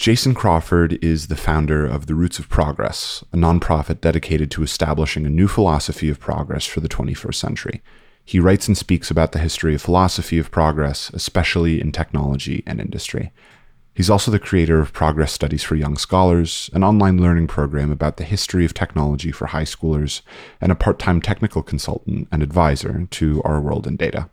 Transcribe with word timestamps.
Jason 0.00 0.32
Crawford 0.32 0.98
is 1.04 1.26
the 1.26 1.36
founder 1.36 1.84
of 1.84 2.06
The 2.06 2.14
Roots 2.14 2.38
of 2.38 2.48
Progress, 2.48 3.22
a 3.34 3.36
nonprofit 3.36 4.00
dedicated 4.00 4.50
to 4.52 4.62
establishing 4.62 5.26
a 5.26 5.28
new 5.28 5.46
philosophy 5.46 6.08
of 6.08 6.18
progress 6.18 6.64
for 6.64 6.80
the 6.80 6.88
21st 6.88 7.34
century. 7.34 7.82
He 8.24 8.40
writes 8.40 8.66
and 8.66 8.78
speaks 8.78 9.10
about 9.10 9.32
the 9.32 9.40
history 9.40 9.74
of 9.74 9.82
philosophy 9.82 10.38
of 10.38 10.50
progress, 10.50 11.10
especially 11.12 11.82
in 11.82 11.92
technology 11.92 12.62
and 12.66 12.80
industry. 12.80 13.30
He's 13.92 14.08
also 14.08 14.30
the 14.30 14.38
creator 14.38 14.80
of 14.80 14.94
Progress 14.94 15.34
Studies 15.34 15.64
for 15.64 15.74
Young 15.74 15.98
Scholars, 15.98 16.70
an 16.72 16.82
online 16.82 17.20
learning 17.20 17.48
program 17.48 17.92
about 17.92 18.16
the 18.16 18.24
history 18.24 18.64
of 18.64 18.72
technology 18.72 19.30
for 19.30 19.48
high 19.48 19.64
schoolers, 19.64 20.22
and 20.62 20.72
a 20.72 20.76
part 20.76 20.98
time 20.98 21.20
technical 21.20 21.62
consultant 21.62 22.26
and 22.32 22.42
advisor 22.42 23.06
to 23.10 23.42
Our 23.42 23.60
World 23.60 23.86
in 23.86 23.96
Data. 23.96 24.30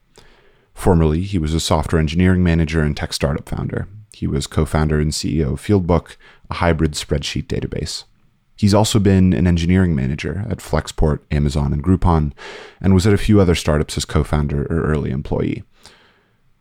Formerly, 0.73 1.23
he 1.23 1.37
was 1.37 1.53
a 1.53 1.59
software 1.59 1.99
engineering 1.99 2.41
manager 2.41 2.83
and 2.83 2.95
tech 2.95 3.11
startup 3.11 3.49
founder. 3.49 3.89
He 4.17 4.25
was 4.25 4.47
co 4.47 4.65
founder 4.65 4.99
and 4.99 5.11
CEO 5.11 5.53
of 5.53 5.61
Fieldbook, 5.61 6.15
a 6.49 6.55
hybrid 6.55 6.93
spreadsheet 6.93 7.45
database. 7.45 8.05
He's 8.55 8.73
also 8.73 8.97
been 8.97 9.31
an 9.31 9.45
engineering 9.45 9.95
manager 9.95 10.43
at 10.49 10.57
Flexport, 10.57 11.19
Amazon, 11.29 11.71
and 11.71 11.83
Groupon, 11.83 12.33
and 12.81 12.95
was 12.95 13.05
at 13.05 13.13
a 13.13 13.19
few 13.19 13.39
other 13.39 13.53
startups 13.53 13.95
as 13.95 14.05
co 14.05 14.23
founder 14.23 14.63
or 14.63 14.81
early 14.81 15.11
employee. 15.11 15.61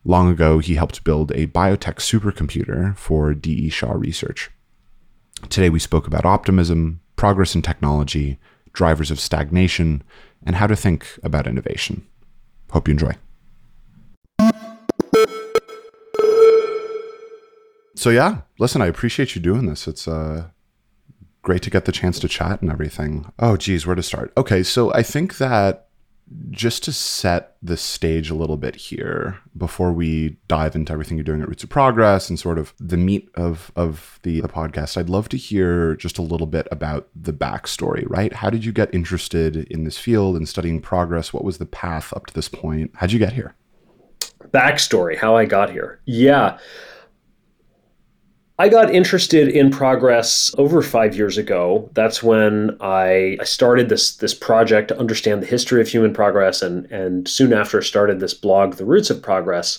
Long 0.04 0.30
ago, 0.30 0.58
he 0.58 0.74
helped 0.74 1.02
build 1.02 1.32
a 1.32 1.46
biotech 1.46 1.94
supercomputer 1.94 2.94
for 2.94 3.32
D.E. 3.32 3.70
Shaw 3.70 3.92
Research. 3.92 4.50
Today, 5.48 5.70
we 5.70 5.78
spoke 5.78 6.06
about 6.06 6.26
optimism, 6.26 7.00
progress 7.16 7.54
in 7.54 7.62
technology, 7.62 8.38
drivers 8.74 9.10
of 9.10 9.18
stagnation, 9.18 10.02
and 10.44 10.56
how 10.56 10.66
to 10.66 10.76
think 10.76 11.06
about 11.22 11.46
innovation. 11.46 12.06
Hope 12.70 12.86
you 12.86 12.92
enjoy. 12.92 13.14
So 17.96 18.10
yeah, 18.10 18.42
listen, 18.58 18.82
I 18.82 18.86
appreciate 18.86 19.34
you 19.34 19.42
doing 19.42 19.66
this. 19.66 19.88
It's 19.88 20.06
uh, 20.06 20.48
great 21.42 21.62
to 21.62 21.70
get 21.70 21.86
the 21.86 21.92
chance 21.92 22.18
to 22.20 22.28
chat 22.28 22.60
and 22.62 22.70
everything. 22.70 23.32
Oh, 23.38 23.56
geez, 23.56 23.86
where 23.86 23.96
to 23.96 24.02
start? 24.02 24.32
Okay, 24.36 24.62
so 24.62 24.92
I 24.92 25.02
think 25.02 25.38
that 25.38 25.86
just 26.50 26.82
to 26.82 26.92
set 26.92 27.56
the 27.62 27.76
stage 27.76 28.30
a 28.30 28.34
little 28.34 28.56
bit 28.56 28.74
here 28.74 29.38
before 29.56 29.92
we 29.92 30.36
dive 30.48 30.74
into 30.74 30.92
everything 30.92 31.16
you're 31.16 31.24
doing 31.24 31.40
at 31.40 31.48
Roots 31.48 31.62
of 31.62 31.70
Progress 31.70 32.28
and 32.28 32.38
sort 32.38 32.58
of 32.58 32.74
the 32.80 32.96
meat 32.96 33.30
of 33.36 33.70
of 33.76 34.18
the, 34.24 34.40
the 34.40 34.48
podcast, 34.48 34.96
I'd 34.96 35.08
love 35.08 35.28
to 35.30 35.36
hear 35.36 35.94
just 35.94 36.18
a 36.18 36.22
little 36.22 36.48
bit 36.48 36.66
about 36.72 37.08
the 37.14 37.32
backstory, 37.32 38.04
right? 38.08 38.32
How 38.32 38.50
did 38.50 38.64
you 38.64 38.72
get 38.72 38.92
interested 38.92 39.56
in 39.56 39.84
this 39.84 39.98
field 39.98 40.36
and 40.36 40.48
studying 40.48 40.80
progress? 40.80 41.32
What 41.32 41.44
was 41.44 41.58
the 41.58 41.66
path 41.66 42.12
up 42.12 42.26
to 42.26 42.34
this 42.34 42.48
point? 42.48 42.90
How'd 42.94 43.12
you 43.12 43.20
get 43.20 43.34
here? 43.34 43.54
Backstory, 44.52 45.16
how 45.16 45.36
I 45.36 45.44
got 45.44 45.70
here. 45.70 46.00
Yeah. 46.06 46.58
I 48.58 48.70
got 48.70 48.94
interested 48.94 49.48
in 49.48 49.70
progress 49.70 50.54
over 50.56 50.80
five 50.80 51.14
years 51.14 51.36
ago. 51.36 51.90
That's 51.92 52.22
when 52.22 52.76
I, 52.80 53.36
I 53.38 53.44
started 53.44 53.90
this 53.90 54.16
this 54.16 54.34
project 54.34 54.88
to 54.88 54.98
understand 54.98 55.42
the 55.42 55.46
history 55.46 55.80
of 55.80 55.88
human 55.88 56.14
progress, 56.14 56.62
and 56.62 56.90
and 56.90 57.28
soon 57.28 57.52
after 57.52 57.82
started 57.82 58.20
this 58.20 58.34
blog, 58.34 58.74
The 58.74 58.86
Roots 58.86 59.10
of 59.10 59.22
Progress. 59.22 59.78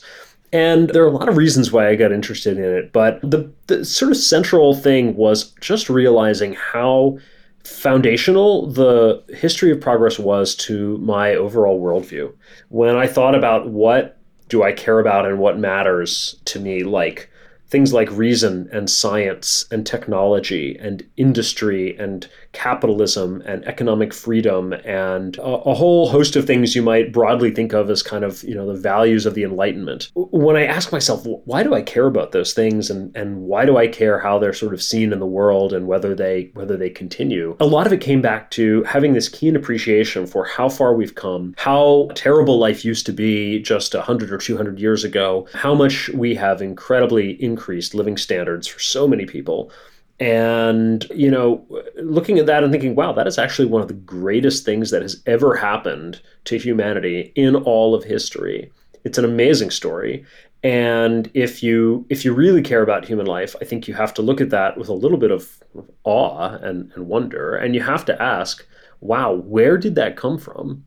And 0.53 0.89
there 0.91 1.03
are 1.03 1.07
a 1.07 1.11
lot 1.11 1.27
of 1.27 1.37
reasons 1.37 1.71
why 1.71 1.89
I 1.89 1.95
got 1.95 2.13
interested 2.13 2.57
in 2.57 2.63
it, 2.63 2.93
but 2.93 3.19
the, 3.21 3.51
the 3.67 3.83
sort 3.83 4.11
of 4.11 4.17
central 4.17 4.73
thing 4.73 5.13
was 5.17 5.51
just 5.59 5.89
realizing 5.89 6.53
how 6.53 7.17
foundational 7.65 8.65
the 8.67 9.21
history 9.35 9.71
of 9.71 9.81
progress 9.81 10.17
was 10.17 10.55
to 10.55 10.97
my 10.99 11.35
overall 11.35 11.81
worldview. 11.81 12.33
When 12.69 12.95
I 12.95 13.07
thought 13.07 13.35
about 13.35 13.69
what 13.69 14.17
do 14.47 14.63
I 14.63 14.71
care 14.71 14.99
about 14.99 15.25
and 15.25 15.37
what 15.37 15.59
matters 15.59 16.39
to 16.45 16.61
me, 16.61 16.85
like 16.85 17.29
things 17.69 17.93
like 17.93 18.09
reason 18.11 18.69
and 18.71 18.89
science 18.89 19.65
and 19.71 19.85
technology 19.85 20.77
and 20.79 21.05
industry 21.17 21.97
and 21.97 22.27
capitalism 22.53 23.41
and 23.45 23.65
economic 23.65 24.13
freedom 24.13 24.73
and 24.85 25.37
a, 25.37 25.41
a, 25.41 25.73
whole 25.73 26.09
host 26.09 26.35
of 26.35 26.45
things 26.45 26.75
you 26.75 26.81
might 26.81 27.13
broadly 27.13 27.51
think 27.51 27.73
of 27.73 27.89
as 27.89 28.01
kind 28.01 28.23
of 28.23 28.43
you 28.43 28.55
know 28.55 28.65
the 28.65 28.79
values 28.79 29.25
of 29.25 29.33
the 29.33 29.43
enlightenment. 29.43 30.09
When 30.15 30.55
i 30.55 30.65
ask 30.65 30.91
myself 30.91 31.25
why 31.45 31.63
do 31.63 31.73
i 31.73 31.81
care 31.81 32.07
about 32.07 32.31
those 32.31 32.53
things 32.53 32.89
and 32.89 33.15
and 33.15 33.41
why 33.41 33.65
do 33.65 33.77
i 33.77 33.87
care 33.87 34.19
how 34.19 34.39
they're 34.39 34.53
sort 34.53 34.73
of 34.73 34.81
seen 34.81 35.13
in 35.13 35.19
the 35.19 35.25
world 35.25 35.73
and 35.73 35.87
whether 35.87 36.15
they 36.15 36.49
whether 36.53 36.77
they 36.77 36.89
continue? 36.89 37.55
A 37.59 37.65
lot 37.65 37.85
of 37.85 37.93
it 37.93 38.01
came 38.01 38.21
back 38.21 38.49
to 38.51 38.83
having 38.83 39.13
this 39.13 39.29
keen 39.29 39.55
appreciation 39.55 40.25
for 40.25 40.45
how 40.45 40.69
far 40.69 40.95
we've 40.95 41.15
come 41.15 41.53
how 41.57 42.09
terrible 42.15 42.57
life 42.57 42.83
used 42.83 43.05
to 43.05 43.13
be 43.13 43.59
just 43.61 43.93
100 43.93 44.31
or 44.31 44.37
200 44.37 44.79
years 44.79 45.03
ago 45.03 45.47
how 45.53 45.73
much 45.73 46.09
we 46.09 46.35
have 46.35 46.61
incredibly 46.61 47.41
increased 47.43 47.93
living 47.93 48.17
standards 48.17 48.67
for 48.67 48.79
so 48.79 49.07
many 49.07 49.25
people 49.25 49.71
and, 50.19 51.05
you 51.13 51.29
know, 51.29 51.65
looking 51.97 52.39
at 52.39 52.47
that 52.47 52.63
and 52.63 52.71
thinking, 52.71 52.95
wow, 52.95 53.11
that 53.13 53.27
is 53.27 53.37
actually 53.37 53.67
one 53.67 53.81
of 53.81 53.87
the 53.87 53.93
greatest 53.93 54.65
things 54.65 54.89
that 54.89 55.03
has 55.03 55.21
ever 55.27 55.55
happened 55.55 56.21
to 56.45 56.57
humanity 56.57 57.31
in 57.35 57.55
all 57.55 57.93
of 57.93 58.03
history. 58.03 58.71
It's 59.03 59.19
an 59.19 59.25
amazing 59.25 59.69
story. 59.69 60.25
And 60.63 61.29
if 61.35 61.61
you 61.61 62.05
if 62.09 62.25
you 62.25 62.33
really 62.33 62.63
care 62.63 62.81
about 62.81 63.05
human 63.05 63.27
life, 63.27 63.55
I 63.61 63.65
think 63.65 63.87
you 63.87 63.93
have 63.93 64.13
to 64.15 64.23
look 64.23 64.41
at 64.41 64.49
that 64.49 64.75
with 64.77 64.89
a 64.89 64.93
little 64.93 65.19
bit 65.19 65.29
of 65.29 65.59
awe 66.03 66.49
and, 66.61 66.91
and 66.95 67.07
wonder. 67.07 67.55
And 67.55 67.75
you 67.75 67.81
have 67.81 68.03
to 68.05 68.21
ask, 68.21 68.65
wow, 68.99 69.33
where 69.33 69.77
did 69.77 69.93
that 69.95 70.17
come 70.17 70.39
from? 70.39 70.83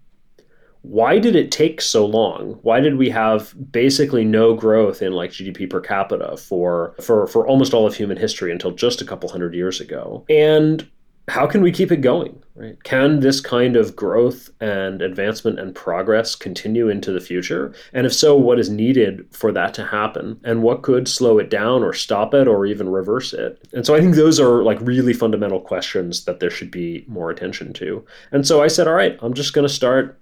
Why 0.83 1.19
did 1.19 1.37
it 1.37 1.51
take 1.51 1.81
so 1.81 2.07
long? 2.07 2.59
Why 2.63 2.81
did 2.81 2.97
we 2.97 3.11
have 3.11 3.55
basically 3.71 4.25
no 4.25 4.55
growth 4.55 5.03
in 5.03 5.13
like 5.13 5.31
GDP 5.31 5.69
per 5.69 5.81
capita 5.81 6.37
for 6.37 6.95
for 7.01 7.27
for 7.27 7.47
almost 7.47 7.75
all 7.75 7.87
of 7.87 7.95
human 7.95 8.17
history 8.17 8.51
until 8.51 8.71
just 8.71 9.03
a 9.03 9.05
couple 9.05 9.29
hundred 9.29 9.55
years 9.55 9.81
ago? 9.81 10.25
And 10.31 10.89
how 11.29 11.47
can 11.47 11.63
we 11.63 11.71
keep 11.71 11.93
it 11.93 12.01
going? 12.01 12.43
Right? 12.57 12.83
Can 12.83 13.21
this 13.21 13.41
kind 13.41 13.77
of 13.77 13.95
growth 13.95 14.51
and 14.61 15.01
advancement 15.01 15.61
and 15.61 15.75
progress 15.75 16.35
continue 16.35 16.89
into 16.89 17.13
the 17.13 17.21
future? 17.21 17.73
And 17.93 18.05
if 18.05 18.13
so, 18.13 18.37
what 18.37 18.59
is 18.59 18.69
needed 18.69 19.27
for 19.31 19.53
that 19.53 19.73
to 19.75 19.87
happen? 19.87 20.41
And 20.45 20.63
what 20.63 20.83
could 20.83 21.07
slow 21.07 21.39
it 21.39 21.49
down 21.49 21.85
or 21.85 21.93
stop 21.93 22.35
it 22.35 22.49
or 22.49 22.67
even 22.67 22.89
reverse 22.89 23.33
it? 23.33 23.69
And 23.73 23.87
so 23.87 23.95
I 23.95 24.01
think 24.01 24.17
those 24.17 24.41
are 24.41 24.65
like 24.65 24.81
really 24.81 25.13
fundamental 25.13 25.61
questions 25.61 26.25
that 26.25 26.41
there 26.41 26.51
should 26.51 26.71
be 26.71 27.05
more 27.07 27.31
attention 27.31 27.73
to. 27.75 28.05
And 28.33 28.47
so 28.47 28.63
I 28.63 28.67
said, 28.67 28.89
all 28.89 28.95
right, 28.95 29.17
I'm 29.23 29.35
just 29.35 29.53
going 29.53 29.67
to 29.67 29.73
start 29.73 30.21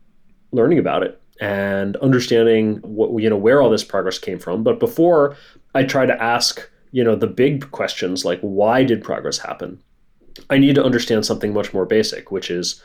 learning 0.52 0.78
about 0.78 1.02
it 1.02 1.20
and 1.40 1.96
understanding 1.96 2.76
what 2.78 3.22
you 3.22 3.30
know 3.30 3.36
where 3.36 3.62
all 3.62 3.70
this 3.70 3.84
progress 3.84 4.18
came 4.18 4.38
from. 4.38 4.62
But 4.62 4.80
before 4.80 5.36
I 5.74 5.84
try 5.84 6.06
to 6.06 6.22
ask 6.22 6.68
you 6.92 7.04
know 7.04 7.14
the 7.14 7.26
big 7.26 7.70
questions 7.70 8.24
like 8.24 8.40
why 8.40 8.84
did 8.84 9.04
progress 9.04 9.38
happen, 9.38 9.82
I 10.50 10.58
need 10.58 10.74
to 10.74 10.84
understand 10.84 11.26
something 11.26 11.52
much 11.52 11.72
more 11.72 11.86
basic, 11.86 12.30
which 12.30 12.50
is 12.50 12.82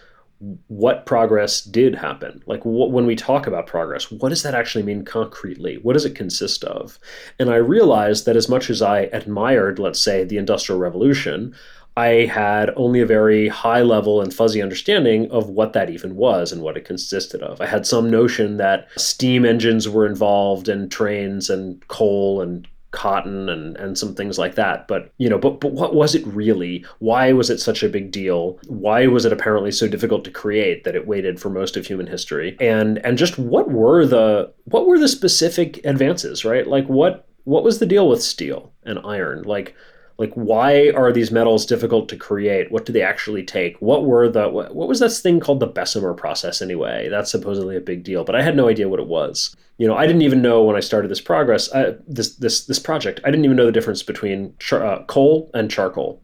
what 0.68 1.06
progress 1.06 1.64
did 1.64 1.96
happen. 1.96 2.44
Like 2.46 2.66
what, 2.66 2.92
when 2.92 3.06
we 3.06 3.16
talk 3.16 3.48
about 3.48 3.68
progress, 3.68 4.12
what 4.12 4.30
does 4.30 4.44
that 4.44 4.56
actually 4.56 4.84
mean 4.84 5.06
concretely? 5.06 5.80
What 5.82 5.94
does 5.94 6.06
it 6.06 6.16
consist 6.16 6.64
of? 6.66 7.00
And 7.40 7.50
I 7.50 7.56
realized 7.56 8.26
that 8.26 8.36
as 8.36 8.50
much 8.50 8.70
as 8.70 8.82
I 8.82 9.02
admired, 9.14 9.80
let's 9.80 10.02
say, 10.02 10.24
the 10.24 10.38
Industrial 10.38 10.80
Revolution, 10.80 11.56
I 11.96 12.26
had 12.26 12.72
only 12.76 13.02
a 13.02 13.06
very 13.06 13.48
high 13.48 13.82
level 13.82 14.22
and 14.22 14.34
fuzzy 14.34 14.62
understanding 14.62 15.30
of 15.32 15.50
what 15.50 15.74
that 15.74 15.90
even 15.90 16.16
was 16.16 16.52
and 16.52 16.62
what 16.62 16.78
it 16.78 16.86
consisted 16.86 17.42
of. 17.42 17.62
I 17.62 17.68
had 17.68 17.86
some 17.86 18.10
notion 18.10 18.58
that 18.58 18.88
steam 18.98 19.46
engines 19.46 19.88
were 19.88 20.06
involved 20.06 20.70
and 20.70 20.92
trains 20.92 21.50
and 21.50 21.88
coal 21.88 22.42
and 22.42 22.68
cotton 22.94 23.50
and, 23.50 23.76
and 23.78 23.98
some 23.98 24.16
things 24.16 24.40
like 24.40 24.56
that. 24.56 24.88
But 24.88 25.12
you 25.18 25.28
know, 25.28 25.38
but 25.38 25.60
but 25.60 25.74
what 25.74 25.94
was 25.94 26.16
it 26.16 26.26
really? 26.26 26.86
Why 27.00 27.34
was 27.34 27.50
it 27.50 27.60
such 27.60 27.84
a 27.84 27.90
big 27.90 28.12
deal? 28.12 28.60
Why 28.68 29.08
was 29.08 29.26
it 29.26 29.34
apparently 29.34 29.72
so 29.72 29.88
difficult 29.88 30.24
to 30.26 30.32
create 30.32 30.86
that 30.86 30.96
it 30.96 31.08
waited 31.08 31.40
for 31.40 31.50
most 31.50 31.76
of 31.76 31.86
human 31.86 32.08
history? 32.08 32.56
And 32.60 33.00
and 33.06 33.18
just 33.18 33.38
what 33.38 33.70
were 33.70 34.06
the 34.06 34.54
what 34.66 34.88
were 34.88 34.98
the 34.98 35.08
specific 35.08 35.84
advances, 35.86 36.46
right? 36.46 36.66
Like 36.66 36.88
what 36.88 37.28
what 37.44 37.64
was 37.64 37.80
the 37.80 37.86
deal 37.86 38.08
with 38.08 38.24
steel 38.24 38.72
and 38.84 39.00
iron? 39.04 39.44
Like 39.44 39.76
like 40.18 40.34
why 40.34 40.90
are 40.92 41.12
these 41.12 41.32
metals 41.32 41.66
difficult 41.66 42.08
to 42.10 42.16
create? 42.16 42.72
What 42.72 42.86
do 42.86 42.94
they 42.94 43.02
actually 43.02 43.44
take? 43.44 43.78
What 43.78 44.06
were 44.06 44.30
the 44.30 44.50
what, 44.50 44.76
was 44.76 45.00
this 45.00 45.22
thing 45.22 45.40
called 45.40 45.60
the 45.60 45.68
bessemer 45.68 46.14
process 46.14 46.62
anyway? 46.62 47.10
That's 47.10 47.32
supposedly 47.32 47.76
a 47.76 47.82
big 47.82 48.04
deal 48.04 48.24
but 48.24 48.36
i 48.36 48.42
had 48.42 48.56
no 48.56 48.70
idea 48.70 48.90
what 48.90 49.00
it 49.00 49.08
was. 49.08 49.56
You 49.78 49.88
know 49.88 49.96
i 49.96 50.06
didn't 50.06 50.22
even 50.22 50.42
know 50.42 50.64
when 50.64 50.76
i 50.76 50.82
started 50.82 51.10
this 51.10 51.22
progress 51.22 51.72
uh, 51.74 51.98
this 52.08 52.36
this 52.36 52.66
this 52.66 52.80
project 52.80 53.20
i 53.24 53.32
didn't 53.32 53.46
even 53.46 53.58
know 53.58 53.66
the 53.66 53.72
difference 53.72 54.04
between 54.04 54.54
char- 54.60 54.86
uh, 54.86 55.04
coal 55.06 55.50
and 55.54 55.70
charcoal. 55.70 56.22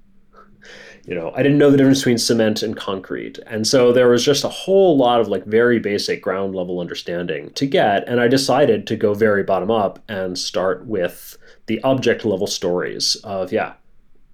You 1.06 1.16
know 1.16 1.32
i 1.36 1.42
didn't 1.42 1.58
know 1.58 1.72
the 1.72 1.78
difference 1.78 2.00
between 2.00 2.20
cement 2.20 2.62
and 2.62 2.78
concrete. 2.78 3.40
And 3.48 3.66
so 3.66 3.92
there 3.92 4.10
was 4.10 4.24
just 4.24 4.44
a 4.44 4.50
whole 4.50 4.98
lot 4.98 5.20
of 5.20 5.28
like 5.28 5.46
very 5.46 5.80
basic 5.80 6.22
ground 6.22 6.54
level 6.54 6.80
understanding 6.80 7.50
to 7.54 7.66
get 7.66 8.08
and 8.08 8.20
i 8.22 8.28
decided 8.28 8.86
to 8.88 8.96
go 8.96 9.16
very 9.16 9.44
bottom 9.44 9.72
up 9.72 10.00
and 10.08 10.38
start 10.38 10.86
with 10.86 11.38
the 11.66 11.82
object 11.84 12.26
level 12.26 12.48
stories 12.48 13.16
of 13.24 13.52
yeah 13.52 13.74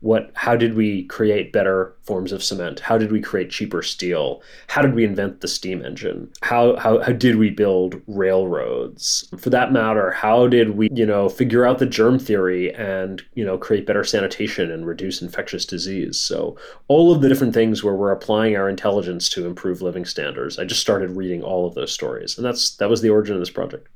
what 0.06 0.30
how 0.36 0.56
did 0.56 0.76
we 0.76 1.04
create 1.06 1.52
better 1.52 1.96
forms 2.04 2.32
of 2.32 2.44
cement? 2.44 2.80
How 2.80 2.96
did 2.96 3.12
we 3.12 3.20
create 3.20 3.50
cheaper 3.50 3.82
steel? 3.82 4.44
How 4.68 4.84
did 4.84 4.94
we 4.94 5.04
invent 5.04 5.42
the 5.42 5.48
steam 5.48 5.84
engine? 5.84 6.32
How 6.44 6.76
how, 6.76 7.00
how 7.02 7.12
did 7.12 7.38
we 7.38 7.50
build 7.50 8.00
railroads? 8.06 9.28
For 9.40 9.50
that 9.50 9.74
matter 9.74 10.12
how 10.12 10.48
did 10.48 10.78
we 10.78 10.90
you 10.94 11.08
know 11.08 11.28
figure 11.28 11.66
out 11.66 11.80
the 11.80 11.88
germ 11.88 12.20
theory 12.20 12.72
and 12.76 13.24
you 13.34 13.44
know 13.44 13.58
create 13.58 13.88
better 13.88 14.04
sanitation 14.04 14.70
and 14.70 14.86
reduce 14.86 15.24
infectious 15.24 15.66
disease? 15.66 16.20
So 16.20 16.56
all 16.88 17.12
of 17.12 17.22
the 17.22 17.30
different 17.30 17.56
things 17.56 17.84
where 17.84 17.96
we're 17.96 18.12
applying 18.12 18.56
our 18.56 18.70
intelligence 18.70 19.28
to 19.30 19.48
improve 19.48 19.82
living 19.82 20.06
standards 20.06 20.60
i 20.60 20.66
just 20.66 20.82
started 20.82 21.18
reading 21.18 21.42
all 21.42 21.66
of 21.66 21.74
those 21.74 21.92
stories. 21.92 22.38
And 22.38 22.46
that's 22.46 22.76
that 22.76 22.92
was 22.92 23.02
the 23.02 23.10
origin 23.10 23.34
of 23.34 23.42
this 23.42 23.50
project 23.50 23.88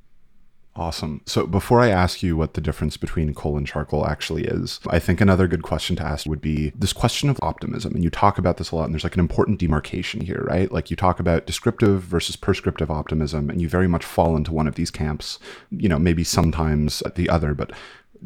Awesome. 0.79 1.19
So 1.25 1.45
before 1.45 1.81
I 1.81 1.89
ask 1.89 2.23
you 2.23 2.37
what 2.37 2.53
the 2.53 2.61
difference 2.61 2.95
between 2.95 3.33
coal 3.33 3.57
and 3.57 3.67
charcoal 3.67 4.07
actually 4.07 4.45
is, 4.45 4.79
I 4.87 4.97
think 4.97 5.19
another 5.19 5.45
good 5.45 5.61
question 5.61 5.97
to 5.97 6.03
ask 6.03 6.25
would 6.25 6.39
be 6.39 6.71
this 6.73 6.93
question 6.93 7.29
of 7.29 7.37
optimism. 7.41 7.93
And 7.93 8.01
you 8.01 8.09
talk 8.09 8.37
about 8.37 8.55
this 8.55 8.71
a 8.71 8.77
lot, 8.77 8.85
and 8.85 8.93
there's 8.93 9.03
like 9.03 9.15
an 9.15 9.19
important 9.19 9.59
demarcation 9.59 10.21
here, 10.21 10.45
right? 10.49 10.71
Like 10.71 10.89
you 10.89 10.95
talk 10.95 11.19
about 11.19 11.45
descriptive 11.45 12.03
versus 12.03 12.37
prescriptive 12.37 12.89
optimism, 12.89 13.49
and 13.49 13.61
you 13.61 13.67
very 13.67 13.89
much 13.89 14.05
fall 14.05 14.37
into 14.37 14.53
one 14.53 14.69
of 14.69 14.75
these 14.75 14.89
camps, 14.89 15.37
you 15.69 15.89
know, 15.89 15.99
maybe 15.99 16.23
sometimes 16.23 17.03
the 17.15 17.29
other. 17.29 17.53
But 17.53 17.73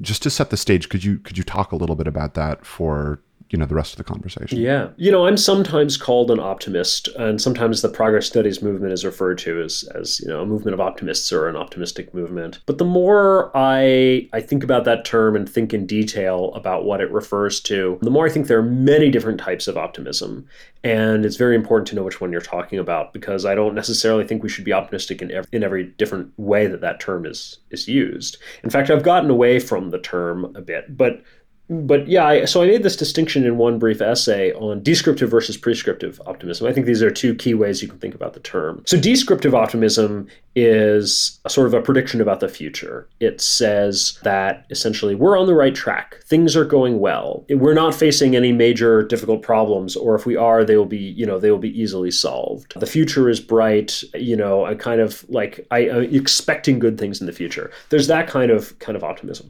just 0.02 0.22
to 0.22 0.30
set 0.30 0.52
the 0.52 0.58
stage, 0.58 0.90
could 0.90 1.04
you 1.04 1.18
could 1.18 1.40
you 1.40 1.44
talk 1.44 1.72
a 1.72 1.76
little 1.76 1.96
bit 1.96 2.08
about 2.08 2.36
that 2.36 2.68
for 2.68 3.20
you 3.54 3.60
know 3.60 3.66
the 3.66 3.76
rest 3.76 3.94
of 3.94 3.98
the 3.98 4.04
conversation. 4.04 4.60
Yeah, 4.60 4.90
you 4.98 5.12
know, 5.12 5.28
I'm 5.28 5.38
sometimes 5.38 5.96
called 5.96 6.32
an 6.32 6.40
optimist, 6.40 7.08
and 7.20 7.40
sometimes 7.40 7.84
the 7.84 7.88
progress 7.88 8.26
studies 8.26 8.64
movement 8.64 8.94
is 8.94 9.06
referred 9.06 9.38
to 9.40 9.62
as 9.62 9.84
as 9.94 10.20
you 10.22 10.28
know 10.28 10.42
a 10.42 10.46
movement 10.46 10.74
of 10.74 10.82
optimists 10.82 11.32
or 11.32 11.48
an 11.48 11.56
optimistic 11.56 12.16
movement. 12.16 12.60
But 12.66 12.80
the 12.80 12.86
more 12.86 13.52
I 13.56 14.28
I 14.34 14.42
think 14.42 14.64
about 14.64 14.86
that 14.86 15.06
term 15.06 15.36
and 15.36 15.48
think 15.48 15.72
in 15.72 15.86
detail 15.86 16.52
about 16.56 16.84
what 16.86 17.00
it 17.00 17.12
refers 17.12 17.62
to, 17.62 18.00
the 18.02 18.10
more 18.10 18.26
I 18.26 18.32
think 18.32 18.48
there 18.48 18.58
are 18.58 18.64
many 18.64 19.12
different 19.12 19.40
types 19.40 19.68
of 19.68 19.78
optimism, 19.78 20.48
and 20.84 21.24
it's 21.24 21.38
very 21.38 21.56
important 21.56 21.88
to 21.90 21.96
know 21.96 22.04
which 22.04 22.20
one 22.20 22.32
you're 22.32 22.42
talking 22.42 22.80
about 22.80 23.14
because 23.14 23.46
I 23.46 23.54
don't 23.54 23.76
necessarily 23.76 24.26
think 24.26 24.42
we 24.42 24.50
should 24.50 24.66
be 24.66 24.74
optimistic 24.74 25.22
in 25.22 25.30
every, 25.30 25.50
in 25.52 25.64
every 25.64 25.84
different 25.84 26.34
way 26.38 26.66
that 26.66 26.82
that 26.82 27.00
term 27.00 27.28
is 27.28 27.60
is 27.70 27.88
used. 27.88 28.38
In 28.64 28.72
fact, 28.72 28.90
I've 28.90 29.04
gotten 29.04 29.30
away 29.30 29.60
from 29.60 29.92
the 29.92 30.00
term 30.00 30.56
a 30.56 30.62
bit, 30.62 30.98
but 30.98 31.22
but 31.69 32.07
yeah, 32.10 32.25
I, 32.25 32.45
so 32.45 32.62
I 32.62 32.68
made 32.68 32.83
this 32.83 32.98
distinction 32.98 33.45
in 33.45 33.57
one 33.57 33.80
brief 33.80 34.01
essay 34.01 34.51
on 34.54 34.83
descriptive 34.83 35.30
versus 35.30 35.56
prescriptive 35.56 36.21
optimism. 36.25 36.68
I 36.68 36.74
think 36.74 36.86
these 36.86 37.01
are 37.01 37.10
two 37.10 37.33
key 37.36 37.54
ways 37.54 37.81
you 37.81 37.88
can 37.88 38.00
think 38.00 38.13
about 38.13 38.33
the 38.33 38.42
term. 38.42 38.83
So, 38.86 39.00
descriptive 39.00 39.56
optimism 39.56 40.27
is 40.56 41.39
a 41.45 41.50
sort 41.50 41.68
of 41.68 41.74
a 41.74 41.81
prediction 41.81 42.19
about 42.19 42.42
the 42.42 42.50
future. 42.50 43.07
It 43.21 43.39
says 43.39 44.19
that 44.24 44.65
essentially 44.71 45.15
we're 45.15 45.39
on 45.39 45.48
the 45.48 45.56
right 45.56 45.74
track, 45.74 46.21
things 46.25 46.56
are 46.56 46.65
going 46.65 47.00
well, 47.00 47.45
we're 47.50 47.74
not 47.74 47.95
facing 47.95 48.36
any 48.36 48.51
major 48.51 49.01
difficult 49.01 49.42
problems, 49.42 49.95
or 49.95 50.16
if 50.16 50.25
we 50.25 50.36
are, 50.36 50.66
they 50.66 50.75
will 50.75 50.86
be, 50.86 50.98
you 50.98 51.25
know, 51.25 51.39
they 51.39 51.50
will 51.50 51.59
be 51.59 51.80
easily 51.80 52.12
solved. 52.12 52.74
The 52.77 52.86
future 52.86 53.30
is 53.30 53.39
bright, 53.39 54.04
you 54.13 54.36
know, 54.36 54.66
I 54.66 54.75
kind 54.75 55.00
of 55.00 55.25
like 55.30 55.66
I, 55.71 55.89
I'm 55.89 56.16
expecting 56.16 56.77
good 56.77 56.98
things 56.98 57.21
in 57.21 57.25
the 57.25 57.33
future. 57.33 57.71
There's 57.89 58.07
that 58.07 58.27
kind 58.27 58.51
of 58.51 58.77
kind 58.80 58.98
of 58.98 59.04
optimism, 59.04 59.50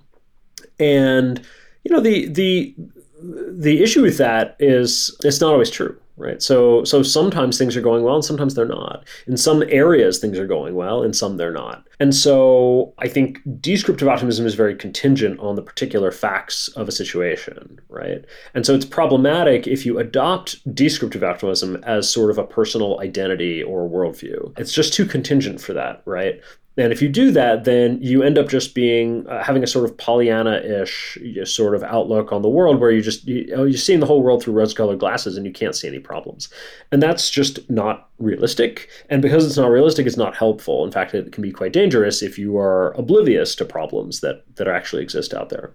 and 0.79 1.43
you 1.83 1.91
know 1.91 2.01
the 2.01 2.27
the 2.27 2.75
the 3.21 3.81
issue 3.81 4.01
with 4.01 4.17
that 4.17 4.55
is 4.59 5.15
it's 5.23 5.41
not 5.41 5.53
always 5.53 5.69
true 5.69 5.97
right? 6.17 6.41
So 6.41 6.83
so 6.83 7.01
sometimes 7.03 7.57
things 7.57 7.75
are 7.75 7.81
going 7.81 8.03
well 8.03 8.15
and 8.15 8.25
sometimes 8.25 8.53
they're 8.53 8.65
not. 8.65 9.03
In 9.27 9.37
some 9.37 9.63
areas 9.67 10.19
things 10.19 10.37
are 10.37 10.47
going 10.47 10.75
well 10.75 11.03
in 11.03 11.13
some 11.13 11.37
they're 11.37 11.51
not. 11.51 11.87
And 11.99 12.13
so 12.13 12.93
i 12.99 13.07
think 13.07 13.39
descriptive 13.59 14.07
optimism 14.07 14.45
is 14.45 14.55
very 14.55 14.75
contingent 14.75 15.39
on 15.39 15.55
the 15.55 15.61
particular 15.61 16.11
facts 16.11 16.67
of 16.69 16.87
a 16.87 16.91
situation 16.91 17.79
right? 17.89 18.25
And 18.53 18.65
so 18.65 18.75
it's 18.75 18.85
problematic 18.85 19.67
if 19.67 19.85
you 19.85 19.99
adopt 19.99 20.73
descriptive 20.75 21.23
optimism 21.23 21.77
as 21.83 22.11
sort 22.11 22.29
of 22.29 22.37
a 22.37 22.43
personal 22.43 22.99
identity 22.99 23.63
or 23.63 23.89
worldview. 23.89 24.57
It's 24.57 24.73
just 24.73 24.93
too 24.93 25.05
contingent 25.05 25.61
for 25.61 25.73
that 25.73 26.01
right 26.05 26.41
and 26.75 26.91
if 26.91 27.01
you 27.01 27.09
do 27.09 27.31
that, 27.31 27.65
then 27.65 28.01
you 28.01 28.23
end 28.23 28.37
up 28.37 28.49
just 28.49 28.73
being 28.73 29.27
uh, 29.27 29.43
having 29.43 29.63
a 29.63 29.67
sort 29.67 29.85
of 29.85 29.95
Pollyanna-ish 29.97 31.17
sort 31.45 31.75
of 31.75 31.83
outlook 31.83 32.31
on 32.31 32.41
the 32.41 32.49
world, 32.49 32.79
where 32.79 32.91
you 32.91 33.01
just 33.01 33.27
you, 33.27 33.45
you're 33.47 33.73
seeing 33.73 33.99
the 33.99 34.05
whole 34.05 34.23
world 34.23 34.41
through 34.41 34.53
rose-colored 34.53 34.99
glasses, 34.99 35.37
and 35.37 35.45
you 35.45 35.53
can't 35.53 35.75
see 35.75 35.87
any 35.87 35.99
problems. 35.99 36.49
And 36.91 37.01
that's 37.01 37.29
just 37.29 37.69
not 37.69 38.09
realistic. 38.17 38.89
And 39.09 39.21
because 39.21 39.45
it's 39.45 39.57
not 39.57 39.69
realistic, 39.69 40.07
it's 40.07 40.17
not 40.17 40.35
helpful. 40.35 40.83
In 40.83 40.91
fact, 40.91 41.13
it 41.13 41.31
can 41.31 41.43
be 41.43 41.51
quite 41.51 41.73
dangerous 41.73 42.23
if 42.23 42.39
you 42.39 42.57
are 42.57 42.91
oblivious 42.93 43.55
to 43.55 43.65
problems 43.65 44.21
that 44.21 44.43
that 44.55 44.67
actually 44.67 45.03
exist 45.03 45.33
out 45.33 45.49
there. 45.49 45.73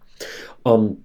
Um, 0.67 0.99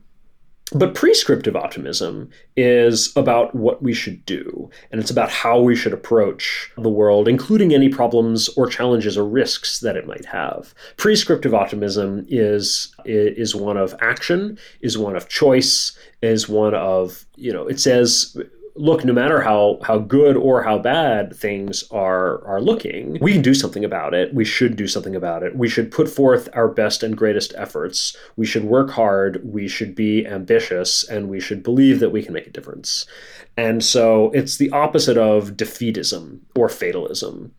but 0.71 0.95
prescriptive 0.95 1.55
optimism 1.55 2.29
is 2.55 3.15
about 3.15 3.53
what 3.53 3.83
we 3.83 3.93
should 3.93 4.25
do, 4.25 4.69
and 4.91 4.99
it's 4.99 5.11
about 5.11 5.29
how 5.29 5.59
we 5.59 5.75
should 5.75 5.93
approach 5.93 6.71
the 6.77 6.89
world, 6.89 7.27
including 7.27 7.73
any 7.73 7.89
problems 7.89 8.49
or 8.49 8.67
challenges 8.67 9.17
or 9.17 9.25
risks 9.25 9.79
that 9.81 9.95
it 9.95 10.07
might 10.07 10.25
have. 10.25 10.73
Prescriptive 10.97 11.53
optimism 11.53 12.25
is 12.29 12.93
is 13.05 13.55
one 13.55 13.77
of 13.77 13.93
action, 13.99 14.57
is 14.81 14.97
one 14.97 15.15
of 15.15 15.29
choice, 15.29 15.97
is 16.21 16.49
one 16.49 16.73
of 16.73 17.25
you 17.35 17.51
know 17.51 17.67
it 17.67 17.79
says 17.79 18.35
look, 18.75 19.05
no 19.05 19.13
matter 19.13 19.41
how 19.41 19.79
how 19.83 19.97
good 19.99 20.35
or 20.35 20.63
how 20.63 20.77
bad 20.77 21.35
things 21.35 21.83
are 21.91 22.43
are 22.45 22.61
looking, 22.61 23.17
we 23.21 23.33
can 23.33 23.41
do 23.41 23.53
something 23.53 23.85
about 23.85 24.13
it. 24.13 24.33
We 24.33 24.45
should 24.45 24.75
do 24.75 24.87
something 24.87 25.15
about 25.15 25.43
it. 25.43 25.55
We 25.55 25.69
should 25.69 25.91
put 25.91 26.09
forth 26.09 26.49
our 26.53 26.67
best 26.67 27.03
and 27.03 27.17
greatest 27.17 27.53
efforts. 27.55 28.15
We 28.35 28.45
should 28.45 28.65
work 28.65 28.89
hard. 28.89 29.41
We 29.43 29.67
should 29.67 29.95
be 29.95 30.25
ambitious, 30.25 31.07
and 31.07 31.29
we 31.29 31.39
should 31.39 31.63
believe 31.63 31.99
that 31.99 32.11
we 32.11 32.23
can 32.23 32.33
make 32.33 32.47
a 32.47 32.51
difference. 32.51 33.05
And 33.55 33.83
so 33.83 34.31
it's 34.31 34.57
the 34.57 34.71
opposite 34.71 35.17
of 35.17 35.51
defeatism 35.51 36.39
or 36.55 36.69
fatalism. 36.69 37.53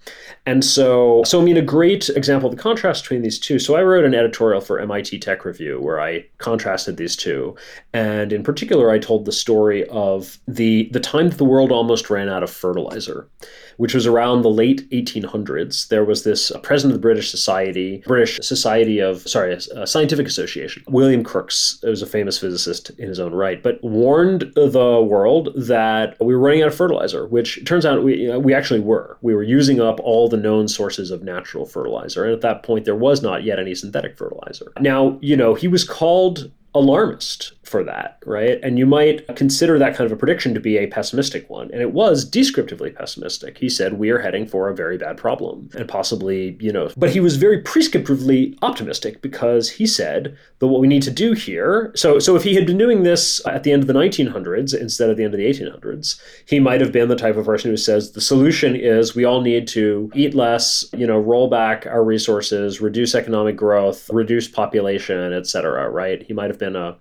And 0.45 0.65
so, 0.65 1.23
so 1.25 1.41
I 1.41 1.45
mean, 1.45 1.57
a 1.57 1.63
great 1.63 2.09
example 2.09 2.51
of 2.51 2.57
the 2.57 2.63
contrast 2.63 3.05
between 3.05 3.23
these 3.23 3.39
two. 3.39 3.61
So 3.61 3.77
I 3.77 3.83
wrote 3.83 4.05
an 4.05 4.15
editorial 4.15 4.61
for 4.61 4.81
MIT 4.81 5.21
Tech 5.21 5.45
Review 5.45 5.81
where 5.81 6.01
I 6.01 6.27
contrasted 6.39 6.97
these 6.97 7.15
two, 7.15 7.55
and 7.93 8.33
in 8.33 8.43
particular, 8.43 8.91
I 8.91 8.99
told 8.99 9.25
the 9.25 9.33
story 9.33 9.87
of 9.89 10.39
the 10.49 10.91
the 10.93 11.01
time 11.05 11.29
that 11.29 11.39
the 11.39 11.45
world 11.45 11.71
almost 11.71 12.11
ran 12.11 12.29
out 12.29 12.43
of 12.43 12.51
fertilizer 12.51 13.29
which 13.77 13.95
was 13.95 14.07
around 14.07 14.43
the 14.43 14.51
late 14.51 14.89
1800s. 14.91 15.89
There 15.89 16.05
was 16.05 16.25
this 16.25 16.51
uh, 16.51 16.59
president 16.59 16.95
of 16.95 17.01
the 17.01 17.03
British 17.03 17.31
Society, 17.31 18.03
British 18.07 18.39
Society 18.43 19.01
of, 19.01 19.29
sorry, 19.29 19.57
uh, 19.75 19.87
Scientific 19.87 20.27
Association, 20.27 20.85
William 20.89 21.25
Crookes, 21.25 21.79
who 21.83 21.91
was 21.91 22.03
a 22.03 22.07
famous 22.07 22.39
physicist 22.39 22.91
in 22.99 23.09
his 23.09 23.21
own 23.21 23.35
right, 23.35 23.63
but 23.63 23.83
warned 23.83 24.53
the 24.55 25.01
world 25.03 25.51
that 25.57 26.17
we 26.21 26.35
were 26.35 26.41
running 26.41 26.63
out 26.63 26.69
of 26.69 26.75
fertilizer, 26.75 27.27
which 27.27 27.65
turns 27.65 27.85
out 27.85 28.03
we, 28.03 28.17
you 28.17 28.29
know, 28.29 28.39
we 28.39 28.55
actually 28.55 28.81
were. 28.81 29.19
We 29.23 29.35
were 29.35 29.43
using 29.43 29.81
up 29.81 30.01
all 30.01 30.29
the 30.29 30.37
known 30.37 30.69
sources 30.69 31.11
of 31.11 31.23
natural 31.23 31.67
fertilizer. 31.67 32.25
And 32.25 32.33
at 32.33 32.41
that 32.43 32.63
point, 32.63 32.85
there 32.85 32.95
was 32.95 33.23
not 33.23 33.45
yet 33.45 33.59
any 33.59 33.75
synthetic 33.75 34.17
fertilizer. 34.17 34.73
Now, 34.81 35.19
you 35.21 35.37
know, 35.37 35.55
he 35.55 35.69
was 35.69 35.85
called 35.85 36.51
alarmist 36.75 37.53
for 37.65 37.83
that, 37.85 38.19
right? 38.27 38.59
And 38.63 38.79
you 38.79 38.87
might 38.87 39.27
consider 39.37 39.79
that 39.79 39.97
kind 39.97 40.07
of 40.07 40.13
a 40.13 40.17
prediction 40.17 40.55
to 40.55 40.61
be 40.61 40.77
a 40.77 40.87
pessimistic 40.87 41.49
one. 41.49 41.71
And 41.73 41.81
it 41.81 41.93
was 41.93 42.25
descriptively 42.25 42.91
pessimistic. 42.91 43.59
He 43.59 43.69
said, 43.69 43.95
We 43.95 44.11
are 44.11 44.19
heading 44.19 44.47
for 44.47 44.69
a 44.69 44.75
very 44.75 44.99
bad 44.99 45.17
problem 45.17 45.71
and 45.77 45.89
possibly, 45.89 46.57
you 46.61 46.73
know, 46.73 46.91
but 46.97 47.11
he 47.11 47.21
was 47.21 47.37
very 47.37 47.63
prescriptively 47.63 48.57
optimistic 48.63 49.23
because 49.23 49.71
he 49.71 49.87
said 49.87 50.37
that 50.59 50.69
what 50.69 50.81
we 50.81 50.87
need 50.87 51.03
to 51.03 51.11
do 51.11 51.33
here. 51.33 51.93
So, 51.95 52.19
so 52.19 52.37
if 52.37 52.43
he 52.43 52.55
had 52.55 52.67
been 52.67 52.79
doing 52.79 53.03
this 53.03 53.45
at 53.47 53.63
the 53.63 53.73
end 53.73 53.83
of 53.83 53.87
the 53.87 53.95
1900s 53.95 54.79
instead 54.79 55.11
of 55.11 55.17
the 55.17 55.25
end 55.25 55.35
of 55.35 55.39
the 55.39 55.47
1800s, 55.47 56.21
he 56.47 56.61
might 56.61 56.81
have 56.81 56.93
been 56.93 57.09
the 57.09 57.17
type 57.17 57.37
of 57.37 57.47
person 57.47 57.71
who 57.71 57.77
says 57.77 58.13
the 58.13 58.21
solution 58.21 58.77
is 58.77 59.15
we 59.15 59.25
all 59.25 59.41
need 59.41 59.67
to 59.69 60.11
eat 60.15 60.35
less, 60.35 60.85
you 60.93 61.07
know, 61.07 61.19
roll 61.19 61.49
back 61.49 61.87
our 61.87 62.05
resources, 62.05 62.81
reduce 62.81 63.15
economic 63.15 63.57
growth, 63.57 64.11
reduce 64.11 64.49
population, 64.49 65.33
et 65.33 65.47
cetera, 65.47 65.89
right? 65.89 66.23
He 66.23 66.33
might 66.33 66.51
have 66.51 66.59
been 66.59 66.77
a 66.77 66.97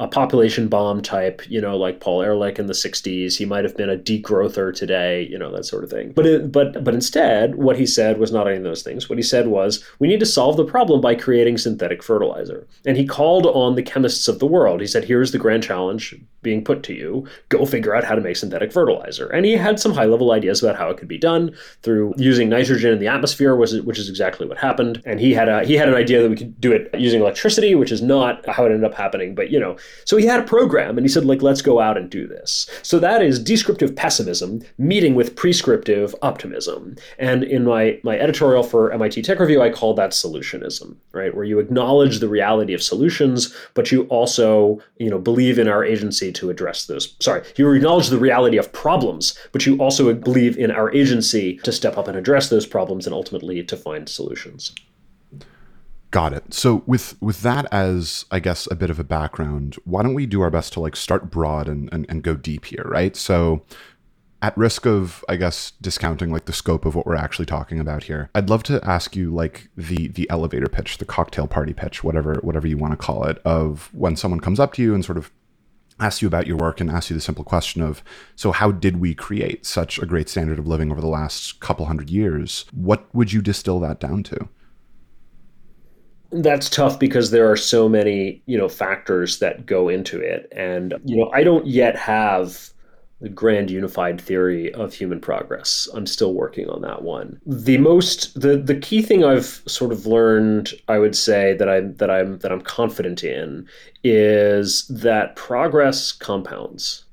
a 0.00 0.08
population 0.08 0.66
bomb 0.66 1.02
type, 1.02 1.42
you 1.48 1.60
know, 1.60 1.76
like 1.76 2.00
Paul 2.00 2.22
Ehrlich 2.22 2.58
in 2.58 2.66
the 2.66 2.72
60s. 2.72 3.36
He 3.36 3.44
might 3.44 3.64
have 3.64 3.76
been 3.76 3.90
a 3.90 3.98
degrowther 3.98 4.74
today, 4.74 5.28
you 5.30 5.38
know, 5.38 5.52
that 5.52 5.66
sort 5.66 5.84
of 5.84 5.90
thing. 5.90 6.12
But 6.12 6.26
it, 6.26 6.50
but 6.50 6.82
but 6.82 6.94
instead, 6.94 7.56
what 7.56 7.78
he 7.78 7.84
said 7.86 8.18
was 8.18 8.32
not 8.32 8.48
any 8.48 8.56
of 8.56 8.62
those 8.62 8.82
things. 8.82 9.10
What 9.10 9.18
he 9.18 9.22
said 9.22 9.48
was, 9.48 9.84
we 9.98 10.08
need 10.08 10.20
to 10.20 10.26
solve 10.26 10.56
the 10.56 10.64
problem 10.64 11.02
by 11.02 11.14
creating 11.14 11.58
synthetic 11.58 12.02
fertilizer. 12.02 12.66
And 12.86 12.96
he 12.96 13.06
called 13.06 13.46
on 13.46 13.74
the 13.74 13.82
chemists 13.82 14.26
of 14.26 14.38
the 14.38 14.46
world. 14.46 14.80
He 14.80 14.86
said, 14.86 15.04
here's 15.04 15.32
the 15.32 15.38
grand 15.38 15.62
challenge 15.62 16.16
being 16.42 16.64
put 16.64 16.82
to 16.84 16.94
you. 16.94 17.26
Go 17.50 17.66
figure 17.66 17.94
out 17.94 18.04
how 18.04 18.14
to 18.14 18.22
make 18.22 18.36
synthetic 18.36 18.72
fertilizer. 18.72 19.28
And 19.28 19.44
he 19.44 19.52
had 19.52 19.78
some 19.78 19.92
high-level 19.92 20.32
ideas 20.32 20.62
about 20.62 20.76
how 20.76 20.88
it 20.88 20.96
could 20.96 21.08
be 21.08 21.18
done 21.18 21.54
through 21.82 22.14
using 22.16 22.48
nitrogen 22.48 22.92
in 22.94 23.00
the 23.00 23.08
atmosphere, 23.08 23.54
which 23.54 23.98
is 23.98 24.08
exactly 24.08 24.46
what 24.46 24.56
happened. 24.56 25.02
And 25.04 25.20
he 25.20 25.34
had 25.34 25.50
a 25.50 25.62
he 25.64 25.74
had 25.74 25.88
an 25.88 25.94
idea 25.94 26.22
that 26.22 26.30
we 26.30 26.36
could 26.36 26.58
do 26.58 26.72
it 26.72 26.88
using 26.98 27.20
electricity, 27.20 27.74
which 27.74 27.92
is 27.92 28.00
not 28.00 28.48
how 28.48 28.64
it 28.64 28.72
ended 28.72 28.84
up 28.84 28.94
happening. 28.94 29.34
But 29.34 29.50
you 29.50 29.60
know, 29.60 29.76
So 30.04 30.16
he 30.16 30.26
had 30.26 30.40
a 30.40 30.44
program 30.44 30.96
and 30.96 31.04
he 31.04 31.08
said, 31.08 31.24
like, 31.24 31.42
let's 31.42 31.62
go 31.62 31.80
out 31.80 31.96
and 31.96 32.10
do 32.10 32.26
this. 32.26 32.68
So 32.82 32.98
that 32.98 33.22
is 33.22 33.38
descriptive 33.38 33.94
pessimism 33.94 34.62
meeting 34.78 35.14
with 35.14 35.36
prescriptive 35.36 36.14
optimism. 36.22 36.96
And 37.18 37.44
in 37.44 37.64
my, 37.64 37.98
my 38.02 38.18
editorial 38.18 38.62
for 38.62 38.92
MIT 38.92 39.22
Tech 39.22 39.38
Review, 39.38 39.62
I 39.62 39.70
call 39.70 39.94
that 39.94 40.10
solutionism, 40.10 40.96
right? 41.12 41.34
Where 41.34 41.44
you 41.44 41.58
acknowledge 41.58 42.18
the 42.18 42.28
reality 42.28 42.74
of 42.74 42.82
solutions, 42.82 43.54
but 43.74 43.92
you 43.92 44.04
also, 44.04 44.80
you 44.98 45.10
know, 45.10 45.18
believe 45.18 45.58
in 45.58 45.68
our 45.68 45.84
agency 45.84 46.32
to 46.32 46.50
address 46.50 46.86
those. 46.86 47.16
Sorry, 47.20 47.42
you 47.56 47.70
acknowledge 47.72 48.08
the 48.08 48.18
reality 48.18 48.56
of 48.56 48.72
problems, 48.72 49.38
but 49.52 49.66
you 49.66 49.76
also 49.78 50.12
believe 50.14 50.56
in 50.56 50.70
our 50.70 50.92
agency 50.94 51.56
to 51.58 51.72
step 51.72 51.96
up 51.96 52.08
and 52.08 52.16
address 52.16 52.48
those 52.48 52.66
problems 52.66 53.06
and 53.06 53.14
ultimately 53.14 53.62
to 53.62 53.76
find 53.76 54.08
solutions. 54.08 54.74
Got 56.10 56.32
it. 56.32 56.52
So 56.52 56.82
with 56.86 57.20
with 57.20 57.42
that 57.42 57.66
as 57.72 58.24
I 58.30 58.40
guess 58.40 58.68
a 58.70 58.74
bit 58.74 58.90
of 58.90 58.98
a 58.98 59.04
background, 59.04 59.76
why 59.84 60.02
don't 60.02 60.14
we 60.14 60.26
do 60.26 60.40
our 60.40 60.50
best 60.50 60.72
to 60.72 60.80
like 60.80 60.96
start 60.96 61.30
broad 61.30 61.68
and, 61.68 61.88
and, 61.92 62.04
and 62.08 62.22
go 62.22 62.34
deep 62.34 62.64
here, 62.64 62.84
right? 62.86 63.14
So 63.14 63.64
at 64.42 64.56
risk 64.56 64.86
of 64.86 65.24
i 65.28 65.36
guess 65.36 65.72
discounting 65.80 66.30
like 66.30 66.46
the 66.46 66.52
scope 66.52 66.84
of 66.84 66.94
what 66.94 67.06
we're 67.06 67.14
actually 67.14 67.46
talking 67.46 67.78
about 67.78 68.04
here 68.04 68.30
i'd 68.34 68.48
love 68.48 68.62
to 68.62 68.82
ask 68.88 69.14
you 69.14 69.30
like 69.30 69.68
the 69.76 70.08
the 70.08 70.28
elevator 70.30 70.66
pitch 70.66 70.98
the 70.98 71.04
cocktail 71.04 71.46
party 71.46 71.72
pitch 71.72 72.02
whatever 72.02 72.36
whatever 72.42 72.66
you 72.66 72.78
want 72.78 72.92
to 72.92 72.96
call 72.96 73.24
it 73.24 73.38
of 73.44 73.90
when 73.92 74.16
someone 74.16 74.40
comes 74.40 74.58
up 74.58 74.72
to 74.72 74.82
you 74.82 74.94
and 74.94 75.04
sort 75.04 75.18
of 75.18 75.30
asks 75.98 76.22
you 76.22 76.28
about 76.28 76.46
your 76.46 76.56
work 76.56 76.80
and 76.80 76.90
asks 76.90 77.10
you 77.10 77.14
the 77.14 77.20
simple 77.20 77.44
question 77.44 77.82
of 77.82 78.02
so 78.34 78.52
how 78.52 78.70
did 78.70 78.98
we 78.98 79.14
create 79.14 79.66
such 79.66 79.98
a 79.98 80.06
great 80.06 80.28
standard 80.28 80.58
of 80.58 80.66
living 80.66 80.90
over 80.90 81.00
the 81.00 81.06
last 81.06 81.60
couple 81.60 81.86
hundred 81.86 82.08
years 82.08 82.64
what 82.72 83.14
would 83.14 83.32
you 83.32 83.42
distill 83.42 83.78
that 83.78 84.00
down 84.00 84.22
to 84.22 84.48
that's 86.32 86.70
tough 86.70 86.98
because 86.98 87.30
there 87.30 87.50
are 87.50 87.56
so 87.56 87.88
many 87.88 88.42
you 88.46 88.56
know 88.56 88.68
factors 88.68 89.38
that 89.38 89.66
go 89.66 89.88
into 89.88 90.20
it. 90.20 90.52
And 90.54 90.94
you 91.04 91.16
know 91.16 91.30
i 91.32 91.42
don't 91.42 91.66
yet 91.66 91.96
have 91.96 92.70
the 93.20 93.28
grand 93.28 93.70
unified 93.70 94.18
theory 94.20 94.72
of 94.72 94.94
human 94.94 95.20
progress. 95.20 95.88
I'm 95.92 96.06
still 96.06 96.32
working 96.32 96.70
on 96.70 96.80
that 96.82 97.02
one. 97.02 97.40
The 97.44 97.76
most 97.78 98.40
the 98.40 98.56
the 98.56 98.76
key 98.76 99.02
thing 99.02 99.24
i've 99.24 99.62
sort 99.66 99.92
of 99.92 100.06
learned 100.06 100.72
i 100.88 100.98
would 100.98 101.14
say 101.14 101.54
that 101.54 101.68
i'm 101.68 101.94
that 101.96 102.10
i'm 102.10 102.38
that 102.38 102.50
i'm 102.50 102.62
confident 102.62 103.22
in 103.22 103.68
is 104.02 104.86
that 104.88 105.36
progress 105.36 106.12
compounds. 106.12 107.04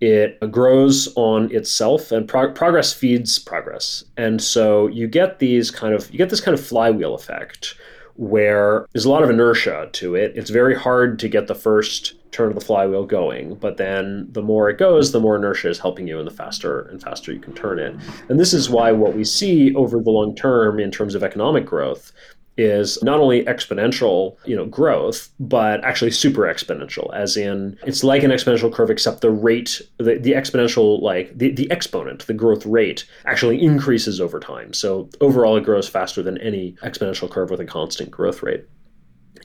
It 0.00 0.40
grows 0.50 1.12
on 1.14 1.54
itself 1.54 2.10
and 2.10 2.26
pro- 2.26 2.52
progress 2.52 2.90
feeds 2.90 3.38
progress. 3.38 4.02
And 4.16 4.40
so 4.40 4.86
you 4.86 5.06
get 5.06 5.40
these 5.40 5.70
kind 5.70 5.94
of 5.94 6.10
you 6.10 6.18
get 6.18 6.30
this 6.30 6.40
kind 6.40 6.58
of 6.58 6.64
flywheel 6.64 7.14
effect 7.14 7.74
where 8.20 8.86
there's 8.92 9.06
a 9.06 9.10
lot 9.10 9.22
of 9.22 9.30
inertia 9.30 9.88
to 9.90 10.14
it. 10.14 10.30
It's 10.36 10.50
very 10.50 10.74
hard 10.74 11.18
to 11.20 11.28
get 11.28 11.46
the 11.46 11.54
first 11.54 12.16
turn 12.32 12.48
of 12.48 12.54
the 12.54 12.60
flywheel 12.60 13.06
going, 13.06 13.54
but 13.54 13.78
then 13.78 14.28
the 14.30 14.42
more 14.42 14.68
it 14.68 14.76
goes, 14.76 15.10
the 15.10 15.20
more 15.20 15.36
inertia 15.36 15.70
is 15.70 15.78
helping 15.78 16.06
you, 16.06 16.18
and 16.18 16.26
the 16.26 16.32
faster 16.32 16.82
and 16.82 17.02
faster 17.02 17.32
you 17.32 17.40
can 17.40 17.54
turn 17.54 17.78
it. 17.78 17.96
And 18.28 18.38
this 18.38 18.52
is 18.52 18.68
why 18.68 18.92
what 18.92 19.14
we 19.14 19.24
see 19.24 19.74
over 19.74 20.00
the 20.00 20.10
long 20.10 20.36
term 20.36 20.78
in 20.78 20.90
terms 20.90 21.14
of 21.14 21.22
economic 21.22 21.64
growth 21.64 22.12
is 22.60 23.02
not 23.02 23.20
only 23.20 23.42
exponential, 23.44 24.36
you 24.44 24.54
know, 24.54 24.66
growth, 24.66 25.30
but 25.40 25.82
actually 25.82 26.10
super 26.10 26.42
exponential, 26.42 27.12
as 27.14 27.36
in 27.36 27.78
it's 27.86 28.04
like 28.04 28.22
an 28.22 28.30
exponential 28.30 28.72
curve, 28.72 28.90
except 28.90 29.22
the 29.22 29.30
rate, 29.30 29.80
the, 29.98 30.18
the 30.18 30.32
exponential, 30.32 31.00
like 31.00 31.36
the, 31.36 31.50
the 31.52 31.70
exponent, 31.70 32.26
the 32.26 32.34
growth 32.34 32.66
rate 32.66 33.06
actually 33.24 33.62
increases 33.62 34.20
over 34.20 34.38
time. 34.38 34.74
So 34.74 35.08
overall, 35.20 35.56
it 35.56 35.64
grows 35.64 35.88
faster 35.88 36.22
than 36.22 36.36
any 36.38 36.72
exponential 36.82 37.30
curve 37.30 37.50
with 37.50 37.60
a 37.60 37.64
constant 37.64 38.10
growth 38.10 38.42
rate. 38.42 38.64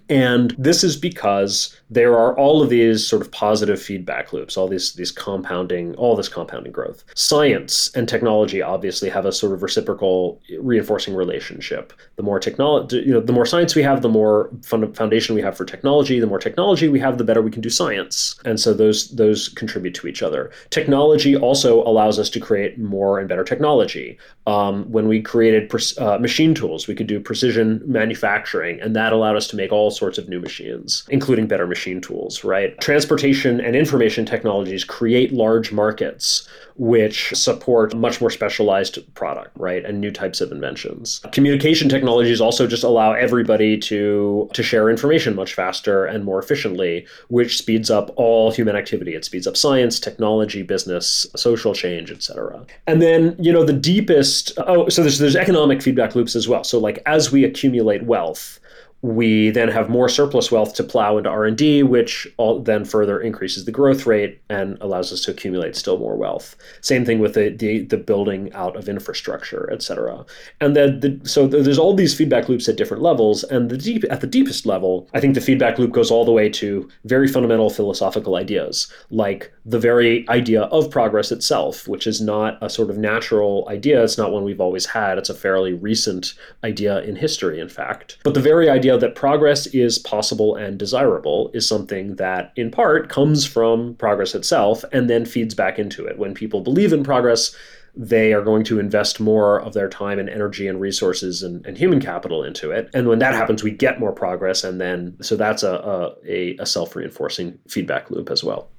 And 0.09 0.55
this 0.57 0.83
is 0.83 0.95
because 0.95 1.75
there 1.89 2.13
are 2.13 2.37
all 2.37 2.61
of 2.61 2.69
these 2.69 3.05
sort 3.05 3.21
of 3.21 3.31
positive 3.31 3.81
feedback 3.81 4.33
loops, 4.33 4.57
all 4.57 4.67
these 4.67 4.93
these 4.93 5.11
compounding, 5.11 5.95
all 5.95 6.15
this 6.15 6.29
compounding 6.29 6.71
growth. 6.71 7.03
Science 7.15 7.91
and 7.95 8.07
technology 8.07 8.61
obviously 8.61 9.09
have 9.09 9.25
a 9.25 9.31
sort 9.31 9.53
of 9.53 9.63
reciprocal 9.63 10.41
reinforcing 10.59 11.15
relationship. 11.15 11.93
The 12.15 12.23
more 12.23 12.39
technology, 12.39 12.97
you 12.97 13.13
know, 13.13 13.19
the 13.19 13.33
more 13.33 13.45
science 13.45 13.75
we 13.75 13.83
have, 13.83 14.01
the 14.01 14.09
more 14.09 14.51
foundation 14.63 15.35
we 15.35 15.41
have 15.41 15.57
for 15.57 15.65
technology. 15.65 16.19
The 16.19 16.27
more 16.27 16.39
technology 16.39 16.87
we 16.87 16.99
have, 16.99 17.17
the 17.17 17.23
better 17.23 17.41
we 17.41 17.51
can 17.51 17.61
do 17.61 17.69
science. 17.69 18.39
And 18.45 18.59
so 18.59 18.73
those 18.73 19.09
those 19.11 19.49
contribute 19.49 19.93
to 19.95 20.07
each 20.07 20.23
other. 20.23 20.51
Technology 20.69 21.35
also 21.35 21.83
allows 21.83 22.19
us 22.19 22.29
to 22.31 22.39
create 22.39 22.77
more 22.77 23.19
and 23.19 23.29
better 23.29 23.43
technology. 23.43 24.17
Um, 24.47 24.91
when 24.91 25.07
we 25.07 25.21
created 25.21 25.71
uh, 25.97 26.17
machine 26.19 26.53
tools, 26.53 26.87
we 26.87 26.95
could 26.95 27.07
do 27.07 27.19
precision 27.19 27.81
manufacturing, 27.85 28.79
and 28.81 28.95
that 28.95 29.13
allowed 29.13 29.35
us 29.35 29.47
to 29.47 29.55
make 29.55 29.71
all 29.71 29.84
sorts 29.91 30.17
of 30.17 30.29
new 30.29 30.39
machines, 30.39 31.03
including 31.09 31.47
better 31.47 31.67
machine 31.67 32.01
tools, 32.01 32.43
right? 32.43 32.79
Transportation 32.81 33.59
and 33.59 33.75
information 33.75 34.25
technologies 34.25 34.83
create 34.83 35.31
large 35.31 35.71
markets 35.71 36.47
which 36.77 37.33
support 37.33 37.95
much 37.95 38.19
more 38.19 38.29
specialized 38.29 38.99
product, 39.15 39.51
right? 39.55 39.85
And 39.85 40.01
new 40.01 40.11
types 40.11 40.41
of 40.41 40.51
inventions. 40.51 41.21
Communication 41.31 41.87
technologies 41.87 42.41
also 42.41 42.67
just 42.67 42.83
allow 42.83 43.13
everybody 43.13 43.77
to 43.79 44.49
to 44.53 44.63
share 44.63 44.89
information 44.89 45.35
much 45.35 45.53
faster 45.53 46.05
and 46.05 46.25
more 46.25 46.39
efficiently, 46.39 47.07
which 47.29 47.57
speeds 47.57 47.89
up 47.89 48.11
all 48.17 48.51
human 48.51 48.75
activity. 48.75 49.15
It 49.15 49.23
speeds 49.23 49.47
up 49.47 49.55
science, 49.55 49.99
technology, 49.99 50.63
business, 50.63 51.25
social 51.35 51.73
change, 51.73 52.11
etc. 52.11 52.65
And 52.87 53.01
then, 53.01 53.35
you 53.39 53.53
know, 53.53 53.63
the 53.63 53.73
deepest 53.73 54.51
oh, 54.57 54.89
so 54.89 55.01
there's 55.01 55.19
there's 55.19 55.35
economic 55.35 55.81
feedback 55.81 56.15
loops 56.15 56.35
as 56.35 56.47
well. 56.47 56.63
So 56.63 56.77
like 56.79 57.01
as 57.05 57.31
we 57.31 57.45
accumulate 57.45 58.03
wealth, 58.03 58.59
we 59.05 59.49
then 59.51 59.69
have 59.69 59.89
more 59.89 60.09
surplus 60.09 60.51
wealth 60.51 60.73
to 60.75 60.83
plow 60.83 61.17
into 61.17 61.29
r&d 61.29 61.83
which 61.83 62.27
all, 62.37 62.59
then 62.59 62.85
further 62.85 63.19
increases 63.19 63.65
the 63.65 63.71
growth 63.71 64.05
rate 64.05 64.41
and 64.49 64.77
allows 64.81 65.11
us 65.11 65.21
to 65.21 65.31
accumulate 65.31 65.75
still 65.75 65.97
more 65.97 66.15
wealth. 66.15 66.55
Same 66.81 67.05
thing 67.05 67.19
with 67.19 67.33
the, 67.33 67.49
the, 67.49 67.83
the 67.83 67.97
building 67.97 68.51
out 68.53 68.75
of 68.75 68.89
infrastructure 68.89 69.69
et 69.71 69.81
cetera. 69.81 70.25
And 70.61 70.75
then 70.75 70.99
the, 70.99 71.19
so 71.23 71.47
there's 71.47 71.79
all 71.79 71.93
these 71.93 72.15
feedback 72.15 72.49
loops 72.49 72.67
at 72.67 72.77
different 72.77 73.03
levels 73.03 73.43
and 73.45 73.69
the 73.69 73.77
deep 73.77 74.03
at 74.09 74.21
the 74.21 74.27
deepest 74.27 74.65
level 74.65 75.07
i 75.13 75.19
think 75.19 75.35
the 75.35 75.41
feedback 75.41 75.77
loop 75.79 75.91
goes 75.91 76.11
all 76.11 76.25
the 76.25 76.31
way 76.31 76.49
to 76.49 76.89
very 77.05 77.27
fundamental 77.27 77.69
philosophical 77.69 78.35
ideas 78.35 78.91
like 79.09 79.53
the 79.65 79.79
very 79.79 80.27
idea 80.29 80.63
of 80.63 80.89
progress 80.89 81.31
itself 81.31 81.87
which 81.87 82.07
is 82.07 82.21
not 82.21 82.57
a 82.61 82.69
sort 82.69 82.89
of 82.89 82.97
natural 82.97 83.67
idea. 83.69 84.03
It's 84.03 84.17
not 84.17 84.31
one 84.31 84.43
we've 84.43 84.61
always 84.61 84.85
had. 84.85 85.17
It's 85.17 85.29
a 85.29 85.35
fairly 85.35 85.73
recent 85.73 86.33
idea 86.63 87.01
in 87.01 87.15
history 87.15 87.59
in 87.59 87.69
fact. 87.69 88.17
But 88.23 88.33
the 88.33 88.41
very 88.41 88.69
idea 88.69 88.94
that 88.97 89.15
progress 89.15 89.67
is 89.67 89.97
possible 89.97 90.55
and 90.55 90.77
desirable 90.77 91.51
is 91.53 91.67
something 91.67 92.15
that, 92.15 92.51
in 92.55 92.71
part, 92.71 93.09
comes 93.09 93.45
from 93.45 93.95
progress 93.95 94.35
itself 94.35 94.83
and 94.91 95.09
then 95.09 95.25
feeds 95.25 95.53
back 95.53 95.79
into 95.79 96.05
it. 96.05 96.17
When 96.17 96.33
people 96.33 96.61
believe 96.61 96.93
in 96.93 97.03
progress, 97.03 97.55
they 97.95 98.33
are 98.33 98.41
going 98.41 98.63
to 98.65 98.79
invest 98.79 99.19
more 99.19 99.61
of 99.61 99.73
their 99.73 99.87
time 99.87 100.19
and 100.19 100.29
energy 100.29 100.67
and 100.67 100.81
resources 100.81 101.41
and, 101.43 101.65
and 101.65 101.77
human 101.77 102.01
capital 102.01 102.43
into 102.43 102.71
it. 102.71 102.89
And 102.93 103.07
when 103.07 103.19
that 103.19 103.33
happens, 103.33 103.63
we 103.63 103.71
get 103.71 103.99
more 103.99 104.11
progress. 104.11 104.63
And 104.63 104.81
then, 104.81 105.15
so 105.21 105.35
that's 105.35 105.63
a, 105.63 106.15
a, 106.27 106.57
a 106.57 106.65
self 106.65 106.95
reinforcing 106.95 107.57
feedback 107.67 108.11
loop 108.11 108.29
as 108.29 108.43
well. 108.43 108.69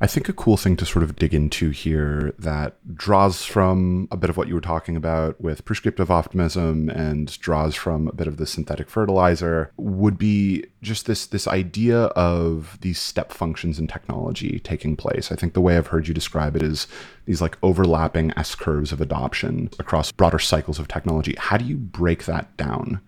I 0.00 0.06
think 0.06 0.28
a 0.28 0.32
cool 0.32 0.56
thing 0.56 0.76
to 0.76 0.86
sort 0.86 1.02
of 1.02 1.16
dig 1.16 1.32
into 1.34 1.70
here 1.70 2.34
that 2.38 2.76
draws 2.94 3.44
from 3.44 4.08
a 4.10 4.16
bit 4.16 4.28
of 4.28 4.36
what 4.36 4.48
you 4.48 4.54
were 4.54 4.60
talking 4.60 4.96
about 4.96 5.40
with 5.40 5.64
prescriptive 5.64 6.10
optimism 6.10 6.90
and 6.90 7.38
draws 7.38 7.74
from 7.74 8.08
a 8.08 8.12
bit 8.12 8.26
of 8.26 8.36
the 8.36 8.46
synthetic 8.46 8.90
fertilizer 8.90 9.70
would 9.76 10.18
be 10.18 10.64
just 10.82 11.06
this 11.06 11.26
this 11.26 11.46
idea 11.46 12.04
of 12.08 12.78
these 12.80 13.00
step 13.00 13.32
functions 13.32 13.78
in 13.78 13.86
technology 13.86 14.58
taking 14.60 14.96
place. 14.96 15.30
I 15.30 15.36
think 15.36 15.54
the 15.54 15.60
way 15.60 15.76
I've 15.76 15.88
heard 15.88 16.08
you 16.08 16.14
describe 16.14 16.56
it 16.56 16.62
is 16.62 16.86
these 17.26 17.40
like 17.40 17.56
overlapping 17.62 18.32
S 18.36 18.54
curves 18.54 18.92
of 18.92 19.00
adoption 19.00 19.70
across 19.78 20.12
broader 20.12 20.38
cycles 20.38 20.78
of 20.78 20.88
technology. 20.88 21.34
How 21.38 21.56
do 21.56 21.64
you 21.64 21.76
break 21.76 22.24
that 22.24 22.56
down? 22.56 23.00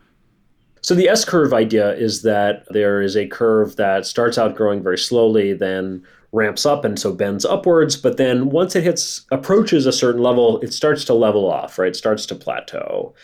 So 0.83 0.95
the 0.95 1.09
S 1.09 1.25
curve 1.25 1.53
idea 1.53 1.95
is 1.95 2.23
that 2.23 2.65
there 2.71 3.03
is 3.03 3.17
a 3.17 3.27
curve 3.27 3.75
that 3.75 4.07
starts 4.07 4.39
out 4.39 4.55
growing 4.55 4.85
very 4.85 4.99
slowly, 4.99 5.53
then 5.53 6.07
ramps 6.33 6.67
up 6.67 6.85
and 6.85 6.99
so 6.99 7.13
bends 7.13 7.45
upwards 7.45 7.97
but 7.97 8.17
then 8.17 8.51
once 8.51 8.75
it 8.77 8.85
hits 8.85 9.25
approaches 9.31 9.87
a 9.87 9.93
certain 9.93 10.23
level 10.23 10.61
it 10.61 10.73
starts 10.73 11.05
to 11.05 11.15
level 11.15 11.51
off 11.51 11.77
right? 11.79 11.89
It 11.89 11.97
starts 11.97 12.27
to 12.27 12.35
plateau. 12.35 13.15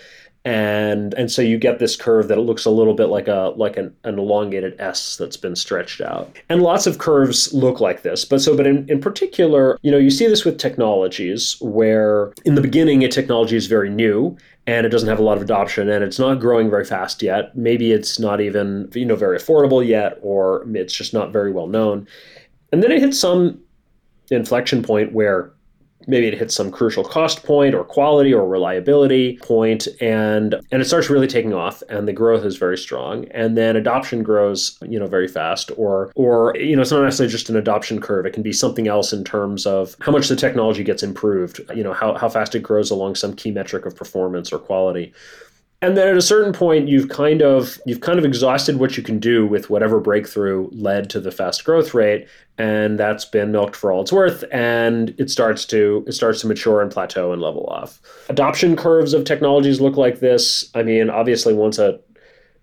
And 0.44 1.14
and 1.14 1.30
so 1.30 1.40
you 1.40 1.56
get 1.56 1.78
this 1.78 1.94
curve 1.94 2.26
that 2.26 2.36
it 2.36 2.40
looks 2.40 2.64
a 2.64 2.70
little 2.70 2.94
bit 2.94 3.06
like 3.06 3.28
a 3.28 3.52
like 3.56 3.76
an, 3.76 3.94
an 4.02 4.18
elongated 4.18 4.74
s 4.80 5.16
that's 5.16 5.36
been 5.36 5.54
stretched 5.54 6.00
out. 6.00 6.36
And 6.48 6.62
lots 6.62 6.88
of 6.88 6.98
curves 6.98 7.52
look 7.52 7.78
like 7.78 8.02
this 8.02 8.24
but 8.24 8.40
so 8.40 8.56
but 8.56 8.66
in, 8.66 8.88
in 8.90 9.00
particular 9.00 9.78
you 9.82 9.90
know 9.92 9.98
you 9.98 10.10
see 10.10 10.26
this 10.26 10.44
with 10.44 10.58
technologies 10.58 11.56
where 11.60 12.32
in 12.44 12.56
the 12.56 12.60
beginning 12.60 13.04
a 13.04 13.08
technology 13.08 13.56
is 13.56 13.68
very 13.68 13.88
new 13.88 14.36
and 14.66 14.84
it 14.84 14.88
doesn't 14.88 15.08
have 15.08 15.20
a 15.20 15.22
lot 15.22 15.36
of 15.36 15.44
adoption 15.44 15.88
and 15.88 16.02
it's 16.02 16.18
not 16.18 16.40
growing 16.40 16.68
very 16.68 16.84
fast 16.84 17.22
yet. 17.22 17.56
Maybe 17.56 17.92
it's 17.92 18.18
not 18.18 18.40
even 18.40 18.90
you 18.94 19.06
know 19.06 19.14
very 19.14 19.38
affordable 19.38 19.86
yet 19.86 20.18
or 20.22 20.66
it's 20.74 20.92
just 20.92 21.14
not 21.14 21.32
very 21.32 21.52
well 21.52 21.68
known 21.68 22.08
and 22.72 22.82
then 22.82 22.90
it 22.90 23.00
hits 23.00 23.18
some 23.18 23.60
inflection 24.30 24.82
point 24.82 25.12
where 25.12 25.52
maybe 26.06 26.26
it 26.26 26.34
hits 26.34 26.54
some 26.54 26.70
crucial 26.70 27.04
cost 27.04 27.44
point 27.44 27.74
or 27.74 27.84
quality 27.84 28.32
or 28.32 28.48
reliability 28.48 29.38
point 29.38 29.86
and 30.00 30.54
and 30.70 30.82
it 30.82 30.84
starts 30.84 31.08
really 31.08 31.26
taking 31.26 31.54
off 31.54 31.82
and 31.88 32.08
the 32.08 32.12
growth 32.12 32.44
is 32.44 32.56
very 32.56 32.78
strong. 32.78 33.26
And 33.30 33.56
then 33.56 33.76
adoption 33.76 34.22
grows 34.22 34.78
you 34.82 34.98
know 34.98 35.06
very 35.06 35.28
fast 35.28 35.70
or 35.76 36.10
or 36.14 36.56
you 36.56 36.74
know 36.74 36.82
it's 36.82 36.90
not 36.90 37.02
necessarily 37.02 37.30
just 37.30 37.48
an 37.50 37.56
adoption 37.56 38.00
curve. 38.00 38.26
It 38.26 38.32
can 38.32 38.42
be 38.42 38.52
something 38.52 38.88
else 38.88 39.12
in 39.12 39.24
terms 39.24 39.66
of 39.66 39.96
how 40.00 40.12
much 40.12 40.28
the 40.28 40.36
technology 40.36 40.84
gets 40.84 41.02
improved 41.02 41.60
you 41.74 41.82
know 41.82 41.92
how, 41.92 42.14
how 42.14 42.28
fast 42.28 42.54
it 42.54 42.60
grows 42.60 42.90
along 42.90 43.14
some 43.14 43.34
key 43.34 43.50
metric 43.50 43.86
of 43.86 43.96
performance 43.96 44.52
or 44.52 44.58
quality 44.58 45.12
and 45.82 45.96
then 45.96 46.08
at 46.08 46.16
a 46.16 46.22
certain 46.22 46.52
point 46.52 46.88
you've 46.88 47.08
kind 47.08 47.42
of 47.42 47.78
you've 47.84 48.00
kind 48.00 48.18
of 48.18 48.24
exhausted 48.24 48.76
what 48.76 48.96
you 48.96 49.02
can 49.02 49.18
do 49.18 49.46
with 49.46 49.68
whatever 49.68 50.00
breakthrough 50.00 50.68
led 50.72 51.10
to 51.10 51.20
the 51.20 51.30
fast 51.30 51.64
growth 51.64 51.92
rate 51.92 52.26
and 52.56 52.98
that's 52.98 53.24
been 53.24 53.50
milked 53.50 53.76
for 53.76 53.92
all 53.92 54.00
it's 54.00 54.12
worth 54.12 54.44
and 54.52 55.14
it 55.18 55.28
starts 55.28 55.66
to 55.66 56.04
it 56.06 56.12
starts 56.12 56.40
to 56.40 56.46
mature 56.46 56.80
and 56.80 56.90
plateau 56.90 57.32
and 57.32 57.42
level 57.42 57.66
off. 57.66 58.00
Adoption 58.28 58.76
curves 58.76 59.12
of 59.12 59.24
technologies 59.24 59.80
look 59.80 59.96
like 59.96 60.20
this. 60.20 60.70
I 60.74 60.82
mean 60.82 61.10
obviously 61.10 61.52
once 61.52 61.78
a 61.78 61.98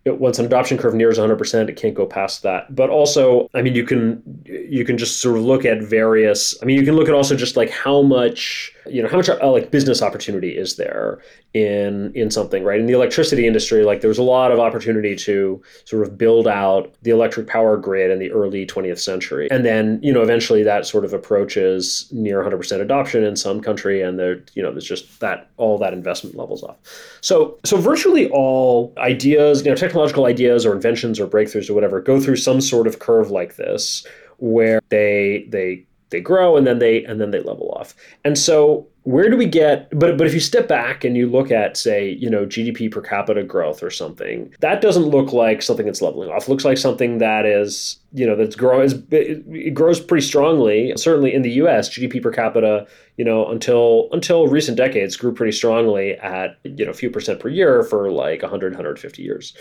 once 0.06 0.40
an 0.40 0.46
adoption 0.46 0.78
curve 0.78 0.96
nears 0.96 1.20
100% 1.20 1.70
it 1.70 1.76
can't 1.76 1.94
go 1.94 2.06
past 2.06 2.42
that. 2.44 2.74
But 2.74 2.90
also 2.90 3.50
i 3.54 3.62
mean 3.62 3.76
you 3.76 3.84
can 3.84 4.24
you 4.46 4.86
can 4.86 4.98
just 4.98 5.22
sort 5.22 5.38
of 5.38 5.44
look 5.44 5.66
at 5.66 5.82
various 5.82 6.56
i 6.62 6.66
mean 6.66 6.78
you 6.78 6.86
can 6.86 6.96
look 6.96 7.08
at 7.08 7.14
also 7.14 7.36
just 7.36 7.58
like 7.58 7.70
how 7.70 8.02
much 8.02 8.72
you 8.88 9.02
know 9.02 9.10
how 9.10 9.18
much 9.18 9.30
uh, 9.30 9.52
like 9.52 9.72
business 9.72 10.02
opportunity 10.02 10.58
is 10.58 10.78
there 10.78 11.20
in 11.54 12.12
in 12.14 12.30
something 12.30 12.64
right? 12.64 12.80
In 12.80 12.86
the 12.86 12.94
electricity 12.94 13.48
industry 13.48 13.84
like 13.84 14.02
there 14.02 14.08
was 14.08 14.18
a 14.18 14.24
lot 14.24 14.52
of 14.52 14.60
opportunity 14.60 15.16
to 15.16 15.62
sort 15.86 16.04
of 16.04 16.18
build 16.18 16.48
out 16.48 16.94
the 17.02 17.10
electric 17.10 17.48
power 17.48 17.76
grid 17.76 18.12
in 18.12 18.20
the 18.20 18.32
early 18.32 18.66
20th 18.68 19.00
century. 19.00 19.48
And 19.50 19.66
then 19.66 20.00
you 20.04 20.14
know 20.14 20.22
eventually 20.22 20.62
that 20.64 20.86
sort 20.86 21.06
of 21.06 21.14
approaches 21.14 22.08
near 22.12 22.44
100% 22.44 22.82
adoption 22.82 23.24
in 23.24 23.36
some 23.36 23.62
country 23.62 24.02
and 24.02 24.20
there 24.20 24.44
you 24.54 24.62
know 24.62 24.72
there's 24.72 24.86
just 24.86 25.20
that 25.22 25.50
all 25.58 25.78
that 25.80 25.94
investment 25.94 26.36
levels 26.36 26.62
off. 26.64 26.78
So 27.22 27.58
so 27.66 27.78
virtually 27.78 28.30
all 28.30 28.94
ideas 28.98 29.66
you 29.66 29.72
know 29.72 29.76
technological 29.76 30.26
ideas 30.26 30.66
or 30.66 30.74
inventions 30.74 31.20
or 31.20 31.28
breakthroughs 31.28 31.70
or 31.70 31.74
whatever 31.74 32.00
go 32.00 32.20
through 32.20 32.36
some 32.36 32.62
sort 32.62 32.86
of 32.86 33.00
curve 33.00 33.32
like 33.32 33.56
this 33.56 34.06
where 34.38 34.82
they 34.90 35.46
they 35.50 35.86
they 36.10 36.20
grow 36.20 36.58
and 36.58 36.66
then 36.66 36.80
they 36.80 37.04
and 37.06 37.20
then 37.22 37.32
they 37.32 37.40
level 37.40 37.72
off. 37.72 37.96
And 38.24 38.38
so 38.38 38.88
where 39.10 39.28
do 39.28 39.36
we 39.36 39.48
get 39.48 39.90
but 39.98 40.20
but 40.20 40.28
if 40.28 40.36
you 40.36 40.40
step 40.40 40.68
back 40.68 41.04
and 41.04 41.18
you 41.18 41.28
look 41.28 41.50
at 41.50 41.76
say, 41.76 42.12
you 42.12 42.30
know, 42.30 42.46
GDP 42.46 42.92
per 42.92 43.02
capita 43.02 43.44
growth 43.44 43.82
or 43.82 43.90
something, 43.90 44.54
that 44.60 44.82
doesn't 44.82 45.06
look 45.06 45.34
like 45.34 45.64
something 45.64 45.88
that's 45.88 46.04
leveling 46.04 46.30
off. 46.30 46.44
It 46.44 46.50
looks 46.52 46.64
like 46.64 46.78
something 46.78 47.18
that 47.18 47.44
is, 47.44 47.98
you 48.14 48.28
know, 48.28 48.36
that's 48.36 48.56
growing 48.56 49.08
it 49.10 49.74
grows 49.74 50.00
pretty 50.00 50.24
strongly. 50.24 50.94
Certainly 50.96 51.34
in 51.34 51.42
the 51.42 51.54
US, 51.64 51.90
GDP 51.90 52.22
per 52.22 52.32
capita, 52.32 52.86
you 53.18 53.26
know, 53.26 53.50
until 53.50 54.10
until 54.12 54.48
recent 54.48 54.78
decades 54.78 55.16
grew 55.16 55.34
pretty 55.34 55.54
strongly 55.54 56.14
at, 56.20 56.60
you 56.64 56.86
know, 56.86 56.92
a 56.92 56.94
few 56.94 57.10
percent 57.10 57.40
per 57.40 57.50
year 57.50 57.82
for 57.82 58.12
like 58.12 58.44
100 58.44 58.74
150 58.74 59.24
years. 59.24 59.58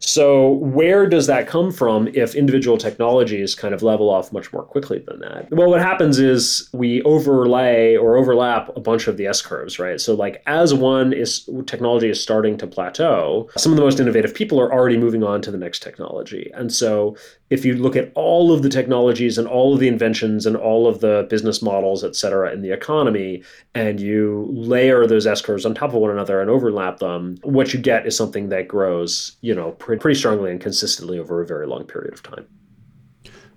So, 0.00 0.52
where 0.52 1.06
does 1.08 1.26
that 1.26 1.46
come 1.46 1.72
from 1.72 2.08
if 2.08 2.34
individual 2.34 2.76
technologies 2.78 3.54
kind 3.54 3.74
of 3.74 3.82
level 3.82 4.10
off 4.10 4.32
much 4.32 4.52
more 4.52 4.62
quickly 4.62 4.98
than 4.98 5.20
that? 5.20 5.50
Well, 5.50 5.70
what 5.70 5.80
happens 5.80 6.18
is 6.18 6.68
we 6.72 7.02
overlay 7.02 7.96
or 7.96 8.16
overlap 8.16 8.74
a 8.76 8.80
bunch 8.80 9.06
of 9.08 9.16
the 9.16 9.26
S 9.26 9.40
curves, 9.40 9.78
right? 9.78 10.00
So, 10.00 10.14
like 10.14 10.42
as 10.46 10.74
one 10.74 11.12
is 11.12 11.48
technology 11.66 12.10
is 12.10 12.22
starting 12.22 12.56
to 12.58 12.66
plateau, 12.66 13.48
some 13.56 13.72
of 13.72 13.76
the 13.76 13.82
most 13.82 14.00
innovative 14.00 14.34
people 14.34 14.60
are 14.60 14.72
already 14.72 14.96
moving 14.96 15.22
on 15.22 15.40
to 15.42 15.50
the 15.50 15.58
next 15.58 15.82
technology. 15.82 16.50
And 16.54 16.72
so, 16.72 17.16
if 17.50 17.64
you 17.64 17.74
look 17.74 17.94
at 17.94 18.10
all 18.14 18.52
of 18.52 18.62
the 18.62 18.68
technologies 18.68 19.38
and 19.38 19.46
all 19.46 19.74
of 19.74 19.80
the 19.80 19.88
inventions 19.88 20.46
and 20.46 20.56
all 20.56 20.86
of 20.86 21.00
the 21.00 21.26
business 21.30 21.62
models, 21.62 22.02
et 22.02 22.16
cetera, 22.16 22.52
in 22.52 22.62
the 22.62 22.72
economy, 22.72 23.42
and 23.74 24.00
you 24.00 24.48
layer 24.50 25.06
those 25.06 25.26
S 25.26 25.40
curves 25.40 25.64
on 25.64 25.74
top 25.74 25.90
of 25.90 26.00
one 26.00 26.10
another 26.10 26.40
and 26.40 26.50
overlap 26.50 26.98
them, 26.98 27.36
what 27.42 27.72
you 27.72 27.80
get 27.80 28.06
is 28.06 28.16
something 28.16 28.48
that 28.48 28.66
grows, 28.66 29.36
you 29.40 29.54
know, 29.54 29.72
pretty, 29.84 30.14
strongly 30.14 30.50
and 30.50 30.60
consistently 30.60 31.18
over 31.18 31.42
a 31.42 31.46
very 31.46 31.66
long 31.66 31.84
period 31.84 32.14
of 32.14 32.22
time. 32.22 32.46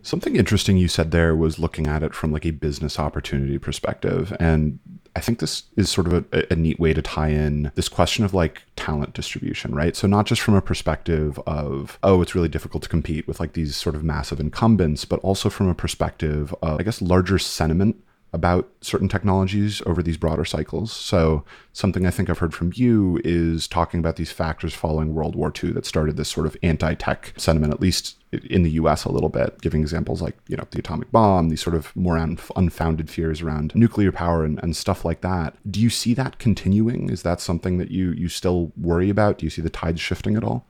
Something 0.01 0.35
interesting 0.35 0.77
you 0.77 0.87
said 0.87 1.11
there 1.11 1.35
was 1.35 1.59
looking 1.59 1.87
at 1.87 2.03
it 2.03 2.13
from 2.13 2.31
like 2.31 2.45
a 2.45 2.51
business 2.51 2.99
opportunity 2.99 3.57
perspective. 3.57 4.35
And 4.39 4.79
I 5.15 5.19
think 5.19 5.39
this 5.39 5.63
is 5.75 5.89
sort 5.89 6.07
of 6.07 6.25
a, 6.31 6.53
a, 6.53 6.55
neat 6.55 6.79
way 6.79 6.93
to 6.93 7.01
tie 7.01 7.29
in 7.29 7.71
this 7.75 7.89
question 7.89 8.23
of 8.23 8.33
like 8.33 8.61
talent 8.75 9.13
distribution, 9.13 9.73
right? 9.73 9.95
So 9.95 10.07
not 10.07 10.27
just 10.27 10.41
from 10.41 10.53
a 10.53 10.61
perspective 10.61 11.39
of, 11.47 11.97
oh, 12.03 12.21
it's 12.21 12.35
really 12.35 12.47
difficult 12.47 12.83
to 12.83 12.89
compete 12.89 13.27
with 13.27 13.39
like 13.39 13.53
these 13.53 13.75
sort 13.75 13.95
of 13.95 14.03
massive 14.03 14.39
incumbents, 14.39 15.03
but 15.03 15.19
also 15.21 15.49
from 15.49 15.67
a 15.67 15.75
perspective 15.75 16.53
of, 16.61 16.79
I 16.79 16.83
guess, 16.83 17.01
larger 17.01 17.39
sentiment 17.39 18.01
about 18.33 18.69
certain 18.81 19.07
technologies 19.07 19.81
over 19.85 20.03
these 20.03 20.17
broader 20.17 20.45
cycles. 20.45 20.91
So, 20.91 21.43
something 21.73 22.05
I 22.05 22.11
think 22.11 22.29
I've 22.29 22.39
heard 22.39 22.53
from 22.53 22.71
you 22.75 23.21
is 23.23 23.67
talking 23.67 23.99
about 23.99 24.17
these 24.17 24.31
factors 24.31 24.73
following 24.73 25.13
World 25.13 25.35
War 25.35 25.51
II 25.63 25.71
that 25.73 25.85
started 25.85 26.17
this 26.17 26.29
sort 26.29 26.45
of 26.45 26.57
anti 26.61 26.93
tech 26.95 27.33
sentiment, 27.37 27.73
at 27.73 27.79
least 27.79 28.17
in 28.31 28.63
the 28.63 28.71
US 28.71 29.05
a 29.05 29.11
little 29.11 29.29
bit, 29.29 29.61
giving 29.61 29.81
examples 29.81 30.21
like, 30.21 30.37
you 30.47 30.57
know, 30.57 30.67
the 30.71 30.79
atomic 30.79 31.11
bomb, 31.11 31.49
these 31.49 31.61
sort 31.61 31.75
of 31.75 31.95
more 31.95 32.17
unfounded 32.17 33.09
fears 33.09 33.41
around 33.41 33.73
nuclear 33.73 34.11
power 34.11 34.43
and, 34.43 34.61
and 34.61 34.75
stuff 34.75 35.05
like 35.05 35.21
that. 35.21 35.55
Do 35.69 35.79
you 35.79 35.89
see 35.89 36.13
that 36.15 36.37
continuing? 36.37 37.09
Is 37.09 37.23
that 37.23 37.39
something 37.39 37.77
that 37.77 37.91
you, 37.91 38.11
you 38.11 38.27
still 38.27 38.71
worry 38.75 39.09
about? 39.09 39.37
Do 39.37 39.45
you 39.45 39.49
see 39.49 39.61
the 39.61 39.69
tides 39.69 40.01
shifting 40.01 40.35
at 40.35 40.43
all? 40.43 40.65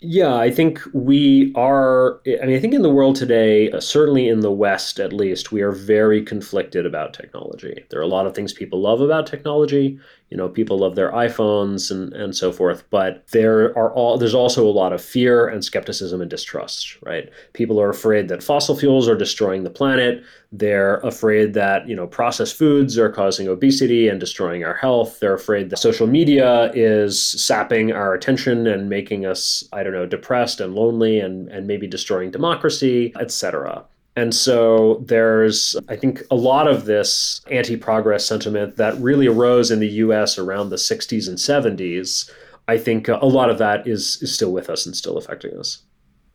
Yeah, 0.00 0.34
I 0.36 0.50
think 0.50 0.80
we 0.92 1.52
are. 1.54 2.20
I 2.26 2.44
mean, 2.44 2.56
I 2.56 2.60
think 2.60 2.74
in 2.74 2.82
the 2.82 2.90
world 2.90 3.16
today, 3.16 3.70
uh, 3.70 3.80
certainly 3.80 4.28
in 4.28 4.40
the 4.40 4.50
West 4.52 5.00
at 5.00 5.12
least, 5.12 5.52
we 5.52 5.62
are 5.62 5.72
very 5.72 6.22
conflicted 6.22 6.84
about 6.84 7.14
technology. 7.14 7.84
There 7.88 7.98
are 7.98 8.02
a 8.02 8.06
lot 8.06 8.26
of 8.26 8.34
things 8.34 8.52
people 8.52 8.80
love 8.82 9.00
about 9.00 9.26
technology, 9.26 9.98
you 10.30 10.36
know 10.36 10.48
people 10.48 10.78
love 10.78 10.94
their 10.94 11.12
iPhones 11.12 11.90
and 11.90 12.12
and 12.12 12.34
so 12.36 12.52
forth 12.52 12.84
but 12.90 13.26
there 13.28 13.76
are 13.78 13.92
all 13.92 14.18
there's 14.18 14.34
also 14.34 14.66
a 14.66 14.70
lot 14.70 14.92
of 14.92 15.02
fear 15.02 15.46
and 15.46 15.64
skepticism 15.64 16.20
and 16.20 16.30
distrust 16.30 16.96
right? 17.02 17.30
People 17.52 17.80
are 17.80 17.90
afraid 17.90 18.28
that 18.28 18.42
fossil 18.42 18.76
fuels 18.76 19.08
are 19.08 19.16
destroying 19.16 19.64
the 19.64 19.70
planet. 19.70 20.22
They're 20.52 20.96
afraid 20.98 21.54
that 21.54 21.88
you 21.88 21.96
know 21.96 22.06
processed 22.06 22.56
foods 22.56 22.98
are 22.98 23.10
causing 23.10 23.48
obesity 23.48 24.08
and 24.08 24.18
destroying 24.20 24.64
our 24.64 24.74
health. 24.74 25.20
They're 25.20 25.34
afraid 25.34 25.70
that 25.70 25.78
social 25.78 26.06
media 26.06 26.70
is 26.74 27.22
sapping 27.22 27.92
our 27.92 28.14
attention 28.14 28.66
and 28.66 28.88
making 28.88 29.26
us 29.26 29.64
i 29.72 29.82
don't 29.82 29.92
know 29.92 30.06
depressed 30.06 30.60
and 30.60 30.74
lonely 30.74 31.20
and 31.20 31.48
and 31.48 31.66
maybe 31.66 31.86
destroying 31.86 32.30
democracy 32.30 33.12
etc 33.18 33.84
and 34.16 34.34
so 34.34 35.04
there's, 35.04 35.76
I 35.88 35.96
think, 35.96 36.22
a 36.30 36.34
lot 36.34 36.66
of 36.66 36.86
this 36.86 37.42
anti 37.50 37.76
progress 37.76 38.24
sentiment 38.24 38.76
that 38.76 38.98
really 38.98 39.26
arose 39.26 39.70
in 39.70 39.78
the 39.78 39.88
US 39.88 40.38
around 40.38 40.70
the 40.70 40.76
60s 40.76 41.28
and 41.28 41.36
70s. 41.36 42.30
I 42.66 42.78
think 42.78 43.08
a 43.08 43.26
lot 43.26 43.50
of 43.50 43.58
that 43.58 43.86
is, 43.86 44.20
is 44.22 44.34
still 44.34 44.52
with 44.52 44.70
us 44.70 44.86
and 44.86 44.96
still 44.96 45.18
affecting 45.18 45.56
us. 45.58 45.82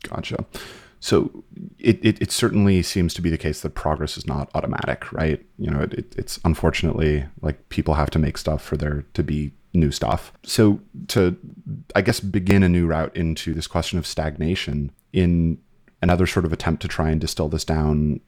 Gotcha. 0.08 0.46
So 1.00 1.44
it, 1.80 2.00
it, 2.06 2.22
it, 2.22 2.32
certainly 2.32 2.84
seems 2.84 3.16
to 3.16 3.22
be 3.24 3.32
the 3.32 3.38
case 3.38 3.62
that 3.62 3.72
progress 3.72 4.18
is 4.18 4.28
not 4.28 4.52
automatic, 4.54 5.12
right? 5.12 5.44
You 5.58 5.72
know, 5.72 5.82
it, 5.82 6.14
it's 6.16 6.40
unfortunately 6.46 7.26
like 7.42 7.68
people 7.70 7.96
have 7.96 8.12
to 8.12 8.20
make 8.20 8.38
stuff 8.38 8.62
for 8.62 8.78
there 8.78 9.04
to 9.16 9.24
be 9.24 9.52
new 9.74 9.92
stuff. 9.92 10.32
So 10.44 10.80
to, 11.08 11.36
I 11.96 12.02
guess, 12.02 12.20
begin 12.20 12.62
a 12.62 12.70
new 12.70 12.86
route 12.86 13.16
into 13.18 13.56
this 13.56 13.66
question 13.66 13.98
of 13.98 14.06
stagnation 14.06 14.92
in 15.12 15.58
another 16.02 16.28
sort 16.28 16.46
of 16.46 16.54
attempt 16.54 16.82
to 16.82 16.88
try 16.88 17.10
and 17.10 17.22
distill 17.22 17.50
this 17.50 17.66
down, 17.66 18.20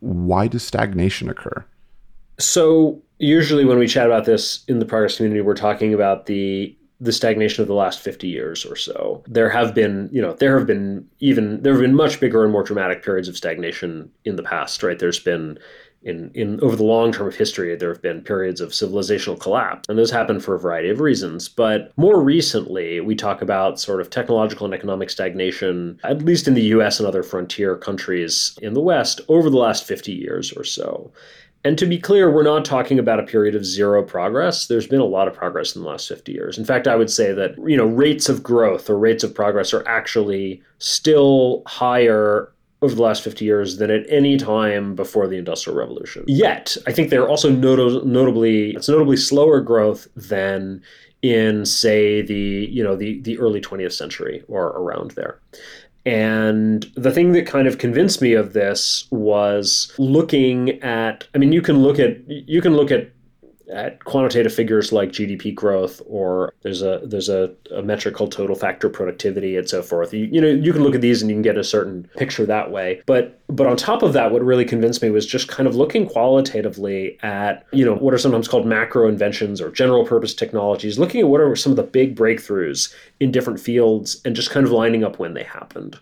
why 0.00 0.46
does 0.46 0.62
stagnation 0.62 1.28
occur? 1.28 1.64
So 2.38 3.02
usually 3.18 3.64
when 3.64 3.78
we 3.78 3.86
chat 3.86 4.06
about 4.06 4.24
this 4.24 4.64
in 4.66 4.78
the 4.78 4.86
progress 4.86 5.16
community, 5.16 5.40
we're 5.42 5.54
talking 5.54 5.94
about 5.94 6.26
the 6.26 6.76
the 7.02 7.12
stagnation 7.12 7.62
of 7.62 7.68
the 7.68 7.74
last 7.74 7.98
50 8.00 8.28
years 8.28 8.66
or 8.66 8.76
so. 8.76 9.24
There 9.26 9.48
have 9.48 9.74
been, 9.74 10.10
you 10.12 10.20
know, 10.20 10.34
there 10.34 10.58
have 10.58 10.66
been 10.66 11.08
even 11.20 11.62
there 11.62 11.72
have 11.72 11.80
been 11.80 11.94
much 11.94 12.20
bigger 12.20 12.44
and 12.44 12.52
more 12.52 12.62
dramatic 12.62 13.02
periods 13.02 13.26
of 13.26 13.36
stagnation 13.36 14.10
in 14.24 14.36
the 14.36 14.42
past, 14.42 14.82
right? 14.82 14.98
There's 14.98 15.18
been 15.18 15.58
in, 16.02 16.30
in 16.34 16.60
over 16.60 16.76
the 16.76 16.84
long 16.84 17.12
term 17.12 17.26
of 17.26 17.34
history, 17.34 17.74
there 17.76 17.90
have 17.90 18.02
been 18.02 18.22
periods 18.22 18.60
of 18.60 18.70
civilizational 18.70 19.38
collapse, 19.38 19.88
and 19.88 19.98
those 19.98 20.10
happen 20.10 20.40
for 20.40 20.54
a 20.54 20.58
variety 20.58 20.88
of 20.88 21.00
reasons. 21.00 21.48
But 21.48 21.92
more 21.96 22.22
recently, 22.22 23.00
we 23.00 23.14
talk 23.14 23.42
about 23.42 23.78
sort 23.78 24.00
of 24.00 24.10
technological 24.10 24.64
and 24.64 24.74
economic 24.74 25.10
stagnation, 25.10 26.00
at 26.02 26.22
least 26.22 26.48
in 26.48 26.54
the 26.54 26.62
US 26.62 26.98
and 26.98 27.06
other 27.06 27.22
frontier 27.22 27.76
countries 27.76 28.58
in 28.62 28.74
the 28.74 28.80
West, 28.80 29.20
over 29.28 29.50
the 29.50 29.58
last 29.58 29.84
50 29.84 30.12
years 30.12 30.52
or 30.52 30.64
so. 30.64 31.12
And 31.62 31.76
to 31.76 31.84
be 31.84 31.98
clear, 31.98 32.30
we're 32.30 32.42
not 32.42 32.64
talking 32.64 32.98
about 32.98 33.20
a 33.20 33.24
period 33.24 33.54
of 33.54 33.66
zero 33.66 34.02
progress. 34.02 34.66
There's 34.66 34.86
been 34.86 35.00
a 35.00 35.04
lot 35.04 35.28
of 35.28 35.34
progress 35.34 35.76
in 35.76 35.82
the 35.82 35.88
last 35.88 36.08
50 36.08 36.32
years. 36.32 36.56
In 36.56 36.64
fact, 36.64 36.88
I 36.88 36.96
would 36.96 37.10
say 37.10 37.34
that, 37.34 37.54
you 37.66 37.76
know, 37.76 37.84
rates 37.84 38.30
of 38.30 38.42
growth 38.42 38.88
or 38.88 38.98
rates 38.98 39.22
of 39.22 39.34
progress 39.34 39.74
are 39.74 39.86
actually 39.86 40.62
still 40.78 41.62
higher 41.66 42.50
over 42.82 42.94
the 42.94 43.02
last 43.02 43.22
50 43.22 43.44
years 43.44 43.76
than 43.76 43.90
at 43.90 44.06
any 44.08 44.36
time 44.36 44.94
before 44.94 45.26
the 45.28 45.36
industrial 45.36 45.78
revolution. 45.78 46.24
Yet 46.26 46.76
i 46.86 46.92
think 46.92 47.10
they're 47.10 47.28
also 47.28 47.50
not- 47.50 48.06
notably 48.06 48.70
it's 48.70 48.88
notably 48.88 49.16
slower 49.16 49.60
growth 49.60 50.08
than 50.16 50.82
in 51.22 51.66
say 51.66 52.22
the 52.22 52.68
you 52.70 52.82
know 52.82 52.96
the 52.96 53.20
the 53.20 53.38
early 53.38 53.60
20th 53.60 53.92
century 53.92 54.42
or 54.48 54.68
around 54.68 55.10
there. 55.12 55.38
And 56.06 56.84
the 56.94 57.10
thing 57.10 57.32
that 57.32 57.46
kind 57.46 57.68
of 57.68 57.76
convinced 57.76 58.22
me 58.22 58.32
of 58.32 58.54
this 58.54 59.06
was 59.10 59.92
looking 59.98 60.70
at 60.82 61.28
I 61.34 61.38
mean 61.38 61.52
you 61.52 61.60
can 61.62 61.82
look 61.82 61.98
at 61.98 62.16
you 62.28 62.62
can 62.62 62.74
look 62.74 62.90
at 62.90 63.10
at 63.72 64.04
quantitative 64.04 64.52
figures 64.52 64.92
like 64.92 65.10
GDP 65.10 65.54
growth, 65.54 66.00
or 66.06 66.52
there's 66.62 66.82
a 66.82 67.00
there's 67.04 67.28
a, 67.28 67.52
a, 67.74 67.82
metric 67.82 68.14
called 68.14 68.32
total 68.32 68.56
factor 68.56 68.88
productivity 68.88 69.56
and 69.56 69.68
so 69.68 69.82
forth. 69.82 70.12
You, 70.12 70.26
you 70.26 70.40
know 70.40 70.48
you 70.48 70.72
can 70.72 70.82
look 70.82 70.94
at 70.94 71.00
these 71.00 71.22
and 71.22 71.30
you 71.30 71.36
can 71.36 71.42
get 71.42 71.56
a 71.56 71.64
certain 71.64 72.08
picture 72.16 72.46
that 72.46 72.70
way. 72.70 73.02
But 73.06 73.40
but 73.48 73.66
on 73.66 73.76
top 73.76 74.02
of 74.02 74.12
that, 74.12 74.32
what 74.32 74.42
really 74.42 74.64
convinced 74.64 75.02
me 75.02 75.10
was 75.10 75.26
just 75.26 75.48
kind 75.48 75.68
of 75.68 75.74
looking 75.74 76.06
qualitatively 76.06 77.18
at 77.22 77.66
you 77.72 77.84
know 77.84 77.94
what 77.94 78.14
are 78.14 78.18
sometimes 78.18 78.48
called 78.48 78.66
macro 78.66 79.08
inventions 79.08 79.60
or 79.60 79.70
general 79.70 80.06
purpose 80.06 80.34
technologies, 80.34 80.98
looking 80.98 81.20
at 81.20 81.28
what 81.28 81.40
are 81.40 81.54
some 81.56 81.72
of 81.72 81.76
the 81.76 81.82
big 81.82 82.16
breakthroughs 82.16 82.92
in 83.20 83.30
different 83.30 83.60
fields 83.60 84.20
and 84.24 84.36
just 84.36 84.50
kind 84.50 84.66
of 84.66 84.72
lining 84.72 85.04
up 85.04 85.18
when 85.18 85.34
they 85.34 85.44
happened. 85.44 85.98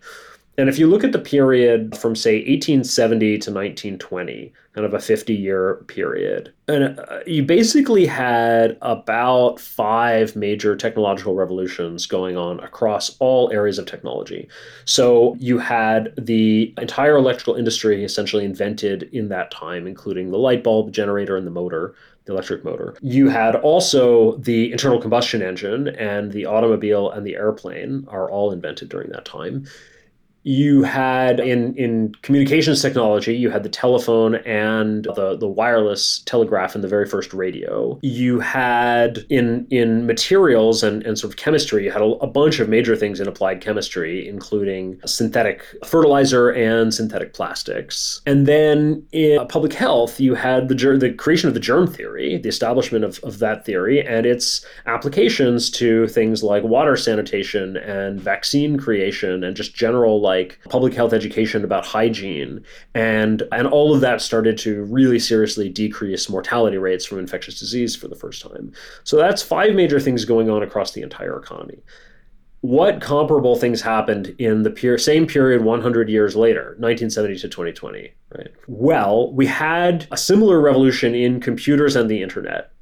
And 0.58 0.68
if 0.68 0.76
you 0.76 0.88
look 0.88 1.04
at 1.04 1.12
the 1.12 1.20
period 1.20 1.96
from, 1.96 2.16
say, 2.16 2.38
1870 2.38 3.38
to 3.38 3.50
1920, 3.52 4.52
kind 4.74 4.84
of 4.84 4.92
a 4.92 4.98
50 4.98 5.32
year 5.32 5.76
period, 5.86 6.52
and 6.66 6.98
uh, 6.98 7.20
you 7.26 7.44
basically 7.44 8.06
had 8.06 8.76
about 8.82 9.60
five 9.60 10.34
major 10.34 10.74
technological 10.74 11.36
revolutions 11.36 12.06
going 12.06 12.36
on 12.36 12.58
across 12.58 13.16
all 13.20 13.52
areas 13.52 13.78
of 13.78 13.86
technology. 13.86 14.48
So 14.84 15.36
you 15.38 15.58
had 15.58 16.12
the 16.18 16.74
entire 16.76 17.16
electrical 17.16 17.54
industry 17.54 18.04
essentially 18.04 18.44
invented 18.44 19.04
in 19.12 19.28
that 19.28 19.52
time, 19.52 19.86
including 19.86 20.32
the 20.32 20.38
light 20.38 20.64
bulb, 20.64 20.92
generator, 20.92 21.36
and 21.36 21.46
the 21.46 21.52
motor 21.52 21.94
the 22.24 22.34
electric 22.34 22.62
motor. 22.62 22.94
You 23.00 23.30
had 23.30 23.54
also 23.54 24.36
the 24.36 24.70
internal 24.70 25.00
combustion 25.00 25.40
engine 25.40 25.88
and 25.88 26.30
the 26.30 26.44
automobile 26.44 27.10
and 27.10 27.26
the 27.26 27.36
airplane 27.36 28.06
are 28.08 28.30
all 28.30 28.52
invented 28.52 28.90
during 28.90 29.08
that 29.12 29.24
time 29.24 29.66
you 30.44 30.82
had 30.82 31.40
in 31.40 31.74
in 31.74 32.14
communications 32.22 32.80
technology 32.80 33.36
you 33.36 33.50
had 33.50 33.62
the 33.62 33.68
telephone 33.68 34.36
and 34.36 35.04
the 35.16 35.36
the 35.36 35.48
wireless 35.48 36.20
telegraph 36.20 36.74
and 36.74 36.84
the 36.84 36.88
very 36.88 37.06
first 37.06 37.34
radio. 37.34 37.98
You 38.02 38.40
had 38.40 39.26
in 39.28 39.66
in 39.70 40.06
materials 40.06 40.82
and, 40.82 41.04
and 41.04 41.18
sort 41.18 41.32
of 41.32 41.36
chemistry 41.36 41.84
you 41.84 41.90
had 41.90 42.02
a, 42.02 42.12
a 42.22 42.26
bunch 42.26 42.60
of 42.60 42.68
major 42.68 42.94
things 42.96 43.20
in 43.20 43.28
applied 43.28 43.60
chemistry 43.60 44.28
including 44.28 45.00
synthetic 45.04 45.64
fertilizer 45.84 46.50
and 46.50 46.94
synthetic 46.94 47.34
plastics. 47.34 48.20
And 48.24 48.46
then 48.46 49.04
in 49.12 49.38
uh, 49.38 49.44
public 49.44 49.72
health 49.72 50.20
you 50.20 50.34
had 50.34 50.68
the 50.68 50.74
the 50.98 51.12
creation 51.12 51.48
of 51.48 51.54
the 51.54 51.60
germ 51.60 51.86
theory 51.86 52.38
the 52.38 52.48
establishment 52.48 53.04
of, 53.04 53.18
of 53.24 53.40
that 53.40 53.64
theory 53.64 54.06
and 54.06 54.24
its 54.24 54.64
applications 54.86 55.70
to 55.70 56.06
things 56.08 56.42
like 56.42 56.62
water 56.62 56.96
sanitation 56.96 57.76
and 57.76 58.20
vaccine 58.20 58.78
creation 58.78 59.42
and 59.42 59.56
just 59.56 59.74
general 59.74 60.20
like 60.28 60.58
public 60.68 60.92
health 60.92 61.14
education 61.14 61.64
about 61.64 61.86
hygiene 61.86 62.62
and 62.94 63.42
and 63.50 63.66
all 63.66 63.94
of 63.94 64.02
that 64.02 64.20
started 64.20 64.58
to 64.58 64.84
really 64.84 65.18
seriously 65.18 65.70
decrease 65.70 66.28
mortality 66.28 66.76
rates 66.76 67.06
from 67.06 67.18
infectious 67.18 67.58
disease 67.58 67.96
for 67.96 68.08
the 68.08 68.14
first 68.14 68.42
time. 68.42 68.70
So 69.04 69.16
that's 69.16 69.42
five 69.42 69.74
major 69.74 69.98
things 69.98 70.26
going 70.26 70.50
on 70.50 70.62
across 70.62 70.92
the 70.92 71.00
entire 71.00 71.38
economy. 71.38 71.78
What 72.60 73.00
comparable 73.00 73.56
things 73.56 73.80
happened 73.80 74.34
in 74.38 74.64
the 74.64 74.70
pure, 74.70 74.98
same 74.98 75.26
period 75.26 75.62
100 75.62 76.10
years 76.10 76.36
later 76.36 76.76
1970 76.78 77.38
to 77.38 77.48
2020 77.48 78.12
right? 78.36 78.52
Well 78.66 79.32
we 79.32 79.46
had 79.46 80.06
a 80.10 80.16
similar 80.18 80.60
revolution 80.60 81.14
in 81.14 81.40
computers 81.40 81.96
and 81.96 82.10
the 82.10 82.22
internet. 82.22 82.72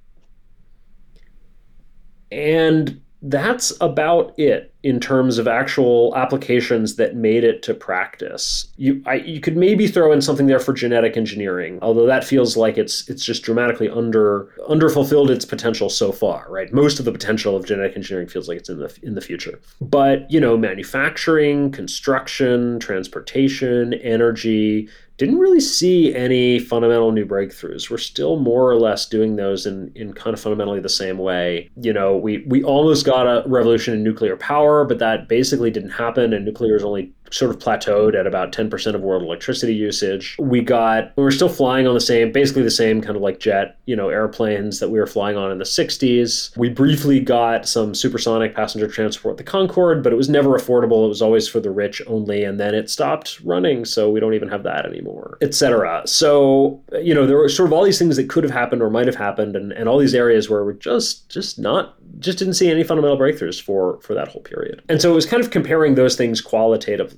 And 2.32 3.00
that's 3.28 3.72
about 3.80 4.38
it 4.38 4.72
in 4.82 5.00
terms 5.00 5.38
of 5.38 5.48
actual 5.48 6.14
applications 6.14 6.94
that 6.94 7.16
made 7.16 7.42
it 7.42 7.60
to 7.64 7.74
practice. 7.74 8.68
You 8.76 9.02
I, 9.04 9.14
you 9.14 9.40
could 9.40 9.56
maybe 9.56 9.88
throw 9.88 10.12
in 10.12 10.22
something 10.22 10.46
there 10.46 10.60
for 10.60 10.72
genetic 10.72 11.16
engineering, 11.16 11.78
although 11.82 12.06
that 12.06 12.24
feels 12.24 12.56
like 12.56 12.78
it's 12.78 13.08
it's 13.08 13.24
just 13.24 13.42
dramatically 13.42 13.88
under 13.88 14.48
under 14.68 14.88
fulfilled 14.88 15.30
its 15.30 15.44
potential 15.44 15.90
so 15.90 16.12
far, 16.12 16.46
right? 16.48 16.72
Most 16.72 16.98
of 16.98 17.04
the 17.04 17.12
potential 17.12 17.56
of 17.56 17.66
genetic 17.66 17.96
engineering 17.96 18.28
feels 18.28 18.48
like 18.48 18.58
it's 18.58 18.68
in 18.68 18.78
the 18.78 18.96
in 19.02 19.14
the 19.14 19.20
future. 19.20 19.58
But, 19.80 20.30
you 20.30 20.40
know, 20.40 20.56
manufacturing, 20.56 21.72
construction, 21.72 22.78
transportation, 22.78 23.94
energy, 23.94 24.88
didn't 25.16 25.38
really 25.38 25.60
see 25.60 26.14
any 26.14 26.58
fundamental 26.58 27.10
new 27.10 27.24
breakthroughs. 27.24 27.90
We're 27.90 27.96
still 27.98 28.38
more 28.38 28.70
or 28.70 28.76
less 28.76 29.06
doing 29.06 29.36
those 29.36 29.64
in, 29.64 29.90
in 29.94 30.12
kind 30.12 30.34
of 30.34 30.40
fundamentally 30.40 30.80
the 30.80 30.88
same 30.88 31.18
way. 31.18 31.70
You 31.80 31.92
know, 31.92 32.16
we, 32.16 32.44
we 32.46 32.62
almost 32.62 33.06
got 33.06 33.26
a 33.26 33.48
revolution 33.48 33.94
in 33.94 34.02
nuclear 34.02 34.36
power, 34.36 34.84
but 34.84 34.98
that 34.98 35.28
basically 35.28 35.70
didn't 35.70 35.90
happen, 35.90 36.32
and 36.34 36.44
nuclear 36.44 36.76
is 36.76 36.84
only 36.84 37.12
sort 37.30 37.50
of 37.50 37.58
plateaued 37.58 38.18
at 38.18 38.26
about 38.26 38.52
10% 38.52 38.94
of 38.94 39.00
world 39.00 39.22
electricity 39.22 39.74
usage. 39.74 40.36
We 40.38 40.60
got, 40.60 41.12
we 41.16 41.22
were 41.22 41.30
still 41.30 41.48
flying 41.48 41.86
on 41.86 41.94
the 41.94 42.00
same, 42.00 42.32
basically 42.32 42.62
the 42.62 42.70
same 42.70 43.00
kind 43.00 43.16
of 43.16 43.22
like 43.22 43.40
jet, 43.40 43.78
you 43.86 43.96
know, 43.96 44.08
airplanes 44.08 44.80
that 44.80 44.88
we 44.88 44.98
were 44.98 45.06
flying 45.06 45.36
on 45.36 45.50
in 45.50 45.58
the 45.58 45.64
60s. 45.64 46.56
We 46.56 46.68
briefly 46.68 47.20
got 47.20 47.68
some 47.68 47.94
supersonic 47.94 48.54
passenger 48.54 48.88
transport, 48.88 49.36
the 49.36 49.44
Concorde, 49.44 50.02
but 50.02 50.12
it 50.12 50.16
was 50.16 50.28
never 50.28 50.50
affordable. 50.50 51.04
It 51.06 51.08
was 51.08 51.22
always 51.22 51.48
for 51.48 51.60
the 51.60 51.70
rich 51.70 52.00
only. 52.06 52.44
And 52.44 52.60
then 52.60 52.74
it 52.74 52.90
stopped 52.90 53.40
running. 53.40 53.84
So 53.84 54.10
we 54.10 54.20
don't 54.20 54.34
even 54.34 54.48
have 54.48 54.62
that 54.64 54.86
anymore, 54.86 55.38
etc. 55.40 56.02
So, 56.06 56.82
you 57.00 57.14
know, 57.14 57.26
there 57.26 57.36
were 57.36 57.48
sort 57.48 57.68
of 57.68 57.72
all 57.72 57.84
these 57.84 57.98
things 57.98 58.16
that 58.16 58.28
could 58.28 58.44
have 58.44 58.52
happened 58.52 58.82
or 58.82 58.90
might 58.90 59.06
have 59.06 59.16
happened 59.16 59.56
and, 59.56 59.72
and 59.72 59.88
all 59.88 59.98
these 59.98 60.14
areas 60.14 60.48
where 60.48 60.64
we're 60.64 60.72
just, 60.74 61.28
just 61.28 61.58
not, 61.58 61.94
just 62.20 62.38
didn't 62.38 62.54
see 62.54 62.70
any 62.70 62.84
fundamental 62.84 63.18
breakthroughs 63.18 63.60
for, 63.60 64.00
for 64.00 64.14
that 64.14 64.28
whole 64.28 64.42
period. 64.42 64.82
And 64.88 65.00
so 65.00 65.10
it 65.10 65.14
was 65.14 65.26
kind 65.26 65.42
of 65.42 65.50
comparing 65.50 65.94
those 65.94 66.16
things 66.16 66.40
qualitatively 66.40 67.15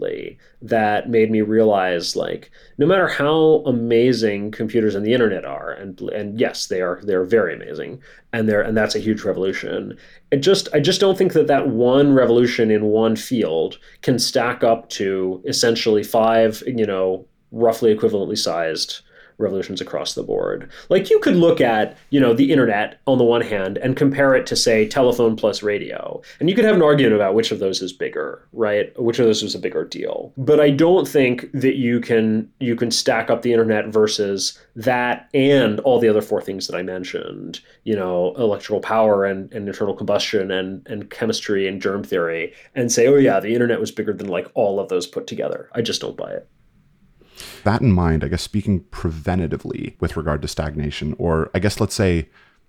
that 0.63 1.09
made 1.09 1.31
me 1.31 1.41
realize 1.41 2.17
like 2.17 2.51
no 2.79 2.87
matter 2.87 3.09
how 3.09 3.63
amazing 3.67 4.51
computers 4.51 4.95
and 4.95 5.05
the 5.05 5.13
internet 5.13 5.45
are 5.45 5.71
and 5.73 6.01
and 6.01 6.41
yes 6.41 6.67
they 6.67 6.81
are 6.81 7.01
they're 7.05 7.25
very 7.25 7.55
amazing 7.55 8.01
and 8.33 8.49
they're 8.49 8.63
and 8.63 8.77
that's 8.77 8.95
a 8.95 9.01
huge 9.01 9.23
revolution. 9.23 9.97
It 10.31 10.39
just 10.39 10.69
i 10.75 10.81
just 10.81 11.01
don't 11.01 11.17
think 11.17 11.33
that 11.33 11.47
that 11.47 11.69
one 11.69 12.13
revolution 12.13 12.71
in 12.71 12.85
one 12.87 13.17
field 13.17 13.79
can 14.03 14.19
stack 14.19 14.63
up 14.65 14.89
to 14.91 15.43
essentially 15.47 16.03
five 16.03 16.63
you 16.67 16.87
know 16.87 17.27
roughly 17.51 17.95
equivalently 17.95 18.37
sized 18.37 19.01
revolutions 19.39 19.81
across 19.81 20.15
the 20.15 20.23
board. 20.23 20.71
Like 20.89 21.11
you 21.11 21.19
could 21.21 21.37
look 21.37 21.61
at, 21.61 21.97
you 22.11 22.21
know, 22.21 22.35
the 22.35 22.53
internet 22.53 23.01
on 23.07 23.19
the 23.19 23.25
one 23.25 23.41
hand 23.41 23.79
and 23.79 23.97
compare 23.97 24.35
it 24.35 24.47
to 24.47 24.57
say 24.57 24.87
telephone 24.87 25.37
plus 25.37 25.63
radio. 25.63 26.21
And 26.41 26.51
you 26.51 26.57
could 26.57 26.65
have 26.65 26.75
an 26.75 26.83
argument 26.83 27.15
about 27.15 27.35
which 27.35 27.53
of 27.53 27.61
those 27.61 27.81
is 27.81 27.93
bigger, 27.93 28.47
right? 28.53 28.93
Which 29.01 29.19
of 29.19 29.27
those 29.27 29.43
is 29.43 29.55
a 29.55 29.61
bigger 29.61 29.85
deal. 29.85 30.33
But 30.37 30.61
I 30.61 30.71
don't 30.71 31.07
think 31.07 31.51
that 31.53 31.77
you 31.77 32.01
can 32.01 32.51
you 32.59 32.77
can 32.77 32.91
stack 32.91 33.31
up 33.31 33.43
the 33.43 33.53
internet 33.53 33.87
versus 33.89 34.59
that 34.75 35.29
and 35.33 35.81
all 35.81 36.01
the 36.01 36.09
other 36.09 36.23
four 36.23 36.43
things 36.43 36.67
that 36.67 36.77
I 36.77 36.83
mentioned, 36.83 37.61
you 37.85 37.95
know, 37.95 38.35
electrical 38.37 38.81
power 38.81 39.25
and, 39.25 39.53
and 39.53 39.69
internal 39.69 39.95
combustion 39.95 40.51
and 40.51 40.87
and 40.89 41.11
chemistry 41.11 41.69
and 41.69 41.81
germ 41.81 42.03
theory 42.03 42.53
and 42.75 42.91
say, 42.91 43.07
oh 43.07 43.17
yeah, 43.17 43.41
the 43.41 43.55
internet 43.55 43.81
was 43.81 43.93
bigger 43.93 44.13
than 44.13 44.29
like 44.29 44.51
all 44.55 44.81
of 44.81 44.89
those 44.89 45.07
put 45.07 45.27
together. 45.27 45.69
I 45.75 45.83
just 45.83 46.01
don't 46.01 46.17
buy 46.17 46.33
it. 46.33 46.49
That 47.65 47.81
in 47.81 47.93
mind, 47.93 48.25
I 48.25 48.29
guess 48.29 48.43
speaking 48.43 48.81
preventatively 48.91 49.95
with 50.01 50.17
regard 50.17 50.43
to 50.43 50.49
stagnation, 50.49 51.15
or 51.19 51.51
I 51.55 51.59
guess 51.59 51.81
let's 51.81 51.95
say 51.95 52.29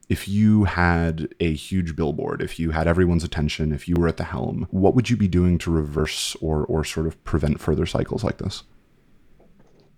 if 0.10 0.28
you 0.28 0.64
had 0.64 1.34
a 1.40 1.54
huge 1.54 1.96
billboard, 1.96 2.42
if 2.42 2.60
you 2.60 2.72
had 2.72 2.88
everyone's 2.88 3.24
attention, 3.24 3.72
if 3.72 3.88
you 3.88 3.96
were 3.96 4.08
at 4.08 4.18
the 4.18 4.24
helm, 4.24 4.68
what 4.72 4.96
would 4.96 5.10
you 5.10 5.16
be 5.16 5.28
doing 5.28 5.58
to 5.60 5.72
reverse 5.72 6.36
or, 6.42 6.66
or 6.66 6.84
sort 6.84 7.06
of 7.06 7.24
prevent 7.24 7.60
further 7.60 7.86
cycles 7.86 8.24
like 8.24 8.40
this? 8.40 8.64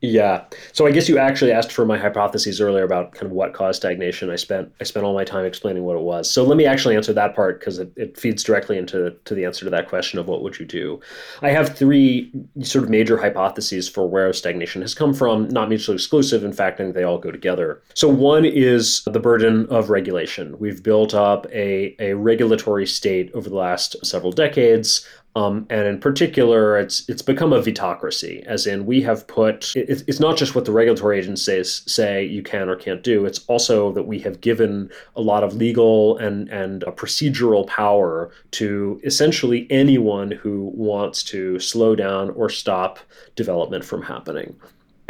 Yeah. 0.02 0.46
So 0.74 0.88
I 0.88 0.92
guess 0.92 1.08
you 1.08 1.20
actually 1.20 1.52
asked 1.52 1.72
for 1.72 1.86
my 1.86 1.96
hypotheses 1.96 2.60
earlier 2.60 2.84
about 2.84 3.12
kind 3.12 3.28
of 3.28 3.34
what 3.34 3.54
caused 3.54 3.82
stagnation. 3.82 4.32
I 4.32 4.36
spent 4.36 4.74
I 4.82 4.84
spent 4.84 5.06
all 5.06 5.14
my 5.14 5.24
time 5.24 5.46
explaining 5.46 5.84
what 5.84 5.96
it 5.96 6.02
was. 6.02 6.30
So 6.30 6.44
let 6.44 6.58
me 6.58 6.66
actually 6.66 6.96
answer 6.96 7.14
that 7.14 7.36
part 7.36 7.60
because 7.60 7.78
it, 7.78 7.94
it 7.96 8.18
feeds 8.18 8.44
directly 8.44 8.80
into 8.80 9.12
to 9.12 9.36
the 9.36 9.46
answer 9.46 9.64
to 9.64 9.70
that 9.70 9.90
question 9.90 10.18
of 10.18 10.28
what 10.28 10.42
would 10.42 10.60
you 10.60 10.66
do. 10.66 11.00
I 11.44 11.50
have 11.50 11.78
three 11.78 12.32
sort 12.64 12.84
of 12.84 12.90
major 12.90 13.16
hypotheses 13.16 13.88
for 13.88 14.10
where 14.10 14.34
stagnation 14.34 14.82
has 14.82 14.96
come 14.96 15.14
from, 15.14 15.48
not 15.50 15.70
mutually 15.70 15.96
exclusive. 15.96 16.44
In 16.44 16.54
fact, 16.54 16.80
I 16.80 16.84
think 16.84 16.96
they 16.96 17.04
all 17.04 17.20
go 17.20 17.30
together. 17.30 17.84
So 17.94 18.10
one 18.10 18.44
is 18.44 19.04
the 19.04 19.20
burden 19.20 19.68
of 19.68 19.92
regulation. 19.92 20.58
We've 20.58 20.82
built 20.82 21.14
up 21.14 21.46
a, 21.52 21.96
a 22.00 22.14
regulatory 22.16 22.88
state 22.88 23.30
over 23.36 23.50
the 23.50 23.56
last 23.56 24.04
several 24.04 24.32
decades 24.32 25.08
um, 25.36 25.66
and 25.70 25.88
in 25.88 26.00
particular, 26.00 26.78
it's 26.78 27.08
it's 27.08 27.22
become 27.22 27.54
a 27.54 27.62
vetocracy, 27.62 28.44
as 28.46 28.68
in 28.68 28.86
we 28.86 29.02
have 29.02 29.26
put. 29.28 29.74
It, 29.78 30.04
it's 30.06 30.20
not 30.20 30.36
just 30.36 30.56
what 30.56 30.66
the 30.66 30.74
regulatory 30.74 31.18
agencies 31.20 31.84
say 31.86 32.26
you 32.26 32.44
can 32.44 32.68
or 32.68 32.76
can't 32.76 33.02
do. 33.02 33.26
It's 33.26 33.46
also 33.48 33.94
that 33.94 34.04
we 34.04 34.20
have 34.20 34.42
given 34.42 34.90
a 35.16 35.22
lot 35.22 35.46
of 35.46 35.54
legal 35.54 36.18
and 36.18 36.50
and 36.50 36.82
procedural 36.82 37.66
power 37.66 38.30
to 38.52 39.00
essentially 39.06 39.68
anyone 39.70 40.32
who 40.32 40.72
wants 40.76 41.24
to 41.26 41.60
slow 41.60 41.96
down 41.96 42.32
or 42.32 42.50
stop 42.50 43.00
development 43.38 43.86
from 43.86 44.02
happening. 44.02 44.56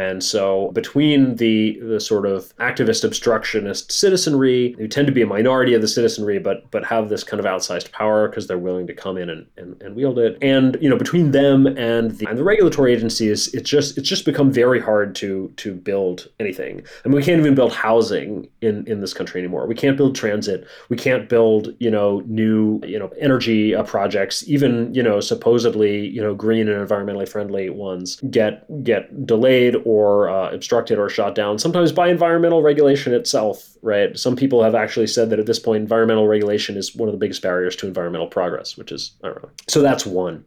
And 0.02 0.24
so 0.24 0.72
between 0.72 1.36
the 1.36 1.80
the 1.82 2.00
sort 2.00 2.26
of 2.26 2.56
activist 2.58 3.04
obstructionist 3.04 3.92
citizenry, 3.92 4.76
who 4.80 4.88
tend 4.88 5.06
to 5.08 5.14
be 5.14 5.22
a 5.22 5.28
minority 5.28 5.74
of 5.76 5.82
the 5.82 5.88
citizenry, 5.88 6.40
but 6.40 6.70
but 6.72 6.84
have 6.86 7.10
this 7.10 7.24
kind 7.24 7.40
of 7.40 7.46
outsized 7.46 7.92
power 7.92 8.28
because 8.28 8.48
they're 8.48 8.58
willing 8.58 8.88
to 8.88 8.94
come 8.94 9.18
in 9.18 9.30
and, 9.30 9.46
and, 9.58 9.80
and 9.82 9.96
wield 9.96 10.18
it, 10.18 10.38
and 10.42 10.78
you 10.82 10.90
know 10.90 10.98
between 10.98 11.32
them 11.32 11.68
and 11.68 12.18
the 12.18 12.26
and 12.28 12.38
the 12.38 12.44
regulatory 12.44 12.94
agencies, 12.94 13.54
it's 13.54 13.70
just 13.70 13.98
it's 13.98 14.10
just 14.10 14.26
become 14.26 14.52
very 14.52 14.80
hard 14.80 15.14
to 15.16 15.54
to 15.58 15.74
build 15.74 16.28
anything. 16.40 16.82
I 17.06 17.08
mean, 17.08 17.16
we 17.16 17.24
can't 17.24 17.40
even 17.40 17.54
build 17.54 17.74
housing 17.74 18.50
in 18.62 18.88
in 18.88 19.02
this 19.02 19.14
country 19.14 19.40
anymore. 19.40 19.68
We 19.68 19.76
can't 19.76 19.98
build 19.98 20.16
transit. 20.16 20.68
We 20.90 20.98
can't 20.98 21.30
build 21.30 21.76
you 21.80 21.92
know 21.92 22.24
new 22.26 22.82
you 22.84 22.98
know 22.98 23.12
energy 23.20 23.76
uh, 23.76 23.84
projects. 23.84 24.48
Even 24.48 24.92
you 24.96 25.04
know 25.04 25.20
supposedly 25.20 26.08
you 26.08 26.22
know 26.22 26.34
green 26.34 26.68
and 26.68 26.88
environmentally 26.88 27.30
friendly 27.30 27.70
ones 27.70 28.20
get 28.32 28.66
get 28.84 29.28
delayed 29.28 29.76
or 29.92 30.30
uh, 30.30 30.50
obstructed 30.52 30.98
or 30.98 31.10
shot 31.10 31.36
down. 31.36 31.60
Sometimes 31.60 31.92
by 31.92 32.08
environmental 32.08 32.62
regulation 32.62 33.14
itself. 33.14 33.76
Right. 33.82 34.18
Some 34.18 34.38
people 34.38 34.64
have 34.64 34.74
actually 34.74 35.08
said 35.08 35.32
that 35.32 35.40
at 35.40 35.48
this 35.48 35.60
point, 35.60 35.82
environmental 35.82 36.28
regulation 36.28 36.78
is 36.78 36.96
one 36.96 37.10
of 37.10 37.14
the 37.14 37.18
biggest 37.18 37.42
barriers 37.42 37.76
to 37.78 37.88
environmental 37.88 38.28
progress, 38.28 38.78
which 38.78 38.92
is 38.92 39.12
ironic. 39.24 39.50
So 39.68 39.82
that's 39.82 40.06
one. 40.06 40.46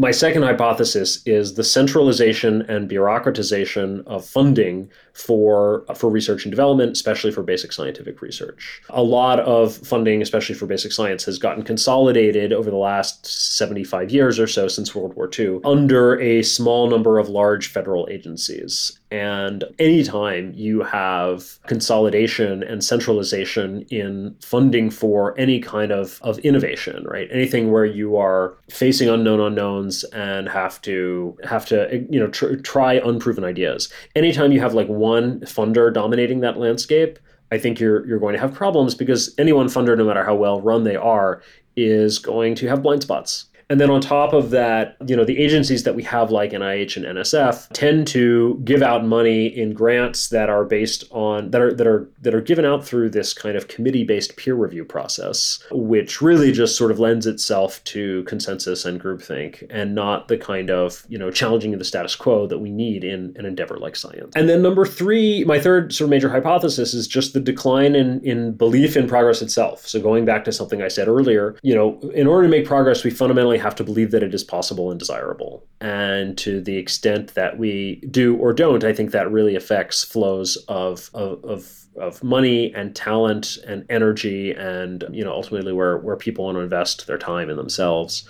My 0.00 0.12
second 0.12 0.44
hypothesis 0.44 1.20
is 1.26 1.56
the 1.56 1.62
centralization 1.62 2.62
and 2.70 2.88
bureaucratization 2.88 4.02
of 4.06 4.24
funding 4.24 4.90
for 5.12 5.84
for 5.94 6.08
research 6.08 6.46
and 6.46 6.50
development, 6.50 6.92
especially 6.92 7.30
for 7.30 7.42
basic 7.42 7.70
scientific 7.70 8.22
research. 8.22 8.80
A 8.88 9.02
lot 9.02 9.40
of 9.40 9.76
funding, 9.76 10.22
especially 10.22 10.54
for 10.54 10.64
basic 10.64 10.92
science, 10.92 11.24
has 11.24 11.38
gotten 11.38 11.64
consolidated 11.64 12.50
over 12.50 12.70
the 12.70 12.78
last 12.78 13.26
75 13.26 14.10
years 14.10 14.40
or 14.40 14.46
so 14.46 14.68
since 14.68 14.94
World 14.94 15.12
War 15.16 15.28
II 15.38 15.60
under 15.66 16.18
a 16.18 16.42
small 16.44 16.88
number 16.88 17.18
of 17.18 17.28
large 17.28 17.66
federal 17.66 18.08
agencies. 18.10 18.99
And 19.10 19.64
anytime 19.78 20.52
you 20.54 20.82
have 20.82 21.58
consolidation 21.66 22.62
and 22.62 22.84
centralization 22.84 23.82
in 23.90 24.36
funding 24.40 24.88
for 24.90 25.38
any 25.38 25.58
kind 25.58 25.90
of, 25.90 26.20
of 26.22 26.38
innovation, 26.40 27.04
right? 27.04 27.28
Anything 27.32 27.72
where 27.72 27.84
you 27.84 28.16
are 28.16 28.56
facing 28.68 29.08
unknown 29.08 29.40
unknowns 29.40 30.04
and 30.04 30.48
have 30.48 30.80
to 30.82 31.36
have 31.44 31.66
to 31.66 32.06
you 32.10 32.20
know 32.20 32.28
tr- 32.28 32.56
try 32.56 32.94
unproven 32.94 33.44
ideas. 33.44 33.92
Anytime 34.14 34.52
you 34.52 34.60
have 34.60 34.74
like 34.74 34.88
one 34.88 35.40
funder 35.40 35.92
dominating 35.92 36.40
that 36.40 36.58
landscape, 36.58 37.18
I 37.50 37.58
think 37.58 37.80
you're 37.80 38.06
you're 38.06 38.20
going 38.20 38.34
to 38.34 38.40
have 38.40 38.54
problems 38.54 38.94
because 38.94 39.34
any 39.38 39.52
one 39.52 39.66
funder, 39.66 39.96
no 39.96 40.04
matter 40.04 40.24
how 40.24 40.34
well 40.36 40.60
run 40.60 40.84
they 40.84 40.96
are, 40.96 41.42
is 41.76 42.18
going 42.18 42.54
to 42.56 42.68
have 42.68 42.82
blind 42.82 43.02
spots 43.02 43.46
and 43.70 43.80
then 43.80 43.88
on 43.88 44.00
top 44.00 44.32
of 44.32 44.50
that, 44.50 44.96
you 45.06 45.14
know, 45.14 45.24
the 45.24 45.38
agencies 45.38 45.84
that 45.84 45.94
we 45.94 46.02
have 46.02 46.32
like 46.32 46.50
NIH 46.50 46.96
and 46.96 47.06
NSF 47.06 47.68
tend 47.72 48.08
to 48.08 48.60
give 48.64 48.82
out 48.82 49.04
money 49.04 49.46
in 49.46 49.72
grants 49.72 50.28
that 50.28 50.50
are 50.50 50.64
based 50.64 51.04
on 51.12 51.52
that 51.52 51.60
are 51.60 51.72
that 51.72 51.86
are 51.86 52.10
that 52.20 52.34
are 52.34 52.40
given 52.40 52.64
out 52.64 52.84
through 52.84 53.10
this 53.10 53.32
kind 53.32 53.56
of 53.56 53.68
committee-based 53.68 54.36
peer 54.36 54.54
review 54.54 54.84
process, 54.84 55.62
which 55.70 56.20
really 56.20 56.50
just 56.50 56.76
sort 56.76 56.90
of 56.90 56.98
lends 56.98 57.26
itself 57.28 57.82
to 57.84 58.24
consensus 58.24 58.84
and 58.84 59.00
groupthink 59.00 59.64
and 59.70 59.94
not 59.94 60.26
the 60.26 60.36
kind 60.36 60.68
of, 60.68 61.06
you 61.08 61.16
know, 61.16 61.30
challenging 61.30 61.72
of 61.72 61.78
the 61.78 61.84
status 61.84 62.16
quo 62.16 62.48
that 62.48 62.58
we 62.58 62.70
need 62.70 63.04
in 63.04 63.34
an 63.38 63.46
endeavor 63.46 63.78
like 63.78 63.94
science. 63.94 64.34
And 64.34 64.48
then 64.48 64.62
number 64.62 64.84
three, 64.84 65.44
my 65.44 65.60
third 65.60 65.94
sort 65.94 66.06
of 66.06 66.10
major 66.10 66.28
hypothesis 66.28 66.92
is 66.92 67.06
just 67.06 67.34
the 67.34 67.40
decline 67.40 67.94
in 67.94 68.20
in 68.24 68.52
belief 68.52 68.96
in 68.96 69.06
progress 69.06 69.40
itself. 69.42 69.86
So 69.86 70.00
going 70.00 70.24
back 70.24 70.44
to 70.46 70.52
something 70.52 70.82
I 70.82 70.88
said 70.88 71.06
earlier, 71.06 71.54
you 71.62 71.76
know, 71.76 72.00
in 72.14 72.26
order 72.26 72.42
to 72.42 72.50
make 72.50 72.66
progress, 72.66 73.04
we 73.04 73.10
fundamentally 73.10 73.59
have 73.60 73.74
to 73.76 73.84
believe 73.84 74.10
that 74.10 74.22
it 74.22 74.34
is 74.34 74.44
possible 74.44 74.90
and 74.90 74.98
desirable. 74.98 75.64
And 75.80 76.36
to 76.38 76.60
the 76.60 76.76
extent 76.76 77.34
that 77.34 77.58
we 77.58 78.02
do 78.10 78.36
or 78.36 78.52
don't, 78.52 78.84
I 78.84 78.92
think 78.92 79.12
that 79.12 79.30
really 79.30 79.54
affects 79.54 80.04
flows 80.04 80.56
of, 80.68 81.10
of, 81.14 81.44
of 81.44 81.76
of 81.96 82.22
money 82.22 82.72
and 82.74 82.94
talent 82.94 83.58
and 83.66 83.84
energy 83.90 84.52
and 84.52 85.04
you 85.10 85.24
know 85.24 85.32
ultimately 85.32 85.72
where 85.72 85.98
where 85.98 86.16
people 86.16 86.44
want 86.44 86.56
to 86.56 86.60
invest 86.60 87.06
their 87.06 87.18
time 87.18 87.50
in 87.50 87.56
themselves 87.56 88.28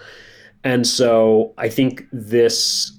and 0.64 0.86
so 0.86 1.52
i 1.58 1.68
think 1.68 2.06
this 2.10 2.98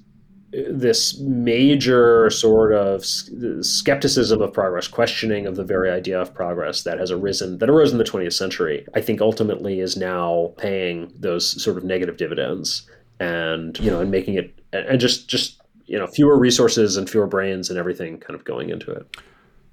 this 0.52 1.18
major 1.18 2.28
sort 2.28 2.72
of 2.72 3.04
skepticism 3.04 4.42
of 4.42 4.52
progress, 4.52 4.86
questioning 4.86 5.46
of 5.46 5.56
the 5.56 5.64
very 5.64 5.90
idea 5.90 6.20
of 6.20 6.34
progress 6.34 6.82
that 6.82 6.98
has 6.98 7.10
arisen, 7.10 7.58
that 7.58 7.70
arose 7.70 7.92
in 7.92 7.98
the 7.98 8.04
20th 8.04 8.34
century, 8.34 8.86
I 8.94 9.00
think 9.00 9.20
ultimately 9.20 9.80
is 9.80 9.96
now 9.96 10.52
paying 10.58 11.10
those 11.18 11.62
sort 11.62 11.78
of 11.78 11.84
negative 11.84 12.18
dividends 12.18 12.88
and, 13.18 13.78
you 13.80 13.90
know, 13.90 14.00
and 14.00 14.10
making 14.10 14.34
it, 14.34 14.58
and 14.72 15.00
just, 15.00 15.26
just, 15.28 15.60
you 15.86 15.98
know, 15.98 16.06
fewer 16.06 16.38
resources 16.38 16.96
and 16.96 17.08
fewer 17.08 17.26
brains 17.26 17.70
and 17.70 17.78
everything 17.78 18.18
kind 18.18 18.34
of 18.34 18.44
going 18.44 18.68
into 18.68 18.90
it. 18.90 19.16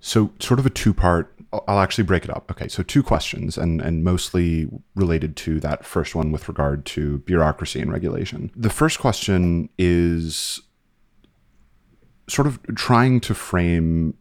So, 0.02 0.32
sort 0.40 0.62
of 0.62 0.66
a 0.66 0.70
two 0.70 0.94
part, 0.94 1.34
I'll 1.52 1.80
actually 1.80 2.06
break 2.06 2.24
it 2.24 2.30
up. 2.30 2.50
Okay, 2.52 2.70
so 2.70 2.84
two 2.84 3.04
questions, 3.04 3.58
and, 3.58 3.82
and 3.82 4.02
mostly 4.02 4.70
related 4.96 5.36
to 5.38 5.60
that 5.60 5.84
first 5.84 6.16
one 6.16 6.32
with 6.32 6.48
regard 6.48 6.86
to 6.88 7.18
bureaucracy 7.20 7.82
and 7.82 7.92
regulation. 7.92 8.50
The 8.56 8.70
first 8.70 9.00
question 9.00 9.68
is 9.78 10.62
sort 12.30 12.48
of 12.48 12.60
trying 12.76 13.20
to 13.22 13.34
frame 13.34 14.16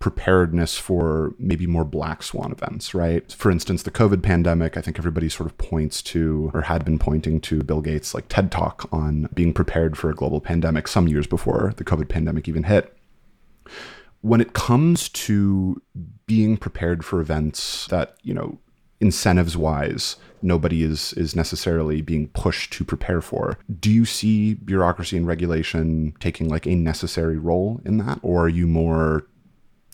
preparedness 0.00 0.78
for 0.78 1.34
maybe 1.38 1.66
more 1.66 1.84
black 1.84 2.22
swan 2.22 2.50
events, 2.50 2.94
right? 2.94 3.30
For 3.32 3.50
instance, 3.50 3.82
the 3.82 3.90
COVID 3.90 4.22
pandemic, 4.22 4.76
I 4.76 4.80
think 4.80 4.98
everybody 4.98 5.28
sort 5.28 5.46
of 5.46 5.58
points 5.58 6.00
to 6.04 6.50
or 6.54 6.62
had 6.62 6.86
been 6.86 6.98
pointing 6.98 7.38
to 7.42 7.62
Bill 7.62 7.82
Gates' 7.82 8.14
like 8.14 8.26
TED 8.28 8.50
talk 8.50 8.88
on 8.90 9.28
being 9.34 9.52
prepared 9.52 9.98
for 9.98 10.10
a 10.10 10.14
global 10.14 10.40
pandemic 10.40 10.88
some 10.88 11.06
years 11.06 11.26
before 11.26 11.74
the 11.76 11.84
COVID 11.84 12.08
pandemic 12.08 12.48
even 12.48 12.64
hit. 12.64 12.96
When 14.22 14.40
it 14.40 14.54
comes 14.54 15.10
to 15.10 15.82
being 16.26 16.56
prepared 16.56 17.04
for 17.04 17.20
events 17.20 17.86
that, 17.88 18.16
you 18.22 18.32
know, 18.32 18.58
incentives 19.00 19.56
wise 19.56 20.16
nobody 20.42 20.82
is 20.82 21.12
is 21.14 21.36
necessarily 21.36 22.00
being 22.00 22.28
pushed 22.28 22.72
to 22.72 22.84
prepare 22.84 23.20
for. 23.20 23.58
Do 23.78 23.90
you 23.90 24.04
see 24.04 24.54
bureaucracy 24.54 25.16
and 25.16 25.26
regulation 25.26 26.14
taking 26.20 26.48
like 26.48 26.66
a 26.66 26.74
necessary 26.74 27.38
role 27.38 27.80
in 27.84 27.98
that 27.98 28.18
or 28.22 28.44
are 28.44 28.48
you 28.48 28.66
more 28.66 29.26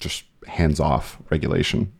just 0.01 0.25
hands 0.47 0.81
off 0.81 1.19
regulation? 1.31 1.93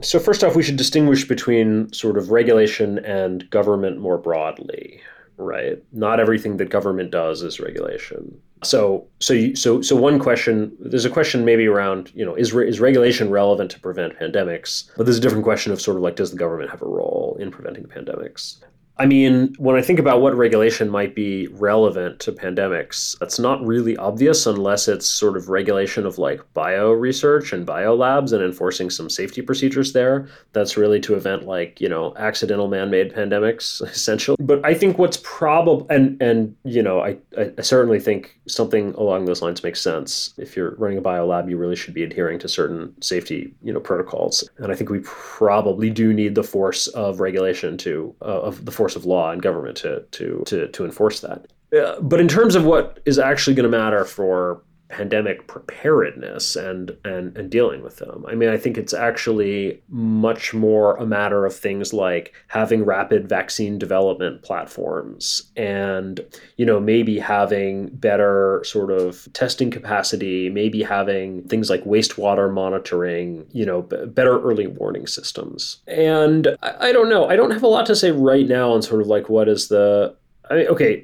So 0.00 0.18
first 0.18 0.42
off 0.42 0.56
we 0.56 0.62
should 0.62 0.76
distinguish 0.76 1.26
between 1.28 1.92
sort 1.92 2.16
of 2.16 2.30
regulation 2.30 2.98
and 2.98 3.48
government 3.50 3.98
more 3.98 4.18
broadly 4.18 5.00
right? 5.36 5.82
Not 5.92 6.20
everything 6.20 6.56
that 6.58 6.70
government 6.70 7.10
does 7.10 7.42
is 7.42 7.60
regulation. 7.60 8.40
So, 8.62 9.06
so, 9.18 9.54
so, 9.54 9.82
so 9.82 9.96
one 9.96 10.18
question. 10.18 10.72
There's 10.78 11.04
a 11.04 11.10
question 11.10 11.44
maybe 11.44 11.66
around, 11.66 12.12
you 12.14 12.24
know, 12.24 12.34
is 12.34 12.52
re, 12.52 12.68
is 12.68 12.78
regulation 12.78 13.30
relevant 13.30 13.70
to 13.72 13.80
prevent 13.80 14.18
pandemics? 14.18 14.88
But 14.96 15.06
there's 15.06 15.18
a 15.18 15.20
different 15.20 15.44
question 15.44 15.72
of 15.72 15.80
sort 15.80 15.96
of 15.96 16.02
like, 16.02 16.16
does 16.16 16.30
the 16.30 16.36
government 16.36 16.70
have 16.70 16.82
a 16.82 16.86
role 16.86 17.36
in 17.40 17.50
preventing 17.50 17.84
pandemics? 17.84 18.58
I 18.98 19.06
mean, 19.06 19.54
when 19.58 19.74
I 19.74 19.82
think 19.82 19.98
about 19.98 20.20
what 20.20 20.36
regulation 20.36 20.90
might 20.90 21.14
be 21.14 21.46
relevant 21.48 22.20
to 22.20 22.32
pandemics, 22.32 23.18
that's 23.18 23.38
not 23.38 23.64
really 23.64 23.96
obvious 23.96 24.46
unless 24.46 24.86
it's 24.86 25.08
sort 25.08 25.36
of 25.36 25.48
regulation 25.48 26.04
of 26.04 26.18
like 26.18 26.40
bio 26.52 26.92
research 26.92 27.52
and 27.52 27.64
bio 27.64 27.94
labs 27.94 28.32
and 28.32 28.44
enforcing 28.44 28.90
some 28.90 29.08
safety 29.08 29.40
procedures 29.40 29.92
there. 29.92 30.28
That's 30.52 30.76
really 30.76 31.00
to 31.00 31.14
event 31.14 31.46
like, 31.46 31.80
you 31.80 31.88
know, 31.88 32.14
accidental 32.16 32.68
man-made 32.68 33.14
pandemics 33.14 33.82
essentially. 33.90 34.36
But 34.38 34.64
I 34.64 34.74
think 34.74 34.98
what's 34.98 35.18
probable 35.22 35.86
and 35.88 36.20
and 36.20 36.54
you 36.64 36.82
know, 36.82 37.00
I, 37.00 37.16
I 37.38 37.62
certainly 37.62 37.98
think 37.98 38.38
something 38.46 38.92
along 38.94 39.24
those 39.24 39.40
lines 39.40 39.62
makes 39.62 39.80
sense. 39.80 40.34
If 40.36 40.54
you're 40.54 40.74
running 40.76 40.98
a 40.98 41.02
bio 41.02 41.26
lab, 41.26 41.48
you 41.48 41.56
really 41.56 41.76
should 41.76 41.94
be 41.94 42.02
adhering 42.02 42.38
to 42.40 42.48
certain 42.48 42.94
safety, 43.00 43.54
you 43.62 43.72
know, 43.72 43.80
protocols. 43.80 44.48
And 44.58 44.70
I 44.70 44.74
think 44.74 44.90
we 44.90 45.00
probably 45.04 45.88
do 45.88 46.12
need 46.12 46.34
the 46.34 46.42
force 46.42 46.88
of 46.88 47.20
regulation 47.20 47.78
to 47.78 48.14
uh, 48.20 48.42
of 48.42 48.64
the 48.64 48.72
force 48.82 48.96
of 48.96 49.04
law 49.04 49.30
and 49.30 49.40
government 49.40 49.76
to 49.76 50.00
to 50.10 50.42
to 50.44 50.66
to 50.66 50.84
enforce 50.84 51.20
that. 51.20 51.46
Uh, 51.72 52.00
but 52.00 52.18
in 52.18 52.26
terms 52.26 52.56
of 52.56 52.64
what 52.64 52.98
is 53.04 53.16
actually 53.16 53.54
going 53.54 53.70
to 53.70 53.78
matter 53.78 54.04
for 54.04 54.60
pandemic 54.92 55.46
preparedness 55.46 56.54
and, 56.54 56.96
and 57.04 57.36
and 57.36 57.50
dealing 57.50 57.82
with 57.82 57.96
them. 57.96 58.24
I 58.28 58.34
mean, 58.34 58.50
I 58.50 58.58
think 58.58 58.76
it's 58.76 58.92
actually 58.92 59.82
much 59.88 60.52
more 60.52 60.96
a 60.96 61.06
matter 61.06 61.46
of 61.46 61.56
things 61.56 61.94
like 61.94 62.34
having 62.48 62.84
rapid 62.84 63.26
vaccine 63.28 63.78
development 63.78 64.42
platforms 64.42 65.50
and 65.56 66.20
you 66.58 66.66
know 66.66 66.78
maybe 66.78 67.18
having 67.18 67.88
better 67.88 68.62
sort 68.64 68.90
of 68.90 69.26
testing 69.32 69.70
capacity, 69.70 70.50
maybe 70.50 70.82
having 70.82 71.42
things 71.48 71.70
like 71.70 71.82
wastewater 71.84 72.52
monitoring, 72.52 73.46
you 73.50 73.64
know, 73.64 73.82
b- 73.82 74.04
better 74.06 74.40
early 74.42 74.66
warning 74.66 75.06
systems. 75.06 75.78
And 75.86 76.48
I, 76.62 76.88
I 76.88 76.92
don't 76.92 77.08
know. 77.08 77.28
I 77.28 77.36
don't 77.36 77.50
have 77.50 77.62
a 77.62 77.66
lot 77.66 77.86
to 77.86 77.96
say 77.96 78.10
right 78.10 78.46
now 78.46 78.72
on 78.72 78.82
sort 78.82 79.00
of 79.00 79.06
like 79.06 79.30
what 79.30 79.48
is 79.48 79.68
the 79.68 80.14
I 80.50 80.56
mean, 80.56 80.66
okay, 80.68 81.02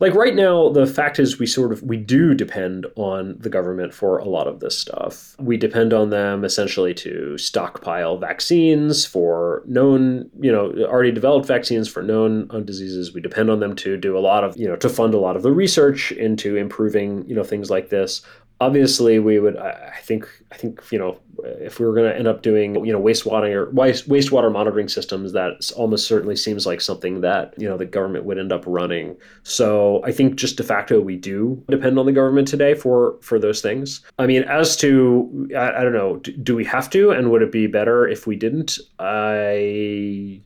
like 0.00 0.14
right 0.14 0.34
now, 0.34 0.68
the 0.68 0.86
fact 0.86 1.18
is 1.18 1.38
we 1.38 1.46
sort 1.46 1.72
of 1.72 1.82
we 1.82 1.96
do 1.96 2.34
depend 2.34 2.86
on 2.96 3.36
the 3.38 3.48
government 3.48 3.94
for 3.94 4.18
a 4.18 4.24
lot 4.24 4.46
of 4.46 4.60
this 4.60 4.78
stuff. 4.78 5.36
We 5.38 5.56
depend 5.56 5.92
on 5.92 6.10
them 6.10 6.44
essentially 6.44 6.94
to 6.94 7.38
stockpile 7.38 8.18
vaccines 8.18 9.04
for 9.04 9.62
known, 9.66 10.30
you 10.40 10.50
know, 10.50 10.72
already 10.84 11.12
developed 11.12 11.46
vaccines 11.46 11.88
for 11.88 12.02
known 12.02 12.48
uh, 12.50 12.60
diseases. 12.60 13.14
We 13.14 13.20
depend 13.20 13.50
on 13.50 13.60
them 13.60 13.76
to 13.76 13.96
do 13.96 14.16
a 14.16 14.20
lot 14.20 14.44
of, 14.44 14.56
you 14.56 14.66
know, 14.66 14.76
to 14.76 14.88
fund 14.88 15.14
a 15.14 15.18
lot 15.18 15.36
of 15.36 15.42
the 15.42 15.52
research 15.52 16.12
into 16.12 16.56
improving, 16.56 17.28
you 17.28 17.34
know, 17.34 17.44
things 17.44 17.70
like 17.70 17.88
this 17.88 18.22
obviously 18.62 19.18
we 19.18 19.40
would 19.40 19.56
i 19.56 19.98
think 20.02 20.28
i 20.52 20.56
think 20.56 20.80
you 20.92 20.98
know 20.98 21.18
if 21.44 21.80
we 21.80 21.86
were 21.86 21.94
going 21.94 22.08
to 22.08 22.16
end 22.16 22.28
up 22.28 22.42
doing 22.42 22.84
you 22.84 22.92
know 22.92 23.00
wastewater 23.00 23.72
waste, 23.72 24.08
wastewater 24.08 24.52
monitoring 24.52 24.88
systems 24.88 25.32
that 25.32 25.52
almost 25.74 26.06
certainly 26.06 26.36
seems 26.36 26.64
like 26.64 26.80
something 26.80 27.20
that 27.22 27.54
you 27.58 27.68
know 27.68 27.76
the 27.76 27.84
government 27.84 28.24
would 28.24 28.38
end 28.38 28.52
up 28.52 28.62
running. 28.66 29.16
So 29.42 30.00
i 30.04 30.12
think 30.12 30.36
just 30.36 30.56
de 30.56 30.62
facto 30.62 31.00
we 31.00 31.16
do 31.16 31.62
depend 31.68 31.98
on 31.98 32.06
the 32.06 32.12
government 32.12 32.46
today 32.46 32.74
for 32.74 33.16
for 33.20 33.38
those 33.38 33.60
things. 33.60 34.02
I 34.18 34.26
mean 34.26 34.44
as 34.44 34.76
to 34.78 35.48
i, 35.56 35.78
I 35.78 35.82
don't 35.82 35.92
know 35.92 36.16
do, 36.18 36.32
do 36.32 36.54
we 36.54 36.64
have 36.66 36.88
to 36.90 37.10
and 37.10 37.30
would 37.30 37.42
it 37.42 37.50
be 37.50 37.66
better 37.66 38.06
if 38.06 38.26
we 38.26 38.36
didn't? 38.36 38.78
I 39.00 40.42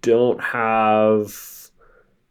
don't 0.00 0.40
have 0.40 1.57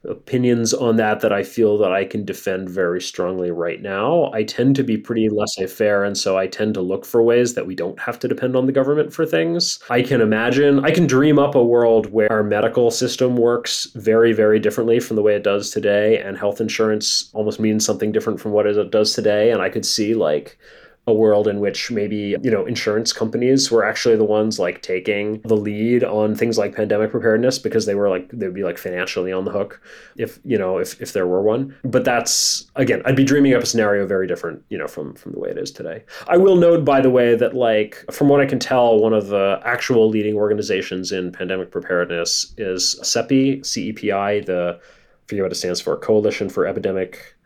opinions 0.08 0.74
on 0.74 0.96
that 0.98 1.20
that 1.22 1.34
I 1.34 1.44
feel 1.44 1.78
that 1.78 1.92
I 1.92 2.06
can 2.06 2.26
defend 2.26 2.70
very 2.70 3.02
strongly 3.02 3.52
right 3.52 3.82
now. 3.82 4.32
I 4.34 4.44
tend 4.44 4.76
to 4.78 4.84
be 4.84 4.98
pretty 4.98 5.30
laissez-faire, 5.30 6.04
and 6.04 6.18
so 6.18 6.38
I 6.38 6.48
tend 6.48 6.74
to 6.76 6.82
look 6.82 7.06
for 7.06 7.22
ways 7.22 7.54
that 7.54 7.68
we 7.68 7.76
don't 7.76 8.00
have 8.00 8.20
to 8.20 8.28
depend 8.28 8.56
on 8.56 8.66
the 8.66 8.72
government 8.72 9.14
for 9.14 9.26
things. 9.26 9.80
I 9.90 10.02
can 10.02 10.22
imagine, 10.22 10.84
I 10.86 10.92
can 10.92 11.08
dream 11.08 11.40
up 11.40 11.56
a 11.56 11.64
world 11.64 12.12
where 12.12 12.32
our 12.32 12.44
medical 12.44 12.92
system 12.92 13.38
works 13.38 13.88
very, 13.96 14.34
very 14.34 14.60
differently 14.60 15.00
from 15.00 15.16
the 15.16 15.22
way 15.22 15.36
it 15.36 15.44
does 15.44 15.70
today, 15.70 16.20
and 16.20 16.38
health 16.38 16.62
insurance 16.62 17.30
almost 17.34 17.60
means 17.60 17.86
something 17.86 18.12
different 18.12 18.40
from 18.40 18.52
what 18.52 18.66
it 18.66 18.92
does 18.92 19.14
today. 19.14 19.52
And 19.52 19.62
I 19.62 19.70
could 19.70 19.86
see 19.86 20.14
like 20.14 20.58
a 21.08 21.14
world 21.14 21.48
in 21.48 21.60
which 21.62 21.90
maybe 21.90 22.36
you 22.44 22.52
know 22.52 22.66
insurance 22.66 23.14
companies 23.14 23.72
were 23.72 23.84
actually 23.84 24.18
the 24.18 24.26
ones 24.26 24.60
like 24.60 24.82
taking 24.82 25.40
the 25.42 25.56
lead 25.56 26.04
on 26.04 26.36
things 26.36 26.58
like 26.58 26.76
pandemic 26.76 27.10
preparedness 27.10 27.58
because 27.58 27.86
they 27.86 27.96
were 27.96 28.10
like 28.10 28.30
they'd 28.32 28.54
be 28.54 28.64
like 28.64 28.78
financially 28.78 29.32
on 29.32 29.46
the 29.46 29.52
hook 29.52 29.82
if 30.18 30.40
you 30.44 30.58
know 30.58 30.78
if, 30.78 31.02
if 31.02 31.14
there 31.14 31.26
were 31.26 31.42
one. 31.42 31.74
But 31.84 32.04
that's 32.04 32.70
again 32.76 33.02
i'd 33.06 33.16
be 33.16 33.24
dreaming 33.24 33.54
up 33.54 33.64
a 33.64 33.66
scenario 33.66 34.06
very 34.06 34.28
different 34.28 34.64
you 34.70 34.78
know 34.78 34.88
from 34.88 35.14
from 35.16 35.32
the 35.32 35.40
way 35.40 35.50
it 35.50 35.58
is 35.58 35.72
today. 35.72 36.04
I 36.28 36.38
will 36.38 36.58
note 36.58 36.84
by 36.84 37.00
the 37.02 37.10
way 37.10 37.36
that 37.36 37.56
like 37.56 38.04
from 38.12 38.28
what 38.28 38.42
i 38.42 38.46
can 38.46 38.60
tell 38.60 39.00
one 39.00 39.14
of 39.14 39.28
the 39.28 39.60
actual 39.64 40.10
leading 40.10 40.36
organizations 40.36 41.12
in 41.12 41.32
pandemic 41.32 41.72
preparedness 41.72 42.54
is 42.58 43.00
cepi 43.02 43.62
cepi 43.62 44.46
the 44.46 44.80
I 44.80 45.30
forget 45.30 45.44
what 45.44 45.52
it 45.52 45.56
stands 45.56 45.82
for 45.82 45.98
coalition 45.98 46.48
for 46.50 46.66
epidemic 46.66 47.37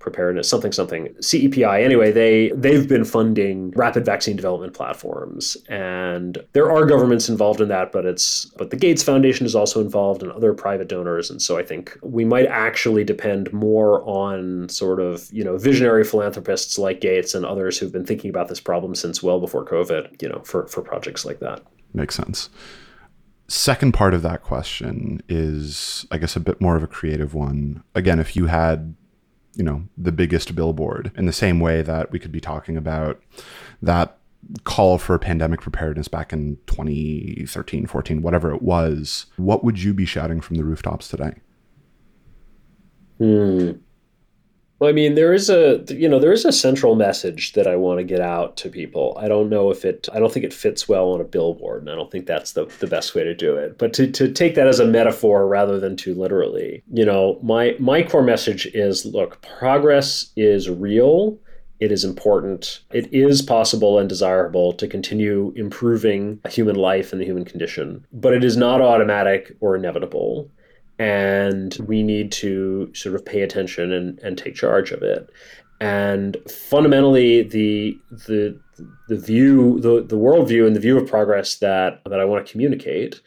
preparedness 0.00 0.48
something 0.48 0.72
something 0.72 1.06
cepi 1.20 1.82
anyway 1.82 2.10
they 2.10 2.50
they've 2.56 2.88
been 2.88 3.04
funding 3.04 3.70
rapid 3.72 4.04
vaccine 4.04 4.34
development 4.34 4.74
platforms 4.74 5.56
and 5.68 6.38
there 6.52 6.70
are 6.70 6.84
governments 6.84 7.28
involved 7.28 7.60
in 7.60 7.68
that 7.68 7.92
but 7.92 8.04
it's 8.04 8.46
but 8.56 8.70
the 8.70 8.76
gates 8.76 9.02
foundation 9.02 9.46
is 9.46 9.54
also 9.54 9.80
involved 9.80 10.22
and 10.22 10.32
other 10.32 10.52
private 10.52 10.88
donors 10.88 11.30
and 11.30 11.40
so 11.40 11.58
i 11.58 11.62
think 11.62 11.96
we 12.02 12.24
might 12.24 12.46
actually 12.46 13.04
depend 13.04 13.52
more 13.52 14.02
on 14.08 14.68
sort 14.68 15.00
of 15.00 15.28
you 15.32 15.44
know 15.44 15.56
visionary 15.56 16.02
philanthropists 16.02 16.78
like 16.78 17.00
gates 17.00 17.34
and 17.34 17.44
others 17.44 17.78
who've 17.78 17.92
been 17.92 18.06
thinking 18.06 18.30
about 18.30 18.48
this 18.48 18.60
problem 18.60 18.94
since 18.94 19.22
well 19.22 19.38
before 19.38 19.64
covid 19.64 20.20
you 20.22 20.28
know 20.28 20.40
for 20.44 20.66
for 20.66 20.82
projects 20.82 21.24
like 21.24 21.40
that. 21.40 21.62
Makes 21.92 22.14
sense. 22.14 22.50
Second 23.48 23.92
part 23.92 24.14
of 24.14 24.22
that 24.22 24.42
question 24.42 25.22
is 25.28 26.06
i 26.10 26.18
guess 26.18 26.36
a 26.36 26.40
bit 26.40 26.60
more 26.60 26.76
of 26.76 26.82
a 26.82 26.86
creative 26.86 27.34
one. 27.34 27.82
Again 27.94 28.18
if 28.18 28.36
you 28.36 28.46
had 28.46 28.94
you 29.54 29.64
know 29.64 29.84
the 29.96 30.12
biggest 30.12 30.54
billboard 30.54 31.10
in 31.16 31.26
the 31.26 31.32
same 31.32 31.60
way 31.60 31.82
that 31.82 32.10
we 32.12 32.18
could 32.18 32.32
be 32.32 32.40
talking 32.40 32.76
about 32.76 33.20
that 33.82 34.18
call 34.64 34.96
for 34.96 35.18
pandemic 35.18 35.60
preparedness 35.60 36.08
back 36.08 36.32
in 36.32 36.56
2013 36.66 37.86
14 37.86 38.22
whatever 38.22 38.54
it 38.54 38.62
was 38.62 39.26
what 39.36 39.62
would 39.64 39.82
you 39.82 39.92
be 39.92 40.06
shouting 40.06 40.40
from 40.40 40.56
the 40.56 40.64
rooftops 40.64 41.08
today 41.08 41.34
hmm. 43.18 43.72
Well, 44.80 44.88
I 44.88 44.94
mean, 44.94 45.14
there 45.14 45.34
is 45.34 45.50
a 45.50 45.84
you 45.90 46.08
know 46.08 46.18
there 46.18 46.32
is 46.32 46.46
a 46.46 46.52
central 46.52 46.94
message 46.94 47.52
that 47.52 47.66
I 47.66 47.76
want 47.76 47.98
to 47.98 48.04
get 48.04 48.22
out 48.22 48.56
to 48.58 48.70
people. 48.70 49.14
I 49.20 49.28
don't 49.28 49.50
know 49.50 49.70
if 49.70 49.84
it 49.84 50.08
I 50.10 50.18
don't 50.18 50.32
think 50.32 50.46
it 50.46 50.54
fits 50.54 50.88
well 50.88 51.12
on 51.12 51.20
a 51.20 51.24
billboard, 51.24 51.82
and 51.82 51.90
I 51.90 51.94
don't 51.94 52.10
think 52.10 52.26
that's 52.26 52.52
the, 52.52 52.64
the 52.80 52.86
best 52.86 53.14
way 53.14 53.22
to 53.22 53.34
do 53.34 53.56
it. 53.56 53.76
But 53.76 53.92
to, 53.94 54.10
to 54.10 54.32
take 54.32 54.54
that 54.54 54.66
as 54.66 54.80
a 54.80 54.86
metaphor 54.86 55.46
rather 55.46 55.78
than 55.78 55.96
too 55.96 56.14
literally, 56.14 56.82
you 56.90 57.04
know, 57.04 57.38
my 57.42 57.76
my 57.78 58.02
core 58.02 58.22
message 58.22 58.66
is 58.68 59.04
look, 59.04 59.42
progress 59.42 60.32
is 60.34 60.70
real. 60.70 61.38
It 61.78 61.92
is 61.92 62.02
important. 62.02 62.80
It 62.90 63.12
is 63.12 63.42
possible 63.42 63.98
and 63.98 64.08
desirable 64.08 64.72
to 64.74 64.88
continue 64.88 65.52
improving 65.56 66.40
human 66.48 66.76
life 66.76 67.12
and 67.12 67.20
the 67.20 67.26
human 67.26 67.44
condition, 67.44 68.06
but 68.14 68.32
it 68.32 68.44
is 68.44 68.56
not 68.56 68.80
automatic 68.80 69.54
or 69.60 69.76
inevitable 69.76 70.50
and 71.00 71.78
we 71.86 72.02
need 72.02 72.30
to 72.30 72.92
sort 72.94 73.14
of 73.14 73.24
pay 73.24 73.40
attention 73.40 73.90
and, 73.90 74.18
and 74.18 74.36
take 74.36 74.54
charge 74.54 74.92
of 74.92 75.02
it. 75.02 75.30
And 75.80 76.36
fundamentally, 76.46 77.42
the 77.42 77.98
the 78.10 78.60
the 79.08 79.16
view, 79.16 79.80
the 79.80 80.02
the 80.02 80.18
worldview, 80.18 80.66
and 80.66 80.76
the 80.76 80.80
view 80.80 80.98
of 80.98 81.08
progress 81.08 81.56
that 81.56 82.02
that 82.04 82.20
I 82.20 82.26
want 82.26 82.46
to 82.46 82.52
communicate 82.52 83.22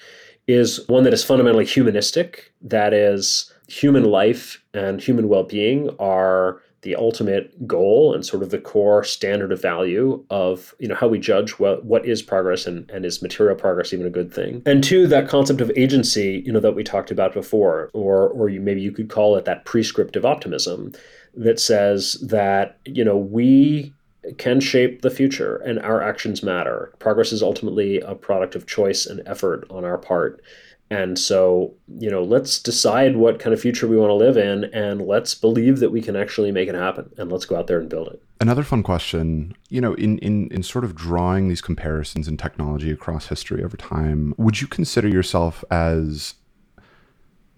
is 0.47 0.87
one 0.87 1.03
that 1.05 1.13
is 1.13 1.23
fundamentally 1.23 1.65
humanistic. 1.65 2.53
That 2.61 2.93
is, 2.93 3.51
human 3.67 4.03
life 4.03 4.61
and 4.75 5.01
human 5.01 5.27
well 5.27 5.43
being 5.43 5.89
are 5.97 6.61
the 6.83 6.95
ultimate 6.95 7.67
goal 7.67 8.13
and 8.13 8.25
sort 8.25 8.43
of 8.43 8.51
the 8.51 8.59
core 8.59 9.03
standard 9.03 9.51
of 9.51 9.61
value 9.61 10.23
of 10.29 10.75
you 10.79 10.87
know 10.87 10.95
how 10.95 11.07
we 11.07 11.17
judge 11.17 11.51
what 11.59 11.83
what 11.85 12.05
is 12.05 12.21
progress 12.21 12.67
and, 12.67 12.89
and 12.91 13.05
is 13.05 13.21
material 13.21 13.55
progress 13.55 13.93
even 13.93 14.05
a 14.05 14.11
good 14.11 14.33
thing? 14.33 14.61
And 14.65 14.83
two 14.83 15.07
that 15.07 15.27
concept 15.27 15.61
of 15.61 15.71
agency 15.75 16.43
you 16.45 16.51
know 16.51 16.59
that 16.59 16.75
we 16.75 16.83
talked 16.83 17.11
about 17.11 17.33
before 17.33 17.89
or 17.93 18.29
or 18.29 18.49
you 18.49 18.61
maybe 18.61 18.81
you 18.81 18.91
could 18.91 19.09
call 19.09 19.35
it 19.35 19.45
that 19.45 19.65
prescriptive 19.65 20.25
optimism 20.25 20.93
that 21.35 21.59
says 21.59 22.13
that 22.21 22.77
you 22.85 23.03
know 23.03 23.17
we 23.17 23.93
can 24.37 24.59
shape 24.59 25.01
the 25.01 25.09
future 25.09 25.57
and 25.57 25.79
our 25.79 26.01
actions 26.01 26.43
matter. 26.43 26.93
Progress 26.99 27.31
is 27.31 27.43
ultimately 27.43 27.99
a 27.99 28.15
product 28.15 28.55
of 28.55 28.65
choice 28.65 29.05
and 29.05 29.21
effort 29.25 29.65
on 29.69 29.83
our 29.83 29.97
part 29.97 30.41
and 30.89 31.17
so, 31.17 31.73
you 31.97 32.11
know, 32.11 32.23
let's 32.23 32.59
decide 32.59 33.15
what 33.15 33.39
kind 33.39 33.53
of 33.53 33.59
future 33.59 33.87
we 33.87 33.97
want 33.97 34.11
to 34.11 34.15
live 34.15 34.37
in 34.37 34.65
and 34.65 35.01
let's 35.01 35.33
believe 35.33 35.79
that 35.79 35.91
we 35.91 36.01
can 36.01 36.15
actually 36.15 36.51
make 36.51 36.69
it 36.69 36.75
happen 36.75 37.11
and 37.17 37.31
let's 37.31 37.45
go 37.45 37.55
out 37.55 37.67
there 37.67 37.79
and 37.79 37.89
build 37.89 38.09
it. 38.09 38.21
Another 38.39 38.63
fun 38.63 38.83
question, 38.83 39.55
you 39.69 39.81
know, 39.81 39.93
in 39.95 40.17
in 40.19 40.49
in 40.49 40.61
sort 40.61 40.83
of 40.83 40.95
drawing 40.95 41.47
these 41.47 41.61
comparisons 41.61 42.27
in 42.27 42.37
technology 42.37 42.91
across 42.91 43.27
history 43.27 43.63
over 43.63 43.77
time, 43.77 44.35
would 44.37 44.61
you 44.61 44.67
consider 44.67 45.07
yourself 45.07 45.63
as 45.71 46.35